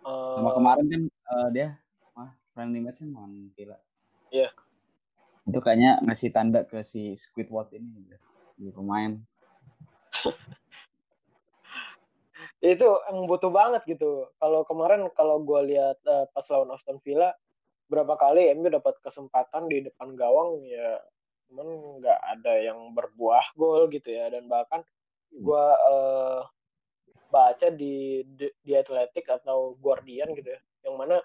Eh, 0.00 0.36
sama 0.40 0.56
kemarin 0.56 0.84
kan 0.88 1.02
eh, 1.12 1.48
dia 1.52 1.68
wah 2.16 2.32
friendly 2.56 2.80
match 2.80 3.04
kan 3.04 3.12
lawan 3.12 3.52
Villa. 3.52 3.76
Iya. 4.32 4.48
Itu 5.44 5.60
kayaknya 5.60 6.00
ngasih 6.08 6.32
tanda 6.32 6.64
ke 6.64 6.80
si 6.80 7.12
Squidward 7.12 7.68
ini 7.76 7.86
gitu. 8.08 8.16
di 8.56 8.72
pemain. 8.72 9.20
itu 12.64 12.88
yang 13.12 13.28
butuh 13.28 13.52
banget 13.52 13.84
gitu. 13.84 14.24
Kalau 14.40 14.64
kemarin 14.64 15.12
kalau 15.12 15.36
gue 15.44 15.60
lihat 15.76 16.00
eh, 16.00 16.24
pas 16.32 16.48
lawan 16.48 16.72
Aston 16.72 16.96
Villa 17.04 17.36
berapa 17.88 18.16
kali 18.16 18.52
MU 18.56 18.72
dapat 18.72 18.96
kesempatan 19.04 19.68
di 19.68 19.84
depan 19.84 20.16
gawang 20.16 20.64
ya 20.64 21.00
cuman 21.52 22.00
nggak 22.00 22.20
ada 22.34 22.52
yang 22.58 22.78
berbuah 22.96 23.54
gol 23.54 23.86
gitu 23.92 24.10
ya. 24.10 24.32
Dan 24.32 24.48
bahkan 24.48 24.80
gue 25.30 25.66
eh, 25.90 26.40
baca 27.28 27.68
di 27.74 28.22
di, 28.24 28.46
di 28.62 28.72
Athletic 28.72 29.26
atau 29.26 29.74
Guardian 29.82 30.30
gitu 30.38 30.54
ya 30.54 30.60
yang 30.84 30.94
mana 31.00 31.18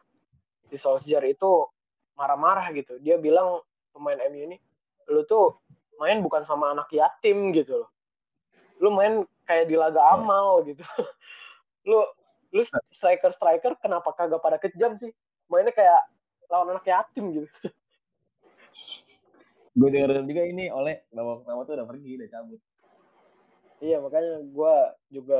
si 0.72 0.80
Solskjaer 0.80 1.26
itu 1.28 1.67
marah-marah 2.15 2.72
gitu. 2.76 3.00
Dia 3.00 3.19
bilang 3.19 3.63
pemain 3.91 4.19
MU 4.32 4.54
ini 4.54 4.58
lu 5.10 5.26
tuh 5.26 5.58
main 5.98 6.22
bukan 6.24 6.45
sama 6.48 6.72
anak 6.72 6.88
yatim 6.93 7.52
gitu 7.52 7.84
loh. 7.86 7.89
Lu 8.80 8.93
main 8.93 9.28
kayak 9.43 9.67
di 9.67 9.76
laga 9.76 10.00
amal 10.15 10.63
gitu. 10.63 10.82
Lu 11.89 12.06
lu 12.50 12.62
striker 12.93 13.30
striker 13.34 13.74
kenapa 13.78 14.10
kagak 14.13 14.41
pada 14.41 14.58
kejam 14.58 14.98
sih? 14.98 15.13
Mainnya 15.50 15.74
kayak 15.74 16.02
lawan 16.50 16.76
anak 16.76 16.86
yatim 16.86 17.26
gitu 17.34 17.50
Gue 19.78 19.90
denger 19.94 20.26
juga 20.26 20.44
ini 20.44 20.68
oleh 20.74 21.08
babak 21.14 21.46
pertama 21.46 21.62
tuh 21.64 21.74
udah 21.80 21.88
pergi, 21.88 22.12
udah 22.20 22.30
cabut. 22.30 22.60
iya 23.80 23.98
makanya 24.04 24.44
gue 24.44 24.76
juga 25.14 25.40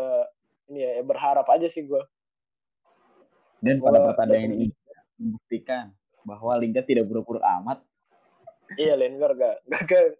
ini 0.72 0.80
ya, 0.86 0.92
ya 1.02 1.04
berharap 1.04 1.44
aja 1.50 1.68
sih 1.68 1.84
gue 1.84 2.00
Dan 3.60 3.84
pada 3.84 4.00
pertandingan 4.00 4.56
ini 4.56 4.68
membuktikan 5.20 5.92
bahwa 6.24 6.56
Lingard 6.56 6.88
tidak 6.88 7.04
buruk-buruk 7.12 7.44
amat. 7.44 7.84
Iya 8.80 8.96
Lingard 8.96 9.36
gak, 9.36 9.56
gak, 9.68 9.84
gak- 9.90 10.18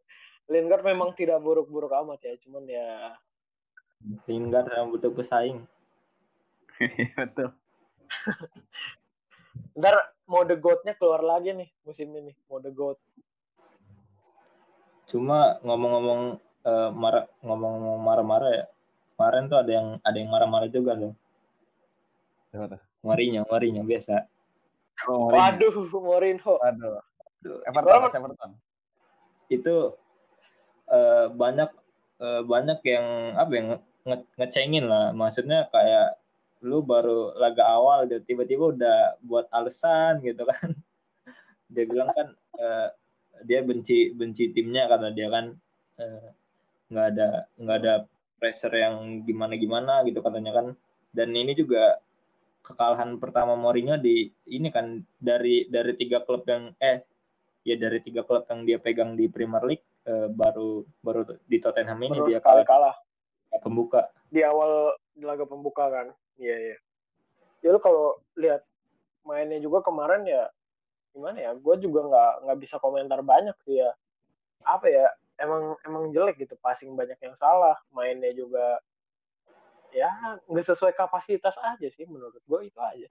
Lingard 0.52 0.84
memang 0.84 1.16
tidak 1.16 1.40
buruk-buruk 1.40 1.94
amat 2.04 2.20
ya, 2.26 2.34
cuman 2.44 2.66
ya 2.68 3.16
Lingard 4.28 4.68
yang 4.74 4.92
butuh 4.92 5.14
pesaing. 5.16 5.64
Betul. 7.20 7.56
ntar 9.78 9.96
mode 10.30 10.54
goat-nya 10.62 10.94
keluar 10.96 11.24
lagi 11.24 11.56
nih 11.56 11.70
musim 11.88 12.12
ini, 12.14 12.36
mode 12.52 12.70
goat. 12.76 12.98
Cuma 15.10 15.58
ngomong-ngomong 15.66 16.22
eh, 16.66 16.90
marah 16.94 17.26
ngomong-ngomong 17.42 18.02
marah-marah 18.04 18.52
ya. 18.54 18.66
Kemarin 19.18 19.52
tuh 19.52 19.58
ada 19.60 19.72
yang 19.72 19.88
ada 20.00 20.18
yang 20.18 20.30
marah-marah 20.32 20.70
juga 20.72 20.96
loh. 20.96 21.14
Siapa? 22.54 22.80
Mourinho, 23.04 23.44
Mourinho 23.48 23.84
biasa. 23.84 24.28
Oh, 25.08 25.28
Mourinho. 25.28 25.40
Waduh, 25.44 25.76
Mourinho. 26.00 26.54
Waduh. 26.60 27.04
Aduh, 27.40 27.64
Everton, 27.64 28.12
Everton. 28.12 28.52
itu 29.48 29.96
eh, 30.92 31.26
banyak 31.32 31.72
eh, 32.20 32.42
banyak 32.44 32.80
yang 32.84 33.06
apa 33.40 33.52
ya 33.56 33.62
nge- 33.64 33.86
nge- 34.06 34.30
ngecengin 34.36 34.86
lah 34.92 35.16
maksudnya 35.16 35.72
kayak 35.72 36.20
lu 36.60 36.84
baru 36.84 37.36
laga 37.40 37.64
awal 37.64 38.04
gitu 38.08 38.20
tiba-tiba 38.28 38.76
udah 38.76 38.98
buat 39.24 39.48
alasan 39.56 40.20
gitu 40.24 40.44
kan. 40.44 40.76
Dia 41.74 41.86
bilang 41.86 42.10
kan 42.12 42.28
eh, 42.58 42.90
dia 43.46 43.64
benci 43.64 44.12
benci 44.12 44.52
timnya 44.52 44.90
karena 44.92 45.14
dia 45.16 45.32
kan 45.32 45.56
eh, 46.02 46.28
nggak 46.90 47.08
ada 47.16 47.30
nggak 47.56 47.78
ada 47.86 47.94
pressure 48.42 48.74
yang 48.74 49.24
gimana 49.24 49.54
gimana 49.56 50.02
gitu 50.04 50.20
katanya 50.20 50.52
kan. 50.60 50.68
Dan 51.14 51.32
ini 51.38 51.54
juga 51.54 52.02
kekalahan 52.66 53.22
pertama 53.22 53.56
Mourinho 53.56 53.96
di 54.02 54.28
ini 54.52 54.68
kan 54.74 55.00
dari 55.22 55.70
dari 55.70 55.94
tiga 55.96 56.26
klub 56.26 56.44
yang 56.50 56.74
eh 56.82 57.06
ya 57.64 57.76
dari 57.80 58.00
tiga 58.04 58.26
klub 58.26 58.50
yang 58.50 58.66
dia 58.68 58.78
pegang 58.82 59.16
di 59.16 59.30
Premier 59.32 59.64
League 59.64 59.86
eh, 60.10 60.28
baru 60.28 60.84
baru 61.00 61.38
di 61.46 61.58
Tottenham 61.62 62.02
ini 62.02 62.18
Terus 62.18 62.30
dia 62.34 62.40
kalah. 62.42 62.66
kalah. 62.66 62.96
Pembuka. 63.62 64.10
Di 64.30 64.46
awal 64.46 64.94
di 65.14 65.26
laga 65.26 65.46
pembuka 65.46 65.90
kan. 65.90 66.08
Iya, 66.40 66.56
iya. 66.56 66.78
Ya 67.60 67.70
lu 67.76 67.80
kalau 67.84 68.18
lihat 68.40 68.64
mainnya 69.28 69.60
juga 69.60 69.84
kemarin 69.84 70.24
ya 70.24 70.48
gimana 71.12 71.38
ya? 71.38 71.52
Gue 71.60 71.76
juga 71.84 72.08
nggak 72.08 72.32
nggak 72.48 72.60
bisa 72.64 72.76
komentar 72.80 73.20
banyak 73.20 73.54
sih 73.68 73.84
ya. 73.84 73.92
Apa 74.64 74.88
ya? 74.88 75.12
Emang 75.40 75.76
emang 75.88 76.12
jelek 76.12 76.40
gitu, 76.40 76.56
passing 76.60 76.96
banyak 76.96 77.16
yang 77.20 77.36
salah, 77.36 77.76
mainnya 77.92 78.32
juga 78.36 78.80
ya 79.90 80.10
nggak 80.46 80.66
sesuai 80.70 80.94
kapasitas 80.94 81.58
aja 81.66 81.88
sih 81.90 82.06
menurut 82.06 82.38
gue 82.46 82.60
itu 82.66 82.80
aja. 82.80 83.10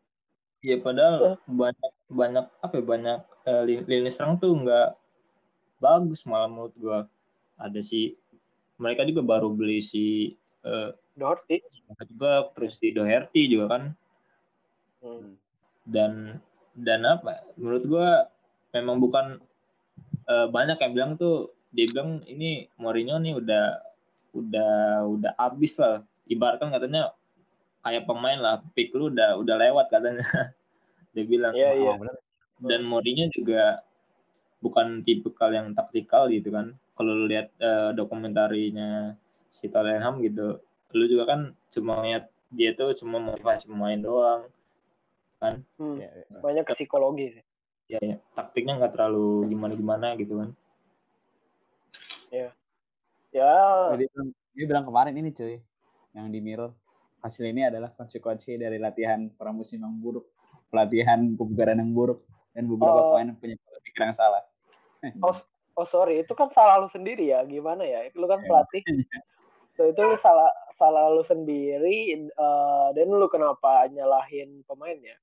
ya 0.58 0.74
padahal 0.82 1.38
banyak 1.46 1.92
banyak 2.10 2.46
apa 2.62 2.74
ya 2.78 2.84
banyak 2.84 3.20
eh, 3.46 3.62
lini, 3.86 4.10
serang 4.10 4.42
tuh 4.42 4.58
nggak 4.58 4.90
bagus 5.78 6.26
malah 6.26 6.50
menurut 6.50 6.74
gua 6.74 6.98
ada 7.54 7.78
si 7.78 8.18
mereka 8.74 9.06
juga 9.06 9.22
baru 9.22 9.54
beli 9.54 9.78
si 9.78 10.34
eh, 10.66 10.90
Doherty. 11.18 11.58
juga 12.06 12.48
terus 12.54 12.78
di 12.78 12.94
Doherty 12.94 13.42
juga 13.50 13.66
kan 13.68 13.84
Hmm. 14.98 15.38
dan 15.86 16.42
dan 16.74 17.06
apa 17.06 17.46
menurut 17.54 17.84
gua 17.86 18.26
memang 18.70 18.98
bukan 18.98 19.38
eh, 20.26 20.46
banyak 20.50 20.74
yang 20.74 20.92
bilang 20.92 21.12
tuh 21.14 21.54
dia 21.70 21.86
bilang 21.86 22.18
ini 22.26 22.66
Mourinho 22.74 23.14
nih 23.18 23.38
udah 23.38 23.78
udah 24.34 24.74
udah 25.06 25.32
abis 25.38 25.78
lah 25.78 26.02
ibaratkan 26.26 26.74
katanya 26.74 27.14
kayak 27.80 28.04
pemain 28.04 28.36
lah 28.36 28.58
pick 28.74 28.90
lu 28.90 29.06
udah 29.06 29.38
udah 29.38 29.54
lewat 29.54 29.86
katanya 29.86 30.26
dia 31.14 31.24
bilang 31.24 31.54
Iya, 31.54 31.70
iya. 31.78 31.90
Oh, 31.90 31.96
bener. 31.96 32.16
dan 32.66 32.82
Mourinho 32.82 33.30
juga 33.30 33.86
bukan 34.58 35.06
tipikal 35.06 35.54
yang 35.54 35.78
taktikal 35.78 36.26
gitu 36.26 36.50
kan 36.50 36.74
kalau 36.98 37.14
lu 37.14 37.30
lihat 37.30 37.54
eh, 37.62 37.94
dokumentarinya 37.94 39.14
si 39.48 39.70
Tottenham 39.70 40.18
gitu 40.26 40.58
lu 40.96 41.04
juga 41.04 41.24
kan 41.28 41.40
cuma 41.68 42.00
lihat 42.00 42.32
dia 42.48 42.72
tuh 42.72 42.96
cuma 42.96 43.20
motivasi 43.20 43.68
pemain 43.68 44.00
doang 44.00 44.48
kan 45.38 45.60
Hmm. 45.78 46.02
Iya, 46.02 46.10
iya. 46.10 46.38
Banyak 46.42 46.64
ke 46.66 46.74
psikologi 46.74 47.38
sih. 47.38 47.44
ya, 47.88 48.00
ya 48.02 48.16
taktiknya 48.34 48.76
nggak 48.82 48.92
terlalu 48.98 49.48
gimana 49.52 49.72
gimana 49.76 50.08
gitu 50.18 50.34
kan 50.42 50.50
Ya, 53.28 53.92
Dia 53.92 54.08
bilang, 54.08 54.28
dia 54.56 54.64
bilang 54.68 54.84
kemarin 54.88 55.14
ini 55.16 55.30
cuy, 55.36 55.60
yang 56.16 56.32
di 56.32 56.40
mirror 56.40 56.72
hasil 57.20 57.44
ini 57.44 57.68
adalah 57.68 57.92
konsekuensi 57.92 58.56
dari 58.56 58.80
latihan 58.80 59.28
pramusim 59.28 59.84
yang 59.84 59.96
buruk, 60.00 60.28
pelatihan 60.72 61.36
kebugaran 61.36 61.76
yang 61.76 61.92
buruk, 61.92 62.24
dan 62.56 62.64
beberapa 62.68 63.04
Oh. 63.04 63.08
pemain 63.16 63.36
punya 63.36 63.56
pola 63.60 63.78
pikir 63.84 64.00
yang 64.00 64.16
salah. 64.16 64.42
Oh, 65.20 65.36
oh 65.76 65.86
sorry, 65.88 66.24
itu 66.24 66.32
kan 66.32 66.48
salah 66.56 66.80
lu 66.80 66.88
sendiri 66.88 67.28
ya. 67.28 67.44
Gimana 67.44 67.84
ya? 67.84 68.08
Lu 68.16 68.24
kan 68.24 68.40
Iya. 68.40 68.48
pelatih. 68.48 68.82
So, 69.78 69.86
itu 69.86 70.00
lu 70.02 70.18
salah 70.18 70.50
salah 70.74 71.06
lu 71.14 71.22
sendiri 71.22 72.10
eh, 72.18 72.88
dan 72.98 73.06
lu 73.14 73.30
kenapa 73.30 73.86
nyalahin 73.86 74.66
pemainnya? 74.66 75.14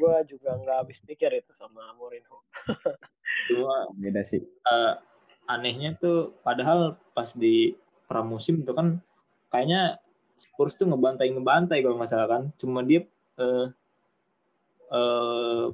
Gue 0.00 0.24
juga 0.24 0.56
nggak 0.56 0.88
habis 0.88 0.98
pikir 1.04 1.28
itu 1.36 1.52
sama 1.60 1.92
Mourinho. 2.00 2.40
cuma 3.52 3.92
Beda 4.00 4.24
sih. 4.24 4.40
eh, 4.40 4.94
anehnya 5.52 6.00
tuh 6.00 6.32
padahal 6.40 6.96
pas 7.12 7.28
di 7.36 7.76
pramusim 8.08 8.64
itu 8.64 8.72
kan 8.72 9.00
kayaknya 9.52 10.00
Spurs 10.34 10.74
tuh 10.74 10.88
ngebantai 10.88 11.30
ngebantai 11.30 11.84
kalau 11.84 12.00
nggak 12.00 12.10
salah 12.10 12.28
kan 12.28 12.42
cuma 12.56 12.80
dia 12.80 13.04
eh, 13.36 13.66
eh, 14.88 15.64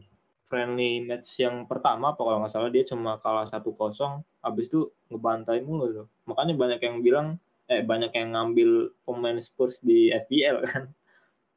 friendly 0.50 1.06
match 1.06 1.38
yang 1.38 1.64
pertama 1.70 2.10
apa 2.12 2.20
kalau 2.20 2.42
nggak 2.42 2.52
salah 2.52 2.70
dia 2.74 2.82
cuma 2.82 3.22
kalah 3.22 3.46
satu 3.46 3.70
kosong 3.78 4.26
habis 4.42 4.66
itu 4.66 4.90
ngebantai 5.08 5.62
mulu 5.62 6.04
tuh 6.04 6.06
makanya 6.26 6.58
banyak 6.58 6.80
yang 6.82 6.98
bilang 7.00 7.26
eh 7.70 7.86
banyak 7.86 8.10
yang 8.10 8.34
ngambil 8.34 8.90
pemain 9.06 9.38
Spurs 9.38 9.78
di 9.78 10.10
FPL 10.10 10.58
kan 10.66 10.90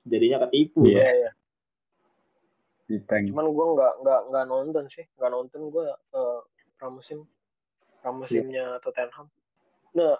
jadinya 0.05 0.45
ketipu 0.47 0.85
Iya. 0.85 0.93
Iya, 0.93 1.09
iya. 1.09 1.31
Di 2.85 2.97
prank. 3.01 3.31
Cuman 3.33 3.49
gue 3.49 3.65
nggak 3.73 3.93
nggak 4.05 4.21
nggak 4.29 4.45
nonton 4.45 4.85
sih, 4.93 5.05
nggak 5.17 5.31
nonton 5.33 5.61
gue 5.73 5.87
eh, 5.89 6.39
pramusim 6.77 7.25
pramusimnya 8.03 8.77
Tottenham. 8.83 9.31
Nah, 9.95 10.19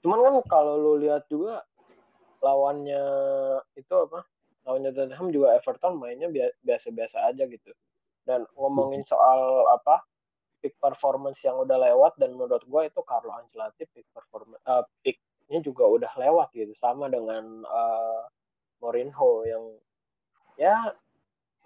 cuman 0.00 0.20
kan 0.22 0.34
kalau 0.46 0.78
lu 0.78 0.92
lihat 1.02 1.26
juga 1.26 1.66
lawannya 2.40 3.02
itu 3.74 3.94
apa? 3.98 4.22
Lawannya 4.64 4.94
Tottenham 4.94 5.28
juga 5.34 5.58
Everton 5.58 5.98
mainnya 5.98 6.30
bia- 6.30 6.54
biasa-biasa 6.62 7.34
aja 7.34 7.44
gitu. 7.50 7.74
Dan 8.24 8.46
ngomongin 8.56 9.02
soal 9.04 9.66
apa? 9.68 10.06
Peak 10.64 10.80
performance 10.80 11.44
yang 11.44 11.60
udah 11.60 11.76
lewat 11.76 12.16
dan 12.16 12.32
menurut 12.32 12.64
gue 12.64 12.82
itu 12.88 13.00
Carlo 13.04 13.36
Ancelotti 13.36 13.84
peak 13.92 14.08
performance 14.16 14.64
eh, 14.64 14.84
peaknya 15.04 15.60
juga 15.60 15.84
udah 15.84 16.08
lewat 16.16 16.56
gitu 16.56 16.72
sama 16.72 17.12
dengan 17.12 17.60
eh, 17.60 18.22
Mourinho 18.80 19.44
yang 19.44 19.60
ya 20.56 20.96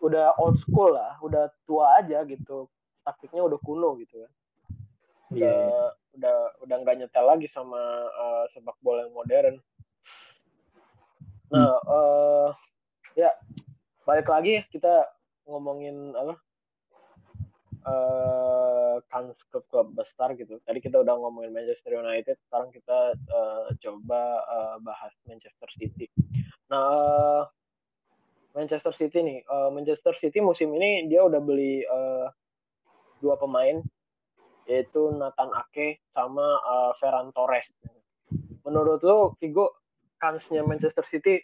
udah 0.02 0.34
old 0.42 0.58
school 0.58 0.94
lah, 0.94 1.14
udah 1.22 1.46
tua 1.62 2.02
aja 2.02 2.26
gitu. 2.26 2.66
Taktiknya 3.06 3.46
udah 3.46 3.58
kuno 3.62 3.94
gitu 4.02 4.26
kan. 4.26 4.32
Iya, 5.30 5.46
Udah 5.46 5.54
iya. 5.54 5.84
udah 6.18 6.37
udah 6.66 6.76
nggak 6.82 6.96
nyetel 6.98 7.22
lagi 7.22 7.46
sama 7.46 7.78
eh, 8.11 8.44
sepak 8.50 8.74
bola 8.82 9.06
yang 9.06 9.14
modern. 9.14 9.54
Nah, 11.54 11.74
eh 11.87 12.48
ya 13.14 13.30
balik 14.02 14.26
lagi 14.26 14.66
kita 14.74 15.06
ngomongin 15.46 16.18
apa? 16.18 16.34
Eh 18.98 19.02
kans 19.06 19.38
klub-klub 19.54 19.94
besar 19.94 20.34
gitu. 20.34 20.58
Tadi 20.66 20.82
kita 20.82 20.98
udah 20.98 21.14
ngomongin 21.14 21.54
Manchester 21.54 21.94
United, 21.94 22.34
sekarang 22.50 22.74
kita 22.74 23.14
eh, 23.14 23.68
coba 23.78 24.22
eh, 24.42 24.76
bahas 24.82 25.14
Manchester 25.30 25.70
City. 25.70 26.11
Nah, 26.66 26.82
eh, 26.82 27.42
Manchester 28.58 28.90
City 28.90 29.22
nih, 29.22 29.38
eh, 29.46 29.70
Manchester 29.70 30.14
City 30.18 30.42
musim 30.42 30.74
ini 30.74 31.06
dia 31.06 31.22
udah 31.22 31.38
beli 31.38 31.87
eh, 31.87 32.26
dua 33.22 33.38
pemain, 33.38 33.78
yaitu 34.66 35.14
Nathan 35.14 35.54
Ake 35.54 36.02
sama 36.11 36.58
eh, 36.58 36.92
Ferran 36.98 37.30
Torres. 37.30 37.70
Menurut 38.66 39.00
lo, 39.06 39.38
Vigo, 39.38 39.78
kansnya 40.18 40.66
Manchester 40.66 41.06
City 41.06 41.38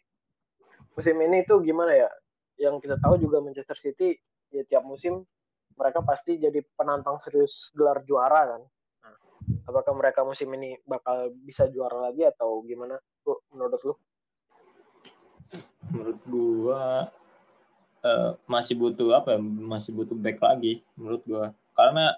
musim 0.99 1.17
ini 1.23 1.47
tuh 1.47 1.62
gimana 1.62 1.95
ya? 1.95 2.11
Yang 2.59 2.87
kita 2.87 2.97
tahu 3.03 3.19
juga 3.19 3.40
Manchester 3.43 3.79
City 3.79 4.19
ya 4.55 4.62
tiap 4.67 4.87
musim 4.87 5.27
mereka 5.75 6.01
pasti 6.07 6.39
jadi 6.39 6.63
penantang 6.79 7.19
serius 7.19 7.71
gelar 7.75 8.03
juara 8.07 8.57
kan. 8.57 8.63
Nah, 9.05 9.17
apakah 9.69 9.93
mereka 9.95 10.23
musim 10.23 10.51
ini 10.55 10.79
bakal 10.87 11.35
bisa 11.45 11.67
juara 11.71 12.11
lagi 12.11 12.25
atau 12.25 12.63
gimana? 12.65 12.99
Lu, 13.27 13.35
menurut 13.53 13.83
lu? 13.83 13.95
menurut 15.95 16.19
gua 16.27 16.83
eh, 18.03 18.31
masih 18.49 18.75
butuh 18.79 19.15
apa 19.15 19.37
ya 19.37 19.41
masih 19.43 19.95
butuh 19.95 20.17
back 20.17 20.41
lagi 20.41 20.83
menurut 20.99 21.23
gua 21.25 21.47
karena 21.79 22.17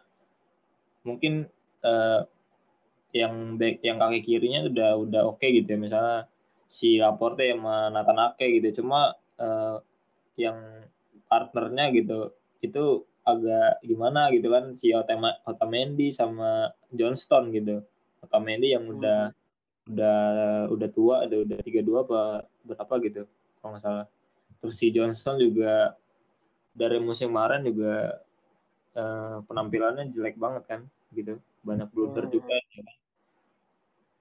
mungkin 1.04 1.46
eh, 1.82 2.20
yang 3.14 3.56
back 3.56 3.80
yang 3.80 3.96
kaki 3.96 4.20
kirinya 4.24 4.68
udah 4.68 4.90
udah 5.00 5.22
oke 5.28 5.46
gitu 5.46 5.66
ya 5.66 5.78
misalnya 5.78 6.18
si 6.66 6.98
Laporte 6.98 7.46
sama 7.46 7.88
Nathan 7.92 8.18
Ake 8.32 8.60
gitu 8.60 8.82
cuma 8.82 9.14
eh, 9.38 9.76
yang 10.36 10.58
partnernya 11.26 11.90
gitu 11.96 12.34
itu 12.60 13.04
agak 13.26 13.82
gimana 13.82 14.30
gitu 14.30 14.48
kan 14.54 14.78
si 14.78 14.94
Otama, 14.94 15.34
Otamendi 15.44 16.14
sama 16.14 16.70
Johnston 16.94 17.50
gitu. 17.50 17.82
Otamendi 18.22 18.72
yang 18.72 18.86
udah 18.86 19.34
udah 19.86 20.18
udah 20.70 20.88
tua 20.94 21.26
udah 21.26 21.38
udah 21.46 21.58
tiga 21.62 21.82
dua 21.82 22.06
apa 22.06 22.20
berapa 22.62 22.94
gitu 23.02 23.22
kalau 23.60 23.70
nggak 23.74 23.82
salah. 23.82 24.06
Terus 24.62 24.74
si 24.78 24.86
Johnston 24.94 25.42
juga 25.42 25.98
dari 26.72 27.02
musim 27.02 27.34
kemarin 27.34 27.66
juga 27.66 28.22
eh, 28.94 29.36
penampilannya 29.44 30.14
jelek 30.14 30.38
banget 30.38 30.62
kan 30.70 30.80
gitu. 31.10 31.42
Banyak 31.66 31.90
blunder 31.90 32.30
Hmm. 32.30 32.34
juga 32.34 32.54
ya 32.72 32.86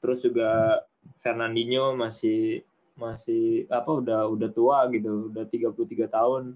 terus 0.05 0.21
juga 0.21 0.85
Fernandinho 1.25 1.97
masih 1.97 2.61
masih 2.93 3.65
apa 3.73 3.89
udah 3.89 4.29
udah 4.29 4.49
tua 4.53 4.85
gitu 4.93 5.33
udah 5.33 5.49
33 5.49 6.05
tahun. 6.05 6.53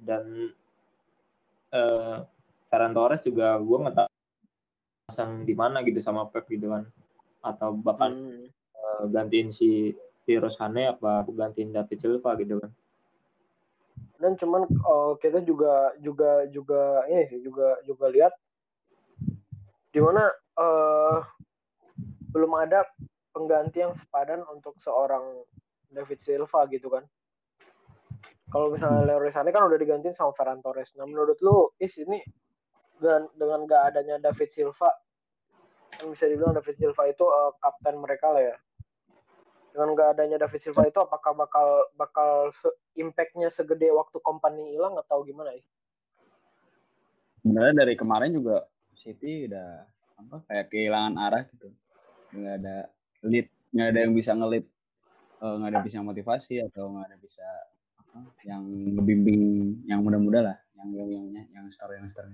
Dan 0.00 0.48
Ferran 2.70 2.94
Torres 2.94 3.22
juga 3.26 3.58
gue 3.58 3.78
nggak 3.82 3.96
tahu 3.98 4.10
pasang 5.10 5.42
di 5.42 5.54
mana 5.58 5.82
gitu 5.82 5.98
sama 5.98 6.26
Pep 6.30 6.46
gitu 6.46 6.70
kan. 6.70 6.86
Atau 7.42 7.76
bahkan 7.76 8.14
Hmm. 8.14 8.46
eh, 8.50 9.04
gantiin 9.10 9.50
si 9.50 9.92
Leroy 10.24 10.48
Sané 10.48 10.88
apa 10.94 11.26
gantiin 11.28 11.74
David 11.74 11.98
Silva 12.00 12.38
gitu 12.38 12.62
kan. 12.62 12.70
Dan 14.22 14.38
cuman 14.38 14.64
eh, 14.70 15.12
kita 15.20 15.42
juga 15.42 15.92
juga 16.00 16.46
juga 16.48 17.04
ini 17.10 17.26
sih 17.28 17.42
juga 17.42 17.78
juga 17.84 18.06
lihat 18.08 18.32
di 19.90 20.00
mana 20.00 20.30
eh, 20.58 21.18
belum 22.34 22.52
ada 22.58 22.82
pengganti 23.34 23.82
yang 23.82 23.94
sepadan 23.94 24.42
untuk 24.50 24.78
seorang 24.78 25.42
David 25.90 26.18
Silva 26.22 26.66
gitu 26.70 26.90
kan 26.90 27.06
kalau 28.48 28.72
misalnya 28.72 29.04
Leroy 29.08 29.32
Sané 29.32 29.50
kan 29.50 29.66
udah 29.66 29.78
digantiin 29.78 30.16
sama 30.16 30.32
Ferran 30.36 30.60
Torres 30.64 30.92
nah 30.96 31.04
menurut 31.08 31.38
lu 31.40 31.72
is 31.80 31.94
ini 32.00 32.20
dengan 32.98 33.26
dengan 33.34 33.66
gak 33.66 33.82
adanya 33.94 34.16
David 34.22 34.50
Silva 34.54 34.90
kan 35.94 36.06
bisa 36.10 36.26
dibilang 36.26 36.54
David 36.54 36.76
Silva 36.78 37.02
itu 37.06 37.24
eh, 37.26 37.52
kapten 37.58 37.96
mereka 37.98 38.30
lah 38.34 38.42
ya 38.42 38.56
dengan 39.74 39.90
gak 39.98 40.08
adanya 40.14 40.38
David 40.38 40.60
Silva 40.62 40.86
itu 40.86 41.02
apakah 41.02 41.34
bakal 41.34 41.66
bakal 41.98 42.54
se- 42.54 42.78
impactnya 42.94 43.50
segede 43.50 43.90
waktu 43.90 44.22
company 44.22 44.70
hilang 44.70 44.94
atau 45.02 45.26
gimana 45.26 45.50
ya? 45.50 45.66
Sebenarnya 47.42 47.82
dari 47.82 47.98
kemarin 47.98 48.30
juga 48.30 48.70
City 48.94 49.50
udah 49.50 49.82
apa 50.14 50.36
kayak 50.46 50.70
kehilangan 50.70 51.14
arah 51.18 51.42
gitu. 51.50 51.74
Nggak 52.30 52.54
ada 52.62 52.76
lead, 53.26 53.50
nggak 53.74 53.88
ada 53.90 53.98
yang 54.06 54.14
bisa 54.14 54.30
ngelit, 54.38 54.64
eh, 55.42 55.54
nggak 55.58 55.70
ada 55.74 55.80
bisa 55.82 55.98
motivasi 56.06 56.54
atau 56.70 56.94
nggak 56.94 57.06
ada 57.10 57.16
bisa 57.18 57.48
yang 58.46 58.64
ngebimbing 58.98 59.42
yang 59.88 60.00
muda-muda 60.04 60.40
lah, 60.52 60.56
yang 60.78 60.88
yang 60.94 61.08
yang 61.32 61.46
yang 61.50 61.66
star 61.70 61.90
yang 61.94 62.06
star. 62.10 62.30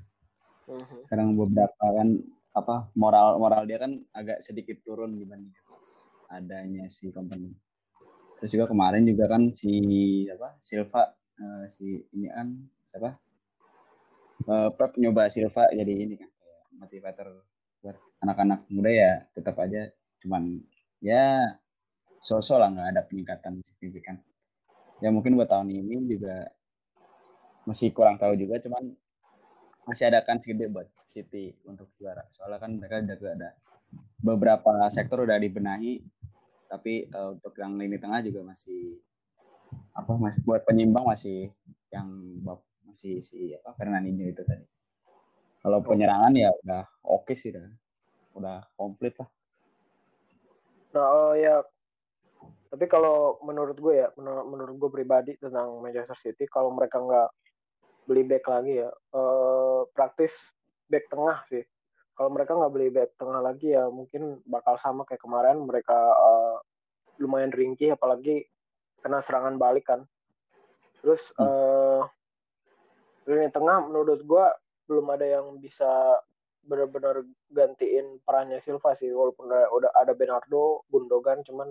Sekarang 1.07 1.35
beberapa 1.35 1.85
kan 1.97 2.09
apa 2.51 2.91
moral 2.99 3.39
moral 3.39 3.63
dia 3.67 3.79
kan 3.79 4.03
agak 4.11 4.43
sedikit 4.43 4.83
turun 4.83 5.19
dibanding 5.19 5.55
adanya 6.31 6.87
si 6.87 7.11
company. 7.11 7.51
Terus 8.39 8.51
juga 8.57 8.71
kemarin 8.71 9.05
juga 9.05 9.29
kan 9.31 9.53
si 9.53 9.73
apa 10.31 10.57
Silva 10.63 11.13
eh, 11.39 11.65
si 11.69 12.01
ini 12.17 12.27
kan 12.31 12.49
siapa 12.87 13.11
eh, 14.47 14.71
Pep 14.73 14.93
nyoba 14.97 15.29
Silva 15.29 15.69
jadi 15.75 15.93
ini 15.93 16.15
kan 16.17 16.31
motivator 16.81 17.45
buat 17.85 17.97
anak-anak 18.25 18.69
muda 18.73 18.91
ya 18.93 19.13
tetap 19.37 19.57
aja 19.61 19.89
cuman 20.21 20.61
ya 21.01 21.57
sosok 22.21 22.61
lah 22.61 22.69
nggak 22.73 22.89
ada 22.93 23.03
peningkatan 23.09 23.65
signifikan 23.65 24.21
ya 25.01 25.09
mungkin 25.13 25.37
buat 25.37 25.49
tahun 25.49 25.73
ini 25.73 26.07
juga 26.09 26.49
masih 27.69 27.93
kurang 27.93 28.17
tahu 28.17 28.37
juga 28.37 28.61
cuman 28.61 28.93
masih 29.89 30.13
ada 30.13 30.25
kan 30.25 30.41
gede 30.41 30.69
buat 30.69 30.89
City 31.11 31.57
untuk 31.67 31.91
juara 31.99 32.23
soalnya 32.31 32.63
kan 32.63 32.79
mereka 32.79 33.03
juga 33.03 33.35
ada 33.35 33.51
beberapa 34.21 34.87
sektor 34.93 35.27
udah 35.27 35.41
dibenahi 35.41 36.05
tapi 36.71 37.11
eh, 37.11 37.29
untuk 37.35 37.57
yang 37.59 37.75
lini 37.75 37.99
tengah 37.99 38.23
juga 38.23 38.47
masih 38.47 39.01
apa 39.95 40.13
masih 40.15 40.41
buat 40.47 40.63
penyimbang 40.63 41.03
masih 41.07 41.51
yang 41.91 42.07
masih 42.91 43.23
si 43.23 43.55
apa 43.55 43.75
Fernandinho 43.79 44.27
itu 44.27 44.43
tadi. 44.43 44.67
Kalau 45.63 45.79
penyerangan 45.85 46.35
ya 46.35 46.51
udah 46.65 46.83
oke 47.07 47.35
sih 47.39 47.55
udah 47.55 47.67
udah 48.35 48.59
komplit 48.75 49.15
lah. 49.21 49.31
Nah, 50.91 51.07
oh 51.07 51.33
ya. 51.39 51.63
Tapi 52.71 52.87
kalau 52.87 53.43
menurut 53.43 53.75
gue 53.75 53.95
ya, 53.99 54.09
menurut, 54.15 54.47
menurut 54.47 54.75
gue 54.79 54.91
pribadi 55.03 55.33
tentang 55.43 55.83
Manchester 55.83 56.15
City, 56.15 56.47
kalau 56.47 56.71
mereka 56.71 57.03
nggak 57.03 57.29
beli 58.07 58.23
back 58.23 58.47
lagi 58.47 58.87
ya, 58.87 58.91
eh, 58.91 59.81
praktis 59.91 60.55
back 60.87 61.11
tengah 61.11 61.43
sih. 61.51 61.67
Kalau 62.15 62.31
mereka 62.31 62.55
nggak 62.55 62.73
beli 62.73 62.89
back 62.95 63.11
tengah 63.19 63.43
lagi 63.43 63.75
ya, 63.75 63.91
mungkin 63.91 64.39
bakal 64.47 64.79
sama 64.79 65.03
kayak 65.03 65.19
kemarin 65.19 65.59
mereka 65.67 65.99
eh, 65.99 66.57
lumayan 67.19 67.51
ringkih, 67.51 67.99
apalagi 67.99 68.47
kena 69.03 69.19
serangan 69.19 69.59
balik 69.59 69.91
kan. 69.91 70.07
Terus 71.03 71.35
eh 71.43 72.03
lini 73.29 73.49
tengah 73.53 73.87
menurut 73.87 74.21
gue 74.25 74.45
belum 74.91 75.07
ada 75.15 75.27
yang 75.27 75.59
bisa 75.63 76.19
benar-benar 76.67 77.23
gantiin 77.49 78.21
perannya 78.27 78.59
Silva 78.61 78.93
sih 78.99 79.09
walaupun 79.15 79.49
udah 79.49 79.91
ada 79.97 80.13
Bernardo, 80.13 80.85
Gundogan 80.91 81.47
cuman 81.47 81.71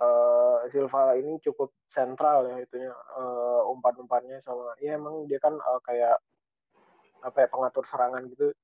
eh, 0.00 0.58
Silva 0.70 1.18
ini 1.18 1.36
cukup 1.42 1.74
sentral 1.90 2.48
ya 2.48 2.56
itunya 2.62 2.92
eh, 2.92 3.62
umpan-umpannya 3.68 4.40
sama 4.40 4.72
ya 4.80 4.96
emang 4.96 5.26
dia 5.28 5.36
kan 5.42 5.56
eh, 5.56 5.80
kayak 5.84 6.16
apa 7.22 7.46
ya 7.46 7.48
pengatur 7.50 7.84
serangan 7.86 8.26
gitu. 8.32 8.54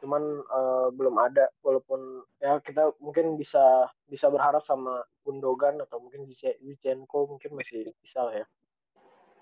Cuman 0.00 0.22
eh, 0.44 0.88
belum 0.94 1.16
ada 1.20 1.50
walaupun 1.60 2.24
ya 2.40 2.60
kita 2.62 2.94
mungkin 3.02 3.36
bisa 3.36 3.90
bisa 4.08 4.30
berharap 4.32 4.64
sama 4.64 5.02
Gundogan 5.26 5.82
atau 5.82 5.98
mungkin 5.98 6.28
Zinchenko 6.30 7.26
mungkin 7.26 7.58
masih 7.58 7.90
bisa 7.98 8.22
lah 8.22 8.44
ya. 8.44 8.46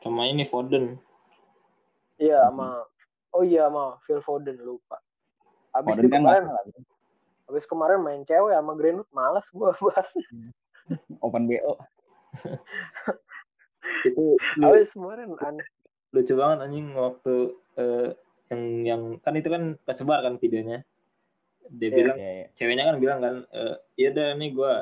Sama 0.00 0.28
ini 0.28 0.44
Foden. 0.44 0.98
Iya 2.16 2.48
sama 2.48 2.86
oh 3.34 3.42
iya 3.42 3.66
sama 3.66 3.98
Phil 4.06 4.22
Foden 4.22 4.56
lupa. 4.62 5.02
Abis 5.74 5.98
Foden 5.98 6.10
kan 6.10 6.22
kemarin 6.22 6.46
Habis 7.44 7.64
kemarin 7.68 8.00
main 8.00 8.24
cewek 8.24 8.56
sama 8.56 8.72
Greenwood, 8.72 9.08
males 9.12 9.46
gue 9.52 9.68
bahas. 9.84 10.10
Open 11.20 11.46
BO. 11.46 11.74
itu 14.04 14.24
Habis 14.58 14.92
kemarin 14.92 15.32
aneh. 15.38 15.66
lucu 16.10 16.34
banget 16.34 16.58
anjing 16.62 16.94
waktu 16.94 17.34
eh, 17.74 18.08
yang 18.48 18.62
yang 18.84 19.02
kan 19.18 19.34
itu 19.34 19.48
kan 19.48 19.74
kesebar 19.82 20.20
kan 20.20 20.36
videonya 20.36 20.86
dia 21.66 21.88
Iya. 21.88 21.96
bilang 21.96 22.16
Ya, 22.16 22.30
ya. 22.30 22.46
ceweknya 22.52 22.84
kan 22.84 22.96
bilang 22.98 23.18
kan 23.18 23.34
eh, 23.50 23.76
iya 23.96 24.10
dah 24.10 24.34
nih 24.34 24.52
gue 24.52 24.74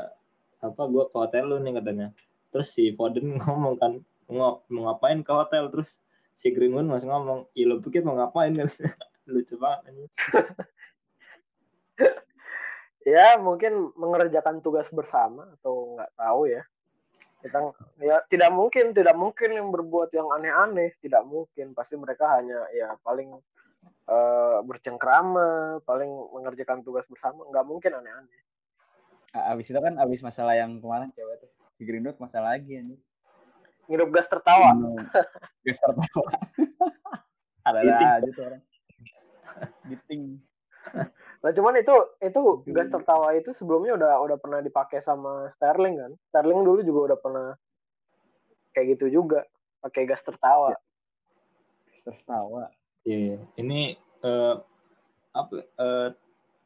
apa 0.60 0.82
gue 0.84 1.04
ke 1.06 1.16
hotel 1.16 1.44
lu 1.46 1.56
nih 1.58 1.72
katanya 1.74 2.08
terus 2.50 2.68
si 2.68 2.92
Foden 2.92 3.32
ngomong 3.40 3.74
kan 3.76 3.92
mau 4.28 4.60
mau 4.68 4.90
ngapain 4.90 5.20
ke 5.20 5.30
hotel 5.30 5.68
terus 5.68 6.02
si 6.32 6.50
Greenwood 6.50 6.84
masih 6.84 7.08
ngomong 7.08 7.46
iya 7.52 7.64
lo 7.66 7.78
pikir 7.78 8.02
mau 8.02 8.12
ngapain 8.12 8.52
kan 8.52 8.68
lucu 9.32 9.54
banget 9.56 9.80
anjing 9.88 10.10
Ya 13.02 13.34
mungkin 13.36 13.90
mengerjakan 13.98 14.62
tugas 14.62 14.86
bersama 14.88 15.50
atau 15.58 15.81
nggak 16.02 16.12
tahu 16.18 16.50
ya. 16.50 16.62
Kita 17.42 17.58
ya 18.02 18.16
tidak 18.26 18.50
mungkin, 18.50 18.94
tidak 18.94 19.14
mungkin 19.14 19.50
yang 19.54 19.70
berbuat 19.70 20.10
yang 20.14 20.30
aneh-aneh, 20.34 20.94
tidak 20.98 21.22
mungkin. 21.22 21.74
Pasti 21.78 21.94
mereka 21.94 22.38
hanya 22.38 22.66
ya 22.74 22.94
paling 23.06 23.38
eh, 24.10 24.58
bercengkrama, 24.66 25.78
paling 25.86 26.10
mengerjakan 26.34 26.82
tugas 26.82 27.06
bersama, 27.06 27.46
nggak 27.46 27.66
mungkin 27.66 27.98
aneh-aneh. 27.98 28.40
Abis 29.32 29.70
itu 29.70 29.80
kan 29.80 29.96
abis 29.96 30.20
masalah 30.20 30.58
yang 30.58 30.76
kemarin 30.78 31.08
cewek 31.14 31.40
tuh 31.40 31.50
si 31.82 31.82
Greenwood 31.88 32.14
masalah 32.22 32.54
lagi 32.54 32.78
ini. 32.78 32.94
Ngirup 33.90 34.14
gas 34.14 34.30
tertawa. 34.30 34.70
Geser 35.66 35.90
tawa. 35.90 36.30
Ada 37.66 37.78
aja 37.82 38.28
tuh 38.30 38.42
orang. 38.46 38.62
Giting. 39.90 40.38
Nah 41.42 41.50
cuman 41.50 41.74
itu 41.82 41.94
itu 42.22 42.40
gas 42.70 42.88
tertawa 42.88 43.34
itu 43.34 43.50
sebelumnya 43.50 43.98
udah 43.98 44.12
udah 44.22 44.36
pernah 44.38 44.60
dipakai 44.62 45.02
sama 45.02 45.50
Sterling 45.58 45.98
kan. 45.98 46.12
Sterling 46.30 46.62
dulu 46.62 46.80
juga 46.86 47.00
udah 47.12 47.18
pernah 47.18 47.48
kayak 48.72 48.98
gitu 48.98 49.20
juga 49.22 49.42
pakai 49.82 50.06
gas 50.06 50.22
tertawa. 50.22 50.78
Geser 51.90 52.16
tawa. 52.24 52.70
Iya, 53.02 53.18
iya. 53.18 53.38
ini 53.58 53.98
eh, 54.22 54.54
apa 55.34 55.54
eh, 55.58 56.08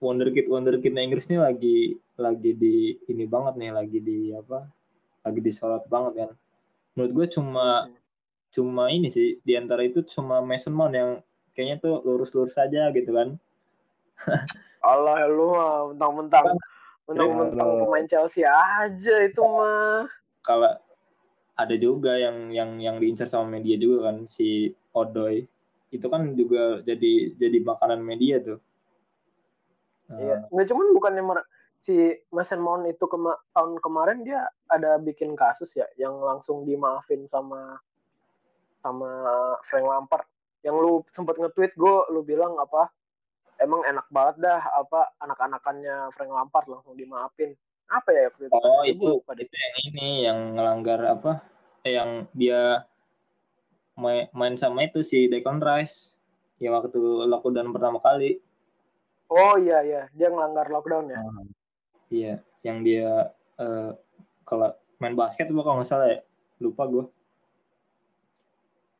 wonderkid 0.05 0.53
wonderkidnya 0.53 1.01
Inggris 1.01 1.33
nih 1.33 1.41
lagi 1.41 1.97
lagi 2.21 2.53
di 2.53 2.93
ini 3.09 3.25
banget 3.25 3.57
nih 3.57 3.73
lagi 3.73 3.99
di 4.05 4.37
apa 4.37 4.69
lagi 5.25 5.41
disorot 5.41 5.89
banget 5.89 6.13
kan 6.27 6.31
menurut 6.93 7.13
gue 7.17 7.27
cuma 7.41 7.89
cuma 8.53 8.93
ini 8.93 9.09
sih 9.09 9.41
di 9.41 9.57
antara 9.57 9.85
itu 9.85 10.05
cuma 10.05 10.45
Mason 10.45 10.77
Mount 10.77 10.93
yang 10.93 11.11
kayaknya 11.57 11.77
tuh 11.81 11.95
lurus-lurus 12.05 12.57
saja 12.57 12.93
gitu 12.93 13.17
kan 13.17 13.41
Allah 14.87 15.27
lu 15.27 15.51
mah 15.51 15.91
mentang-mentang 15.91 16.47
mentang-mentang 17.07 17.67
Ya 17.67 17.73
Allah. 17.75 17.83
pemain 17.83 18.07
Chelsea 18.07 18.43
aja 18.47 19.15
itu 19.23 19.43
mah. 19.43 20.07
kalau 20.41 20.71
ada 21.57 21.75
juga 21.75 22.15
yang 22.15 22.53
yang 22.53 22.79
yang 22.79 22.97
diincar 22.97 23.27
sama 23.27 23.51
media 23.51 23.75
juga 23.75 24.11
kan 24.13 24.27
si 24.27 24.71
Odoy 24.93 25.43
itu 25.91 26.07
kan 26.07 26.35
juga 26.35 26.83
jadi 26.83 27.35
jadi 27.35 27.59
makanan 27.63 28.01
media 28.01 28.39
tuh 28.39 28.59
Iya, 30.07 30.47
nggak 30.55 30.67
cuman 30.71 30.87
bukannya 30.95 31.23
mer- 31.25 31.49
si 31.83 31.95
Mason 32.31 32.63
Mount 32.63 32.87
itu 32.87 33.11
kema- 33.11 33.43
tahun 33.51 33.83
kemarin 33.83 34.23
dia 34.23 34.47
ada 34.67 34.99
bikin 34.99 35.35
kasus 35.35 35.75
ya 35.75 35.87
yang 35.99 36.15
langsung 36.19 36.63
dimaafin 36.63 37.27
sama 37.27 37.83
sama 38.79 39.11
Frank 39.67 39.83
Lampard. 39.83 40.27
Yang 40.63 40.77
lu 40.79 40.93
sempet 41.11 41.35
nge-tweet 41.39 41.75
gue, 41.75 41.97
lu 42.15 42.23
bilang 42.23 42.55
apa? 42.55 42.87
Emang 43.57 43.81
enak 43.89 44.07
banget 44.13 44.37
dah 44.45 44.61
apa 44.61 45.17
anak-anakannya 45.25 46.13
Frank 46.13 46.33
Lampard 46.33 46.67
langsung 46.69 46.93
dimaafin. 46.93 47.57
Apa 47.89 48.13
ya 48.13 48.29
waktu 48.29 48.51
itu? 48.51 48.53
Oh 48.53 48.61
Gua 48.61 48.85
itu 48.85 49.11
deh. 49.33 49.47
itu 49.49 49.57
yang 49.57 49.77
ini 49.89 50.09
yang 50.29 50.39
ngelanggar 50.59 51.01
apa? 51.09 51.33
Eh, 51.87 51.97
yang 51.97 52.29
dia 52.37 52.85
main, 53.97 54.29
main 54.37 54.55
sama 54.61 54.85
itu 54.85 55.01
si 55.01 55.31
Declan 55.33 55.63
Rice 55.63 56.13
ya 56.61 56.73
waktu 56.73 57.01
lockdown 57.29 57.73
pertama 57.73 58.03
kali. 58.03 58.45
Oh 59.33 59.57
iya 59.57 59.83
iya, 59.83 60.03
dia 60.13 60.29
ngelanggar 60.29 60.69
lockdown 60.69 61.11
ya. 61.11 61.21
Iya, 62.13 62.35
yang 62.63 62.85
dia 62.85 63.33
eh, 63.57 63.91
kalau 64.45 64.77
main 65.01 65.17
basket 65.17 65.49
tuh 65.49 65.57
kalau 65.65 65.81
nggak 65.81 65.89
salah 65.89 66.09
ya, 66.13 66.21
lupa 66.61 66.85
gue. 66.87 67.05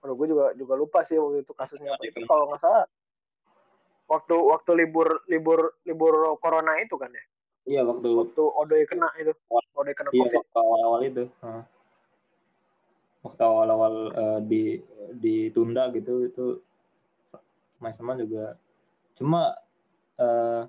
Aduh, 0.03 0.15
gue 0.17 0.27
juga 0.33 0.45
juga 0.57 0.75
lupa 0.79 1.05
sih 1.05 1.19
waktu 1.19 1.45
itu 1.45 1.53
kasusnya 1.53 1.95
apa 1.95 2.03
itu 2.07 2.25
kalau 2.25 2.49
nggak 2.51 2.63
salah 2.63 2.87
waktu 4.07 4.35
waktu 4.35 4.71
libur 4.79 5.27
libur 5.27 5.75
libur 5.83 6.15
corona 6.39 6.79
itu 6.79 6.95
kan 6.99 7.11
ya 7.11 7.25
Iya 7.67 7.83
waktu 7.83 8.09
waktu 8.15 8.43
Odoy 8.47 8.87
kena 8.87 9.11
itu 9.19 9.35
Odoy 9.51 9.95
kena 9.99 10.11
iya 10.15 10.23
covid 10.23 10.39
waktu 10.39 10.59
awal-awal 10.63 11.01
itu. 11.03 11.25
Heeh. 11.43 11.65
Waktu 13.27 13.43
awal-awal 13.43 13.95
eh, 14.15 14.41
di 14.47 14.63
ditunda 15.19 15.91
gitu 15.91 16.31
itu 16.31 16.63
Maisman 17.83 18.23
juga 18.23 18.55
cuma 19.19 19.59
eh 20.23 20.63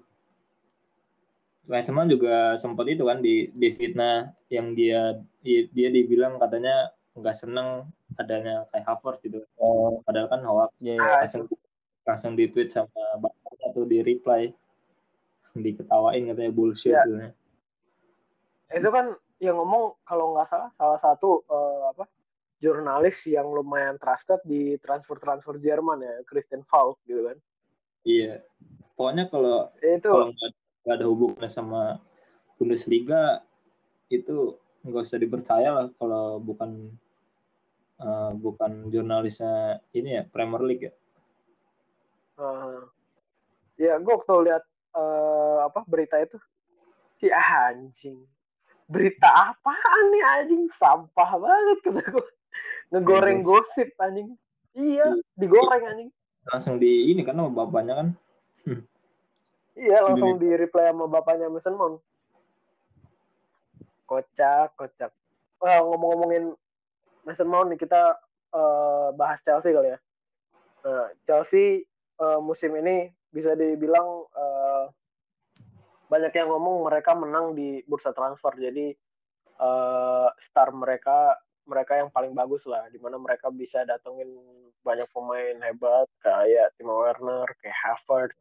Maisman 1.70 2.10
juga 2.10 2.58
sempat 2.58 2.90
itu 2.90 3.06
kan 3.06 3.22
di 3.22 3.54
di 3.54 3.68
fitnah 3.78 4.34
yang 4.50 4.74
dia 4.74 5.22
dia, 5.46 5.70
dia 5.70 5.94
dibilang 5.94 6.42
katanya 6.42 6.90
nggak 7.14 7.36
seneng 7.38 7.94
adanya 8.18 8.66
kayak 8.74 8.88
Havertz 8.90 9.22
gitu. 9.22 9.46
Oh, 9.62 10.02
Padahal 10.02 10.28
kan 10.34 10.42
hoax 10.48 10.72
iya. 10.82 10.98
Ah, 10.98 11.22
langsung 11.22 11.46
langsung 12.08 12.40
di 12.40 12.48
tweet 12.48 12.72
sama 12.72 12.90
bapaknya 13.20 13.68
tuh 13.76 13.84
di 13.84 14.00
reply 14.00 14.48
diketawain 15.52 16.32
katanya 16.32 16.52
bullshit 16.56 16.96
Iya. 16.96 17.04
gitu. 17.04 17.16
itu 18.68 18.90
kan 18.92 19.06
yang 19.44 19.60
ngomong 19.60 20.00
kalau 20.08 20.34
nggak 20.34 20.48
salah 20.50 20.70
salah 20.80 21.00
satu 21.04 21.44
eh, 21.46 21.82
apa 21.92 22.06
jurnalis 22.58 23.22
yang 23.30 23.46
lumayan 23.52 24.00
trusted 24.02 24.42
di 24.48 24.80
transfer 24.82 25.20
transfer 25.22 25.60
Jerman 25.62 26.02
ya 26.02 26.16
Christian 26.26 26.64
Falk 26.66 26.98
gitu 27.06 27.28
kan 27.28 27.38
Iya. 28.08 28.40
Pokoknya 28.96 29.28
kalau 29.28 29.68
itu 29.84 30.08
kalau 30.08 30.32
nggak 30.32 30.96
ada 30.96 31.06
hubungannya 31.06 31.52
sama 31.52 32.00
Bundesliga 32.56 33.44
itu 34.08 34.56
nggak 34.88 35.04
usah 35.04 35.20
dipercaya 35.20 35.70
lah 35.76 35.88
kalau 36.00 36.40
bukan 36.40 36.96
eh, 38.00 38.32
bukan 38.40 38.88
jurnalisnya 38.88 39.84
ini 39.92 40.18
ya 40.18 40.24
Premier 40.24 40.64
League 40.64 40.86
ya. 40.88 40.94
Eh, 42.38 42.80
ya 43.82 43.98
gue 44.02 44.14
waktu 44.14 44.34
lihat 44.50 44.64
eh, 44.98 45.58
apa 45.66 45.82
berita 45.86 46.18
itu 46.22 46.38
si 47.18 47.28
anjing. 47.34 48.22
Berita 48.88 49.28
apaan 49.52 50.04
nih 50.14 50.24
anjing? 50.24 50.64
Sampah 50.72 51.32
banget 51.38 51.78
kata 51.84 52.02
gue 52.08 52.28
ngegoreng 52.94 53.44
gosip 53.44 53.92
anjing. 54.00 54.38
Iya 54.78 55.18
digoreng 55.36 55.84
anjing. 55.84 56.10
Langsung 56.48 56.80
di 56.80 57.12
ini 57.12 57.26
kan 57.26 57.36
sama 57.36 57.52
bapaknya 57.52 57.94
kan. 58.00 58.08
iya 59.78 60.02
langsung 60.02 60.40
di 60.42 60.50
reply 60.56 60.90
sama 60.90 61.06
bapaknya 61.06 61.52
Mason 61.52 61.76
Mount 61.76 62.00
kocak 64.08 64.74
kocak. 64.80 65.12
Wah, 65.60 65.84
ngomong-ngomongin 65.84 66.56
Mason 67.28 67.52
Mount 67.52 67.70
nih 67.70 67.80
kita 67.80 68.16
eh, 68.56 69.08
bahas 69.14 69.44
Chelsea 69.44 69.76
kali 69.76 69.92
ya. 69.92 70.00
Nah, 70.88 71.12
Chelsea 71.28 71.84
eh, 72.18 72.40
musim 72.40 72.74
ini 72.76 73.06
bisa 73.28 73.54
dibilang 73.54 74.08
eh, 74.30 74.86
banyak 76.08 76.32
yang 76.32 76.50
ngomong 76.50 76.88
mereka 76.88 77.12
menang 77.14 77.52
di 77.52 77.84
bursa 77.84 78.12
transfer. 78.12 78.54
Jadi 78.54 78.94
eh, 79.58 80.28
star 80.38 80.70
mereka 80.72 81.36
mereka 81.64 82.00
yang 82.00 82.08
paling 82.08 82.32
bagus 82.32 82.64
lah 82.64 82.88
di 82.88 82.96
mana 82.96 83.20
mereka 83.20 83.52
bisa 83.52 83.84
datengin 83.84 84.32
banyak 84.80 85.10
pemain 85.12 85.58
hebat 85.60 86.08
kayak 86.18 86.72
Timo 86.76 87.04
Werner 87.04 87.44
kayak 87.60 87.76
Havertz. 87.76 88.40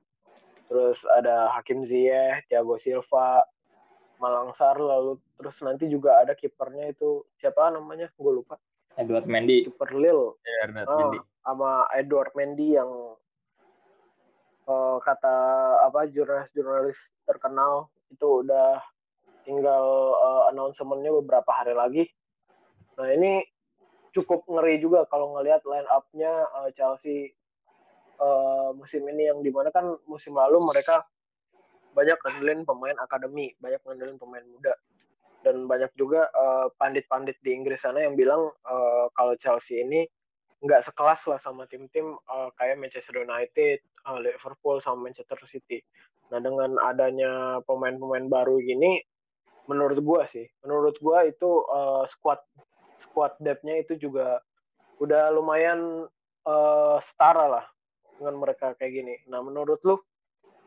Terus 0.67 1.03
ada 1.09 1.51
Hakim 1.53 1.83
Ziyech 1.83 2.47
Thiago 2.47 2.75
Silva 2.77 3.43
Malang 4.17 4.51
Sar 4.51 4.79
lalu 4.79 5.19
terus 5.37 5.59
nanti 5.61 5.87
juga 5.87 6.19
ada 6.19 6.33
kipernya 6.33 6.89
itu 6.89 7.27
siapa 7.37 7.69
namanya? 7.69 8.09
Gue 8.15 8.33
lupa. 8.33 8.57
Edward 8.97 9.27
Mendy. 9.27 9.67
kiper 9.67 9.91
Lille. 9.93 10.39
Bernard 10.41 10.89
Ah, 10.89 10.97
Mendy. 10.97 11.19
sama 11.43 11.71
Edward 11.93 12.33
Mendy 12.33 12.69
yang 12.73 12.89
eh, 14.67 14.97
kata 15.03 15.37
apa 15.87 16.11
jurnalis-jurnalis 16.11 17.15
terkenal 17.25 17.91
itu 18.11 18.43
udah 18.43 18.83
tinggal 19.47 19.85
eh, 20.19 20.43
announcement-nya 20.55 21.11
beberapa 21.23 21.51
hari 21.55 21.75
lagi. 21.75 22.05
Nah 22.99 23.09
ini 23.13 23.47
cukup 24.17 24.49
ngeri 24.49 24.81
juga 24.81 25.05
kalau 25.07 25.37
ngelihat 25.37 25.63
line 25.69 25.89
up-nya 25.93 26.33
eh, 26.65 26.71
Chelsea 26.75 27.31
eh, 28.19 28.69
musim 28.75 29.07
ini 29.07 29.31
yang 29.31 29.41
di 29.45 29.53
mana 29.55 29.69
kan 29.71 29.95
musim 30.09 30.35
lalu 30.35 30.59
mereka 30.65 31.07
banyak 31.97 32.21
ngandelin 32.21 32.69
pemain 32.69 32.97
akademi, 33.01 33.57
banyak 33.57 33.81
ngandelin 33.81 34.21
pemain 34.21 34.45
muda 34.45 34.77
dan 35.41 35.65
banyak 35.71 35.89
juga 35.95 36.27
pandit-pandit 36.75 37.39
di 37.39 37.55
Inggris 37.55 37.87
sana 37.87 38.03
yang 38.03 38.19
bilang 38.19 38.51
eh, 38.67 39.07
kalau 39.15 39.39
Chelsea 39.39 39.79
ini 39.79 40.03
nggak 40.65 40.85
sekelas 40.89 41.29
lah 41.29 41.39
sama 41.41 41.69
tim-tim 41.69 42.17
eh, 42.17 42.51
kayak 42.57 42.81
Manchester 42.81 43.21
United, 43.21 43.79
eh, 43.83 44.19
Liverpool 44.25 44.81
sama 44.81 45.09
Manchester 45.11 45.37
City. 45.45 45.85
Nah 46.33 46.41
dengan 46.41 46.81
adanya 46.81 47.61
pemain-pemain 47.69 48.27
baru 48.27 48.57
gini, 48.63 48.99
menurut 49.69 50.01
gua 50.01 50.25
sih, 50.27 50.47
menurut 50.65 50.97
gua 51.03 51.29
itu 51.29 51.63
eh, 51.69 52.05
squad 52.09 52.41
squad 52.97 53.37
depth-nya 53.43 53.85
itu 53.85 54.09
juga 54.09 54.41
udah 55.03 55.29
lumayan 55.37 56.09
eh, 56.49 56.99
setara 57.05 57.47
lah 57.61 57.67
dengan 58.17 58.41
mereka 58.41 58.73
kayak 58.81 58.93
gini. 58.97 59.15
Nah 59.29 59.45
menurut 59.45 59.81
lu, 59.85 60.01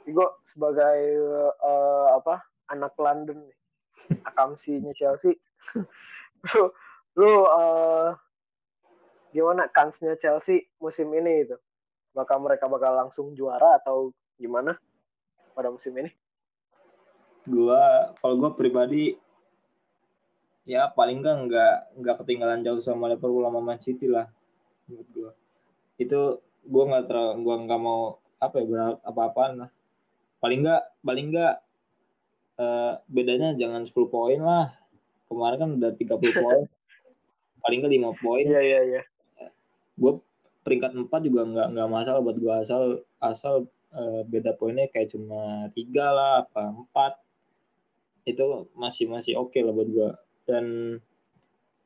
Igo 0.05 0.37
sebagai 0.45 1.01
eh, 1.49 2.07
apa 2.13 2.45
anak 2.69 2.93
London 3.01 3.41
nih, 3.41 3.57
akamsinya 4.29 4.93
Chelsea, 4.93 5.33
lu, 6.53 6.63
lu 7.19 7.31
eh, 7.49 8.09
gimana 9.29 9.69
kansnya 9.69 10.17
Chelsea 10.17 10.69
musim 10.81 11.09
ini 11.13 11.45
itu? 11.45 11.57
Bakal 12.13 12.41
mereka 12.41 12.65
bakal 12.65 12.97
langsung 12.97 13.37
juara 13.37 13.77
atau 13.77 14.09
gimana 14.41 14.77
pada 15.53 15.69
musim 15.69 15.93
ini? 15.97 16.09
Gua 17.45 18.13
kalau 18.19 18.35
gua 18.37 18.51
pribadi 18.57 19.13
ya 20.65 20.89
paling 20.93 21.21
enggak 21.21 21.37
nggak 21.49 21.75
nggak 21.97 22.15
ketinggalan 22.25 22.61
jauh 22.61 22.81
sama 22.81 23.09
Liverpool 23.09 23.45
sama 23.45 23.61
Man 23.61 23.81
City 23.81 24.09
lah 24.09 24.25
menurut 24.89 25.09
gua. 25.13 25.31
Itu 26.01 26.41
gua 26.65 26.83
nggak 26.89 27.05
terlalu 27.05 27.33
gua 27.45 27.55
nggak 27.65 27.81
mau 27.81 28.01
apa 28.41 28.55
ya 28.61 28.65
berharap 28.65 28.97
apa-apaan 29.05 29.53
lah. 29.65 29.69
Paling 30.41 30.59
enggak 30.65 30.83
paling 31.05 31.25
enggak 31.29 31.55
eh, 32.57 32.93
bedanya 33.05 33.53
jangan 33.53 33.85
10 33.85 33.93
poin 34.09 34.39
lah. 34.41 34.73
Kemarin 35.29 35.57
kan 35.61 35.69
udah 35.77 35.91
30 35.93 36.41
poin. 36.41 36.65
paling 37.63 37.77
enggak 37.85 37.93
5 38.17 38.23
poin. 38.23 38.45
Iya 38.49 38.61
iya 38.65 38.81
iya. 38.89 39.01
Gue 39.99 40.13
peringkat 40.63 40.91
4 40.95 41.27
juga 41.27 41.41
nggak 41.47 41.67
nggak 41.75 41.89
masalah 41.91 42.19
buat 42.23 42.37
gue 42.39 42.53
asal 42.63 42.83
asal 43.19 43.67
eh, 43.95 44.21
beda 44.27 44.55
poinnya 44.55 44.87
kayak 44.87 45.11
cuma 45.13 45.67
tiga 45.75 46.11
lah 46.15 46.31
apa 46.47 46.71
empat. 46.71 47.13
Itu 48.23 48.69
masih 48.77 49.09
masih 49.11 49.35
oke 49.39 49.59
lah 49.59 49.73
buat 49.75 49.89
gue 49.89 50.09
dan 50.49 50.65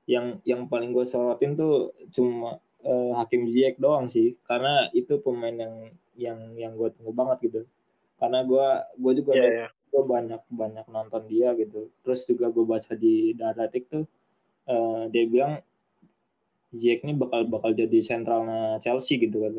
yang 0.07 0.39
yang 0.43 0.67
paling 0.67 0.91
gue 0.91 1.07
sorotin 1.07 1.55
tuh 1.55 1.95
cuma 2.15 2.59
eh, 2.83 3.11
Hakim 3.15 3.47
Ziyech 3.51 3.79
doang 3.79 4.07
sih. 4.07 4.35
Karena 4.47 4.87
itu 4.95 5.19
pemain 5.19 5.55
yang 5.55 5.75
yang 6.15 6.39
yang 6.59 6.71
gue 6.77 6.89
tunggu 6.95 7.11
banget 7.15 7.37
gitu. 7.51 7.61
Karena 8.19 8.43
gue 8.43 8.67
gue 8.99 9.13
juga 9.23 9.31
Iya 9.35 9.47
iya. 9.47 9.67
gue 9.91 10.03
banyak 10.03 10.41
banyak 10.51 10.85
nonton 10.91 11.23
dia 11.31 11.55
gitu. 11.55 11.91
Terus 12.03 12.27
juga 12.27 12.51
gue 12.51 12.65
baca 12.67 12.93
di 12.95 13.35
Daretik 13.35 13.87
tuh 13.87 14.03
eh, 14.67 15.03
dia 15.11 15.23
bilang 15.27 15.59
Ziyech 16.73 17.05
ini 17.05 17.13
bakal 17.13 17.45
bakal 17.45 17.71
jadi 17.71 18.01
sentralnya 18.01 18.81
Chelsea 18.81 19.21
gitu 19.21 19.37
kan 19.39 19.53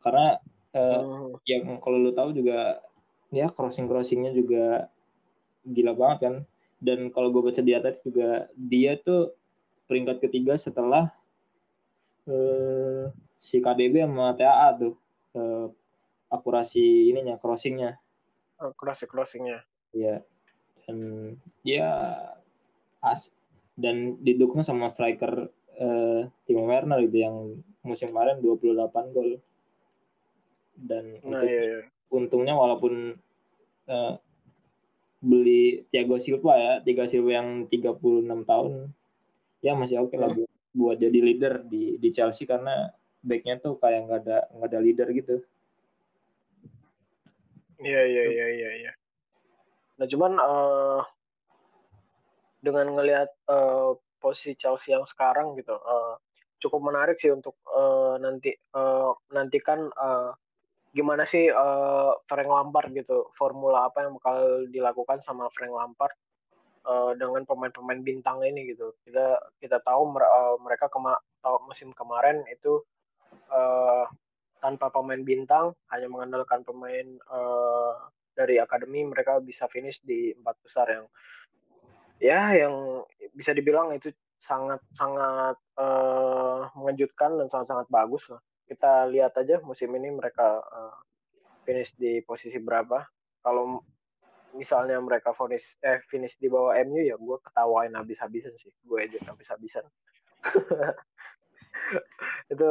karena 0.00 0.26
eh, 0.72 1.00
Hmm. 1.00 1.34
yang 1.48 1.80
kalau 1.80 1.98
lu 1.98 2.12
tahu 2.12 2.30
juga 2.32 2.78
ya 3.32 3.48
crossing 3.50 3.88
crossingnya 3.88 4.30
juga 4.30 4.86
gila 5.64 5.92
banget 5.96 6.18
kan 6.22 6.34
dan 6.80 7.12
kalau 7.12 7.28
gue 7.30 7.42
baca 7.44 7.60
di 7.60 7.72
atas 7.76 8.00
juga 8.00 8.48
dia 8.56 8.96
tuh 8.96 9.32
peringkat 9.86 10.22
ketiga 10.22 10.54
setelah 10.56 11.10
eh, 12.28 13.10
si 13.40 13.58
KDB 13.58 14.04
sama 14.04 14.36
TAA 14.36 14.68
tuh 14.78 14.94
eh, 15.36 15.66
akurasi 16.30 17.10
ininya 17.10 17.36
crossingnya 17.36 17.96
Akurasi 18.60 19.08
crossingnya. 19.08 19.64
ya 19.90 20.20
dan 20.86 20.98
ya 21.64 21.88
as 23.00 23.32
dan 23.74 24.20
didukung 24.20 24.60
sama 24.60 24.86
striker 24.86 25.48
eh, 25.80 26.20
Timo 26.44 26.68
Werner 26.68 27.00
gitu 27.02 27.16
yang 27.18 27.36
musim 27.80 28.12
kemarin 28.12 28.38
28 28.38 28.84
gol 29.10 29.40
dan 30.76 31.16
Nah, 31.18 31.40
untuk- 31.40 31.48
iya, 31.48 31.62
iya. 31.62 31.80
untungnya 32.08 32.54
walaupun 32.54 33.16
eh, 33.86 34.12
beli 35.20 35.84
Thiago 35.88 36.16
Silva 36.16 36.54
ya, 36.54 36.72
Thiago 36.80 37.04
Silva 37.04 37.30
yang 37.34 37.48
36 37.66 37.98
tahun, 38.44 38.88
ya 39.60 39.72
masih 39.74 40.00
oke 40.00 40.14
lah 40.14 40.30
Hmm. 40.30 40.38
buat, 40.38 40.50
buat 40.72 40.96
jadi 40.96 41.18
leader 41.18 41.64
di 41.64 41.96
di 41.96 42.08
Chelsea 42.08 42.44
karena 42.44 42.88
backnya 43.20 43.58
tuh 43.58 43.76
kayak 43.76 44.06
nggak 44.06 44.20
ada 44.22 44.38
nggak 44.48 44.68
ada 44.70 44.78
leader 44.78 45.08
gitu. 45.10 45.36
Iya 47.78 48.00
iya 48.06 48.22
iya 48.28 48.46
iya 48.50 48.70
iya. 48.78 48.92
Nah 49.96 50.06
cuman 50.06 50.32
eh, 50.36 51.00
dengan 52.60 52.86
ngelihat 52.92 53.28
eh, 53.46 53.90
posisi 54.20 54.54
Chelsea 54.60 54.92
yang 54.92 55.08
sekarang 55.08 55.56
gitu 55.56 55.74
eh, 55.74 56.14
cukup 56.60 56.80
menarik 56.92 57.16
sih 57.16 57.32
untuk 57.32 57.56
eh, 57.72 58.14
nanti 58.20 58.52
eh, 58.52 59.10
menantikan 59.32 59.88
eh, 59.88 60.30
gimana 60.92 61.24
sih 61.24 61.48
eh, 61.48 62.12
Frank 62.28 62.50
Lampard 62.50 62.92
gitu 62.92 63.32
formula 63.34 63.88
apa 63.88 64.04
yang 64.04 64.20
bakal 64.20 64.68
dilakukan 64.68 65.18
sama 65.24 65.48
Frank 65.56 65.72
Lampard 65.72 66.14
eh, 66.84 67.12
dengan 67.16 67.42
pemain-pemain 67.48 68.04
bintang 68.04 68.44
ini 68.44 68.76
gitu. 68.76 68.92
Kita 69.02 69.40
kita 69.58 69.80
tahu 69.80 70.14
eh, 70.20 70.56
mereka 70.60 70.92
kema 70.92 71.16
musim 71.64 71.96
kemarin 71.96 72.44
itu 72.52 72.84
eh, 73.48 74.04
tanpa 74.60 74.92
pemain 74.92 75.24
bintang 75.24 75.72
hanya 75.88 76.06
mengandalkan 76.12 76.60
pemain 76.68 77.08
eh, 77.16 77.92
dari 78.36 78.56
akademi 78.60 79.04
mereka 79.08 79.40
bisa 79.40 79.66
finish 79.68 80.00
di 80.04 80.32
empat 80.36 80.56
besar 80.64 80.86
yang 80.88 81.06
ya 82.20 82.52
yang 82.52 83.00
bisa 83.32 83.56
dibilang 83.56 83.96
itu 83.96 84.12
sangat 84.36 84.80
sangat 84.92 85.56
eh, 85.80 86.60
mengejutkan 86.76 87.40
dan 87.40 87.48
sangat 87.48 87.72
sangat 87.72 87.86
bagus 87.88 88.28
lah. 88.28 88.40
Kita 88.68 89.08
lihat 89.10 89.34
aja 89.40 89.58
musim 89.64 89.90
ini 89.96 90.12
mereka 90.12 90.60
eh, 90.60 90.94
finish 91.64 91.96
di 91.96 92.20
posisi 92.24 92.60
berapa. 92.60 93.00
Kalau 93.40 93.80
misalnya 94.52 95.00
mereka 95.00 95.32
finish 95.32 95.80
eh 95.80 96.04
finish 96.08 96.36
di 96.36 96.52
bawah 96.52 96.76
MU 96.84 97.00
ya 97.00 97.16
gue 97.16 97.36
ketawain 97.40 97.92
habis-habisan 97.96 98.52
sih. 98.60 98.72
Gue 98.84 99.08
aja 99.08 99.18
habis-habisan. 99.28 99.84
Itu 102.52 102.68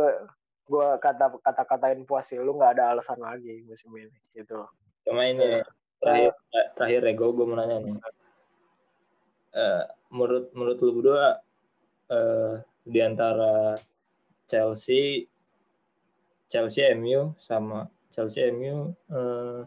gue 0.69 0.87
kata 1.01 1.41
kata 1.41 1.63
katain 1.65 2.05
puas 2.05 2.29
sih. 2.29 2.37
Lu 2.37 2.57
nggak 2.57 2.77
ada 2.77 2.97
alasan 2.97 3.21
lagi 3.21 3.65
musim 3.65 3.93
ini. 3.97 4.13
Gitu. 4.33 4.57
Cuma 5.05 5.25
ini 5.25 5.61
terakhir 6.01 6.33
terakhir 6.77 7.01
ya 7.05 7.13
gue 7.13 7.45
mau 7.45 7.57
nanya 7.57 7.77
nih. 7.81 7.97
Eh, 9.49 9.83
menurut 10.13 10.53
menurut 10.53 10.77
lu 10.81 10.91
berdua 11.01 11.41
eh, 12.09 12.61
di 12.85 12.99
antara 13.01 13.73
Chelsea 14.45 15.25
Chelsea 16.49 16.85
MU 16.93 17.33
sama 17.41 17.89
Chelsea 18.13 18.49
MU 18.53 18.93
eh, 19.09 19.59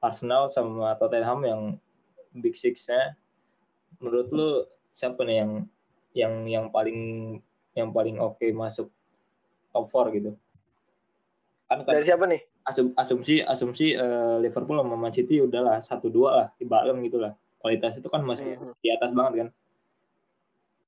Arsenal 0.00 0.48
sama 0.52 0.96
Tottenham 0.96 1.40
yang 1.44 1.60
Big 2.36 2.56
Six-nya. 2.56 3.16
Menurut 4.00 4.28
lu 4.32 4.50
siapa 4.92 5.24
nih 5.24 5.36
yang 5.44 5.52
yang 6.12 6.34
yang 6.48 6.66
paling 6.68 7.00
yang 7.76 7.92
paling 7.92 8.16
oke 8.20 8.44
masuk 8.52 8.88
top 9.72 9.88
4 9.92 10.16
gitu? 10.16 10.32
Kan 11.68 11.86
kan 11.86 11.94
dari 11.96 12.04
siapa 12.04 12.24
nih? 12.28 12.42
asum- 12.68 12.94
asumsi 12.96 13.40
asumsi 13.44 13.96
eh, 13.96 14.36
Liverpool 14.42 14.80
sama 14.80 14.96
Man 14.96 15.14
City 15.14 15.40
udahlah 15.40 15.80
satu 15.80 16.12
dua 16.12 16.30
lah 16.36 16.48
ibarat 16.60 16.92
gitu 17.00 17.18
lah 17.20 17.32
kualitas 17.60 17.94
itu 17.94 18.08
kan 18.08 18.24
masih 18.24 18.56
Mhm. 18.56 18.72
di 18.80 18.88
atas 18.90 19.10
banget 19.12 19.34
kan 19.36 19.48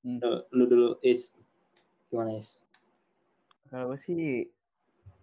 Hmm. 0.03 0.19
lu, 0.19 0.31
lu 0.51 0.65
dulu 0.67 0.89
is 1.01 1.31
gimana 2.11 2.35
is 2.35 2.59
Kalau 3.71 3.89
gue 3.89 3.97
sih, 3.97 4.45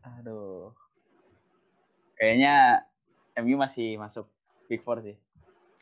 aduh, 0.02 0.74
kayaknya 2.16 2.82
MU 3.38 3.56
masih 3.56 3.94
masuk 3.96 4.26
Big 4.66 4.82
Four 4.82 4.98
sih. 5.00 5.14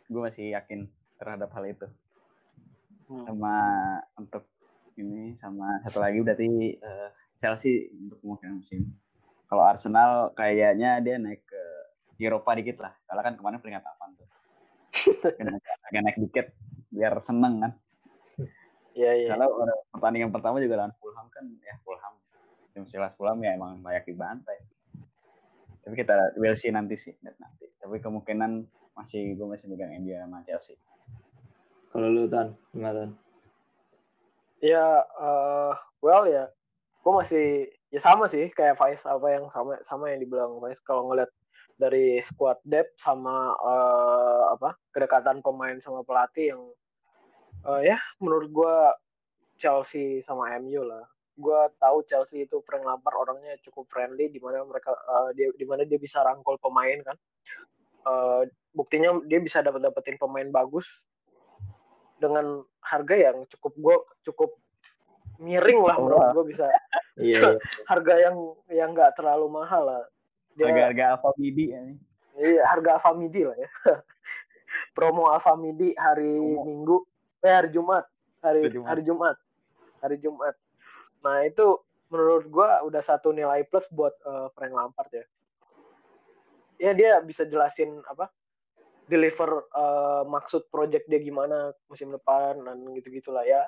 Gue 0.08 0.20
masih 0.20 0.52
yakin 0.52 0.84
terhadap 1.16 1.48
hal 1.52 1.64
itu. 1.64 1.88
Hmm. 3.08 3.24
Sama 3.24 3.56
untuk 4.20 4.44
ini 5.00 5.40
sama 5.40 5.80
satu 5.80 6.04
lagi 6.04 6.20
berarti 6.20 6.46
eh, 6.76 7.10
Chelsea 7.40 7.88
untuk 7.94 8.20
kemungkinan 8.20 8.60
musim. 8.60 8.84
Kalau 9.48 9.64
Arsenal 9.64 10.36
kayaknya 10.36 11.00
dia 11.00 11.16
naik 11.16 11.48
ke 11.48 11.64
Eropa 12.20 12.52
dikit 12.52 12.84
lah. 12.84 12.92
Karena 13.08 13.22
kan 13.24 13.34
kemarin 13.40 13.64
peringkat 13.64 13.84
8 13.86 14.20
tuh. 14.20 14.27
Agak 15.88 16.02
naik 16.04 16.18
dikit 16.20 16.48
biar 16.92 17.14
seneng 17.20 17.64
kan. 17.64 17.72
iya 18.98 19.14
iya 19.14 19.30
Kalau 19.38 19.62
pertandingan 19.94 20.34
pertama 20.34 20.58
juga 20.58 20.82
lawan 20.82 20.94
Fulham 20.98 21.28
kan 21.30 21.46
ya 21.62 21.76
Fulham. 21.86 22.14
Tim 22.74 22.86
sekelas 22.90 23.14
Fulham 23.18 23.38
ya 23.46 23.54
emang 23.54 23.82
layak 23.86 24.10
dibantai. 24.10 24.58
Tapi 25.86 25.94
kita 25.94 26.36
will 26.42 26.58
see 26.58 26.74
nanti 26.74 26.98
sih 26.98 27.14
lihat 27.22 27.38
nanti. 27.38 27.70
Tapi 27.78 28.02
kemungkinan 28.02 28.66
masih 28.98 29.38
gue 29.38 29.46
masih 29.46 29.70
megang 29.70 29.94
MU 30.02 30.10
sama 30.18 30.42
Chelsea. 30.42 30.74
kalau 31.94 32.10
lu 32.10 32.26
tan 32.28 32.58
gimana 32.74 33.06
tan 33.06 33.12
ya 34.58 35.06
eh, 35.06 35.74
well 36.02 36.26
ya 36.26 36.50
gue 37.06 37.14
masih 37.14 37.46
ya 37.94 38.00
sama 38.02 38.26
sih 38.26 38.50
kayak 38.52 38.76
Faiz 38.76 39.06
apa 39.06 39.28
yang 39.32 39.46
sama 39.54 39.78
sama 39.86 40.10
yang 40.12 40.20
dibilang 40.20 40.58
Faiz 40.60 40.82
kalau 40.82 41.08
ngeliat 41.08 41.30
dari 41.78 42.18
squad 42.26 42.58
depth 42.66 42.98
sama 42.98 43.54
eh, 43.54 44.44
apa 44.58 44.74
kedekatan 44.90 45.46
pemain 45.46 45.78
sama 45.78 46.02
pelatih 46.02 46.58
yang 46.58 46.62
eh, 47.70 47.94
ya 47.94 47.98
menurut 48.18 48.50
gue 48.50 48.76
Chelsea 49.62 50.22
sama 50.26 50.58
MU 50.58 50.82
lah. 50.86 51.06
Gue 51.38 51.70
tahu 51.78 52.02
Chelsea 52.10 52.50
itu 52.50 52.58
Frank 52.66 52.82
Lampard 52.82 53.14
orangnya 53.14 53.54
cukup 53.62 53.86
friendly 53.94 54.30
di 54.30 54.42
mana 54.42 54.66
mereka 54.66 54.94
eh, 54.94 55.30
dia 55.38 55.48
di 55.54 55.66
mana 55.70 55.86
dia 55.86 56.02
bisa 56.02 56.26
rangkul 56.26 56.58
pemain 56.58 56.98
kan. 57.06 57.18
Eh, 58.10 58.42
buktinya 58.74 59.22
dia 59.30 59.38
bisa 59.38 59.62
dapat 59.62 59.86
dapetin 59.86 60.18
pemain 60.18 60.50
bagus 60.50 61.06
dengan 62.18 62.66
harga 62.82 63.14
yang 63.14 63.46
cukup 63.54 63.74
gue 63.78 63.98
cukup 64.26 64.50
miring 65.38 65.86
lah 65.86 65.98
menurut 66.02 66.28
gue 66.34 66.46
bisa. 66.58 66.66
Iya 67.22 67.54
iya. 67.54 67.62
harga 67.94 68.14
yang 68.18 68.36
yang 68.74 68.90
nggak 68.98 69.14
terlalu 69.14 69.46
mahal 69.50 69.86
lah 69.86 70.04
Harga-harga 70.58 71.04
Alpha 71.14 71.30
Midi 71.38 71.70
ya. 71.70 71.82
iya, 72.38 72.62
harga 72.66 72.98
Alfamidi 72.98 73.42
lah 73.46 73.58
ya. 73.58 73.70
Promo 74.98 75.30
Alfamidi 75.30 75.94
hari 75.94 76.38
Promo. 76.38 76.66
Minggu. 76.66 76.98
Eh 77.46 77.54
hari 77.54 77.70
Jumat. 77.70 78.06
Hari 78.42 78.60
Hari 78.66 78.72
Jumat. 78.74 78.88
hari 78.90 79.02
Jumat. 79.06 79.36
Hari 80.02 80.18
Jumat. 80.18 80.56
Nah 81.26 81.38
itu 81.46 81.82
menurut 82.10 82.46
gue 82.48 82.70
udah 82.88 83.02
satu 83.04 83.34
nilai 83.36 83.68
plus 83.68 83.86
buat 83.94 84.14
eh, 84.26 84.48
Frank 84.58 84.74
Lampard 84.74 85.10
ya. 85.14 85.26
Ya 86.78 86.92
dia 86.94 87.12
bisa 87.22 87.46
jelasin 87.46 88.02
apa? 88.06 88.30
Deliver 89.10 89.66
eh, 89.74 90.24
maksud 90.26 90.70
project 90.74 91.06
dia 91.10 91.22
gimana 91.22 91.74
musim 91.90 92.10
depan 92.10 92.62
dan 92.66 92.78
gitu 92.98 93.14
gitulah 93.14 93.46
ya. 93.46 93.66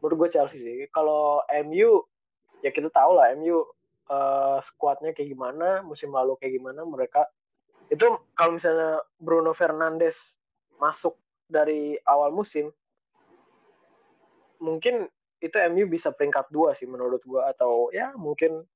Menurut 0.00 0.28
gue 0.28 0.38
Chelsea 0.38 0.60
sih. 0.60 0.78
Kalau 0.92 1.42
MU 1.64 2.04
ya 2.64 2.70
kita 2.72 2.90
tahu 2.90 3.18
lah 3.18 3.32
MU 3.38 3.62
eh, 4.08 4.58
squadnya 4.64 5.12
kayak 5.12 5.28
gimana 5.32 5.84
musim 5.84 6.10
lalu 6.12 6.34
kayak 6.40 6.58
gimana 6.58 6.82
mereka 6.84 7.28
itu 7.88 8.04
kalau 8.36 8.56
misalnya 8.56 9.00
Bruno 9.16 9.56
Fernandes 9.56 10.36
masuk 10.76 11.16
dari 11.48 11.96
awal 12.04 12.32
musim 12.32 12.68
mungkin 14.60 15.08
itu 15.38 15.54
MU 15.70 15.86
bisa 15.86 16.10
peringkat 16.10 16.50
dua 16.50 16.74
sih 16.74 16.84
menurut 16.90 17.22
gua 17.22 17.54
atau 17.54 17.94
ya 17.94 18.10
mungkin 18.18 18.66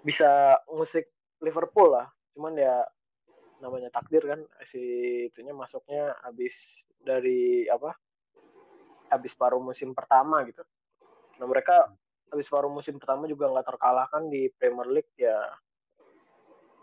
bisa 0.00 0.56
musik 0.72 1.12
Liverpool 1.44 1.92
lah. 1.92 2.08
Cuman 2.32 2.56
ya 2.56 2.80
namanya 3.58 3.90
takdir 3.90 4.22
kan 4.24 4.40
si 4.64 4.80
itunya 5.28 5.52
masuknya 5.52 6.14
habis 6.22 6.86
dari 7.02 7.66
apa 7.66 7.92
habis 9.10 9.34
paruh 9.34 9.60
musim 9.60 9.92
pertama 9.92 10.46
gitu. 10.46 10.62
Nah 11.38 11.46
mereka 11.46 11.92
habis 12.28 12.48
paruh 12.48 12.68
musim 12.72 13.00
pertama 13.00 13.24
juga 13.24 13.48
nggak 13.48 13.66
terkalahkan 13.66 14.28
di 14.28 14.52
Premier 14.56 14.88
League 14.88 15.12
ya 15.16 15.36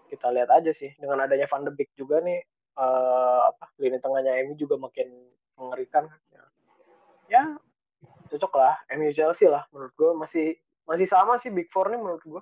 kita 0.10 0.30
lihat 0.34 0.50
aja 0.54 0.72
sih. 0.74 0.94
Dengan 0.98 1.26
adanya 1.26 1.50
Van 1.50 1.66
de 1.66 1.72
Beek 1.74 1.94
juga 1.98 2.22
nih 2.22 2.40
eh, 2.78 3.42
apa 3.46 3.66
lini 3.82 3.98
tengahnya 4.02 4.38
MU 4.46 4.54
juga 4.58 4.78
makin 4.78 5.08
mengerikan. 5.58 6.10
Kan 6.10 6.22
ya, 6.30 6.44
ya 7.30 7.44
cocok 8.30 8.54
lah. 8.58 8.76
MU 8.98 9.12
Chelsea 9.14 9.50
lah 9.50 9.66
menurut 9.74 9.94
gue 9.94 10.12
masih 10.18 10.48
masih 10.86 11.08
sama 11.10 11.42
sih 11.42 11.50
Big 11.50 11.70
Four 11.74 11.90
nih 11.90 11.98
menurut 11.98 12.22
gue 12.22 12.42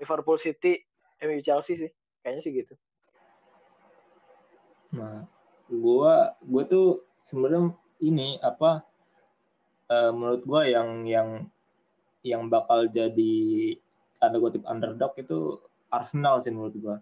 Liverpool 0.00 0.40
City 0.40 0.80
MU 1.24 1.40
Chelsea 1.44 1.76
sih. 1.76 1.90
Kayaknya 2.24 2.42
sih 2.42 2.52
gitu. 2.52 2.74
Nah 4.96 5.28
gua 5.68 6.32
gua 6.40 6.64
tuh 6.64 7.04
sebenarnya 7.28 7.76
ini 8.00 8.40
apa 8.40 8.88
uh, 9.92 10.10
menurut 10.16 10.42
gue 10.48 10.62
yang 10.72 10.88
yang 11.04 11.28
yang 12.28 12.52
bakal 12.52 12.84
jadi 12.92 13.36
tanda 14.20 14.38
kutip 14.38 14.62
underdog 14.68 15.16
itu 15.16 15.62
Arsenal 15.88 16.44
sih 16.44 16.52
menurut 16.52 16.74
gue 16.76 16.96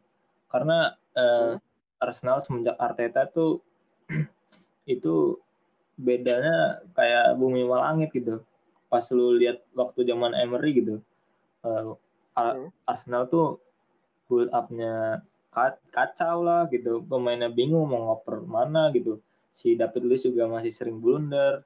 karena 0.52 0.94
uh, 1.18 1.58
Arsenal 1.98 2.38
semenjak 2.44 2.78
Arteta 2.78 3.26
tuh 3.26 3.64
itu 4.94 5.40
bedanya 5.96 6.84
kayak 6.92 7.40
bumi 7.40 7.64
langit 7.64 8.12
gitu. 8.12 8.44
Pas 8.86 9.02
lu 9.10 9.34
lihat 9.34 9.64
waktu 9.74 10.06
zaman 10.06 10.36
Emery 10.36 10.76
gitu 10.78 11.02
uh, 11.66 11.96
Arsenal 12.86 13.26
tuh 13.26 13.58
build 14.28 14.52
upnya 14.52 15.24
kacau 15.90 16.44
lah 16.44 16.68
gitu. 16.68 17.00
Pemainnya 17.02 17.48
bingung 17.48 17.88
mau 17.88 18.12
ngoper 18.12 18.44
mana 18.44 18.92
gitu. 18.92 19.18
Si 19.56 19.72
David 19.72 20.04
Luiz 20.04 20.22
juga 20.28 20.44
masih 20.46 20.68
sering 20.68 21.00
blunder 21.00 21.64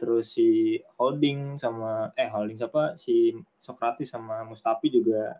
terus 0.00 0.32
si 0.32 0.80
Holding 0.96 1.60
sama 1.60 2.08
eh 2.16 2.26
Holding 2.32 2.56
siapa? 2.56 2.96
Si 2.96 3.36
Sokratis 3.60 4.08
sama 4.08 4.42
Mustafi 4.48 4.88
juga 4.88 5.36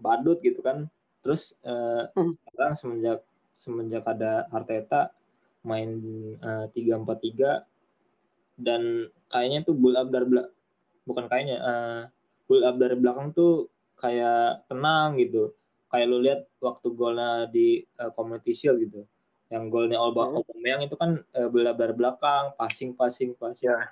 badut 0.00 0.40
gitu 0.40 0.64
kan. 0.64 0.88
Terus 1.20 1.54
uh, 1.68 2.08
hmm. 2.16 2.32
sekarang 2.48 2.74
semenjak 2.80 3.20
semenjak 3.52 4.04
ada 4.08 4.48
Arteta 4.48 5.12
main 5.60 6.00
eh, 6.40 6.66
tiga 6.72 6.96
empat 6.96 7.20
tiga 7.20 7.68
dan 8.56 9.12
kayaknya 9.28 9.60
tuh 9.68 9.76
build 9.76 10.00
up 10.00 10.08
dari 10.08 10.24
belakang 10.24 10.56
bukan 11.04 11.24
kayaknya 11.28 11.58
uh, 11.60 12.00
build 12.48 12.64
up 12.64 12.80
dari 12.80 12.96
belakang 12.96 13.36
tuh 13.36 13.68
kayak 14.00 14.64
tenang 14.72 15.20
gitu. 15.20 15.52
Kayak 15.92 16.06
lu 16.08 16.18
lihat 16.24 16.40
waktu 16.64 16.88
golnya 16.96 17.52
di 17.52 17.84
uh, 18.00 18.08
Community 18.16 18.56
Shield 18.56 18.80
gitu 18.80 19.04
yang 19.50 19.66
golnya 19.66 19.98
hmm. 19.98 20.38
Aubameyang 20.38 20.86
itu 20.86 20.94
kan 20.94 21.18
uh, 21.34 21.48
bola 21.50 21.74
dari 21.74 21.94
belakang 21.94 22.54
passing 22.54 22.94
passing 22.94 23.34
passing 23.34 23.74
yeah. 23.74 23.90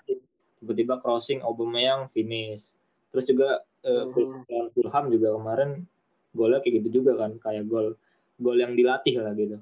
tiba-tiba 0.62 1.02
crossing 1.02 1.42
Aubameyang 1.42 2.06
finish 2.14 2.78
terus 3.10 3.26
juga 3.26 3.66
uh, 3.82 4.06
hmm. 4.06 4.70
Fulham 4.72 5.04
juga 5.10 5.34
kemarin 5.34 5.82
golnya 6.30 6.62
kayak 6.62 6.82
gitu 6.82 7.02
juga 7.02 7.18
kan 7.18 7.34
kayak 7.42 7.66
gol 7.66 7.98
gol 8.38 8.54
yang 8.54 8.78
dilatih 8.78 9.18
lah 9.18 9.34
gitu 9.34 9.58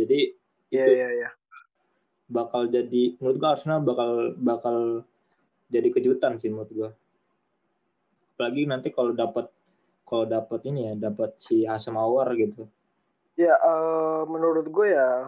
jadi 0.00 0.32
yeah, 0.72 0.86
itu 0.88 0.92
yeah, 0.96 1.10
yeah. 1.28 1.32
bakal 2.32 2.64
jadi 2.64 3.20
menurut 3.20 3.36
gua 3.36 3.50
Arsenal 3.52 3.84
bakal 3.84 4.32
bakal 4.40 4.76
jadi 5.68 5.88
kejutan 5.92 6.40
sih 6.40 6.48
menurut 6.48 6.72
gua 6.72 6.90
apalagi 8.34 8.64
nanti 8.64 8.88
kalau 8.90 9.12
dapat 9.12 9.52
kalau 10.08 10.24
dapat 10.24 10.60
ini 10.72 10.88
ya 10.88 10.92
dapat 10.96 11.36
si 11.36 11.68
Asam 11.68 12.00
Awar 12.00 12.32
gitu 12.40 12.64
Ya, 13.34 13.58
uh, 13.58 14.22
menurut 14.30 14.70
gue 14.70 14.94
ya 14.94 15.26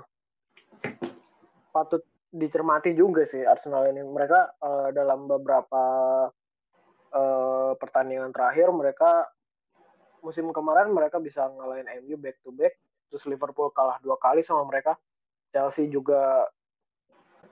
patut 1.74 2.06
dicermati 2.30 2.94
juga 2.94 3.26
sih 3.26 3.42
Arsenal 3.42 3.90
ini. 3.90 4.06
Mereka 4.06 4.62
uh, 4.62 4.88
dalam 4.94 5.26
beberapa 5.26 5.84
uh, 7.10 7.72
pertandingan 7.74 8.30
terakhir 8.30 8.70
mereka 8.70 9.26
musim 10.22 10.50
kemarin 10.54 10.90
mereka 10.90 11.18
bisa 11.18 11.46
ngalahin 11.50 11.86
MU 12.02 12.18
back 12.18 12.38
to 12.42 12.50
back, 12.54 12.74
terus 13.10 13.26
Liverpool 13.30 13.70
kalah 13.70 13.98
dua 14.02 14.18
kali 14.18 14.42
sama 14.42 14.66
mereka, 14.66 14.98
Chelsea 15.54 15.86
juga 15.86 16.50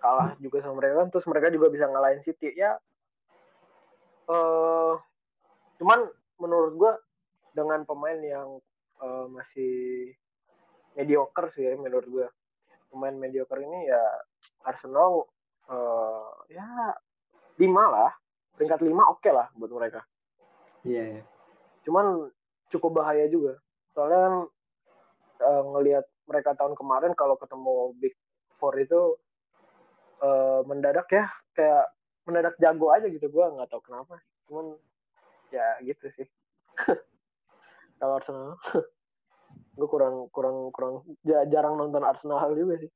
kalah 0.02 0.34
juga 0.42 0.58
sama 0.62 0.82
mereka, 0.82 1.06
terus 1.10 1.26
mereka 1.30 1.50
juga 1.54 1.70
bisa 1.70 1.86
ngalahin 1.86 2.22
City 2.22 2.50
ya. 2.54 2.78
Uh, 4.26 4.98
cuman 5.78 6.08
menurut 6.40 6.72
gue 6.74 6.92
dengan 7.54 7.86
pemain 7.86 8.18
yang 8.18 8.58
uh, 8.98 9.26
masih 9.30 10.14
mediocre 10.94 11.50
sih 11.50 11.66
ya 11.66 11.74
menurut 11.76 12.06
gue. 12.06 12.26
Pemain 12.90 13.14
mediocre 13.14 13.58
ini 13.58 13.90
ya 13.90 14.02
Arsenal 14.66 15.26
uh, 15.70 16.30
ya 16.50 16.94
lima 17.58 17.84
lah. 17.90 18.12
Peringkat 18.54 18.86
lima 18.86 19.02
oke 19.10 19.22
okay 19.22 19.32
lah 19.34 19.50
buat 19.58 19.70
mereka. 19.74 20.06
Iya 20.86 20.94
yeah, 20.94 21.06
yeah. 21.18 21.24
cuman 21.82 22.30
cukup 22.70 23.02
bahaya 23.02 23.26
juga. 23.26 23.58
Soalnya 23.94 24.18
kan 24.18 24.34
uh, 25.42 25.62
ngelihat 25.74 26.06
mereka 26.30 26.54
tahun 26.54 26.78
kemarin 26.78 27.12
kalau 27.18 27.34
ketemu 27.34 27.94
Big 27.98 28.14
Four 28.62 28.78
itu 28.78 29.18
uh, 30.22 30.62
mendadak 30.66 31.10
ya. 31.10 31.26
Kayak 31.54 31.90
mendadak 32.24 32.54
jago 32.62 32.94
aja 32.94 33.10
gitu. 33.10 33.26
Gue 33.26 33.42
nggak 33.42 33.70
tahu 33.70 33.82
kenapa. 33.82 34.22
Cuman 34.46 34.78
ya 35.50 35.78
gitu 35.82 36.06
sih. 36.10 36.26
Kalau 37.98 38.18
Arsenal 38.18 38.58
gue 39.74 39.88
kurang 39.90 40.30
kurang 40.30 40.70
kurang 40.70 41.02
jarang 41.26 41.74
nonton 41.74 42.06
Arsenal 42.06 42.54
juga 42.54 42.78
sih 42.78 42.90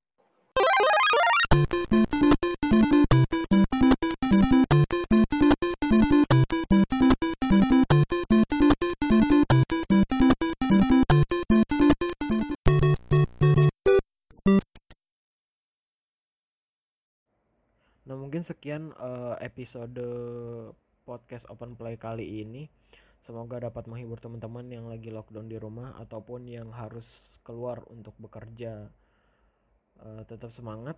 Nah 18.09 18.17
mungkin 18.17 18.41
sekian 18.41 18.97
uh, 18.97 19.37
episode 19.45 20.01
podcast 21.05 21.45
Open 21.53 21.77
Play 21.77 22.01
kali 22.01 22.41
ini. 22.41 22.73
Semoga 23.29 23.61
dapat 23.61 23.85
menghibur 23.85 24.17
teman-teman 24.17 24.65
yang 24.73 24.89
lagi 24.89 25.13
lockdown 25.13 25.53
di 25.53 25.61
rumah 25.61 25.93
ataupun 26.01 26.49
yang 26.49 26.73
harus 26.73 27.05
keluar 27.45 27.85
untuk 27.93 28.17
bekerja. 28.17 28.89
Uh, 30.01 30.25
tetap 30.25 30.49
semangat 30.57 30.97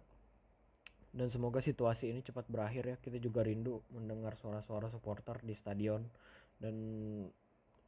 dan 1.11 1.27
semoga 1.27 1.59
situasi 1.59 2.15
ini 2.15 2.23
cepat 2.23 2.47
berakhir 2.47 2.87
ya. 2.87 2.97
Kita 3.03 3.19
juga 3.19 3.43
rindu 3.43 3.83
mendengar 3.91 4.39
suara-suara 4.39 4.87
supporter 4.95 5.43
di 5.43 5.59
stadion 5.59 6.07
dan 6.63 6.79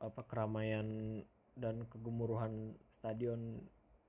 apa 0.03 0.26
keramaian 0.26 1.22
dan 1.55 1.86
kegemuruhan 1.86 2.74
stadion 2.99 3.62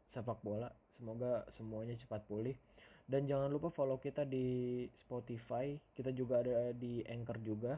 sepak 0.09 0.41
bola. 0.41 0.73
Semoga 0.97 1.45
semuanya 1.53 1.93
cepat 1.93 2.25
pulih. 2.25 2.57
Dan 3.05 3.29
jangan 3.29 3.53
lupa 3.53 3.69
follow 3.69 4.01
kita 4.01 4.25
di 4.25 4.81
Spotify. 4.97 5.77
Kita 5.93 6.09
juga 6.09 6.41
ada 6.41 6.73
di 6.73 7.05
Anchor 7.05 7.37
juga. 7.37 7.77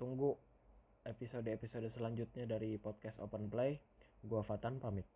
Tunggu 0.00 0.53
episode-episode 1.04 1.92
selanjutnya 1.92 2.48
dari 2.48 2.80
podcast 2.80 3.22
Open 3.22 3.46
Play. 3.52 3.78
Gua 4.24 4.42
Fatan 4.42 4.80
pamit. 4.82 5.13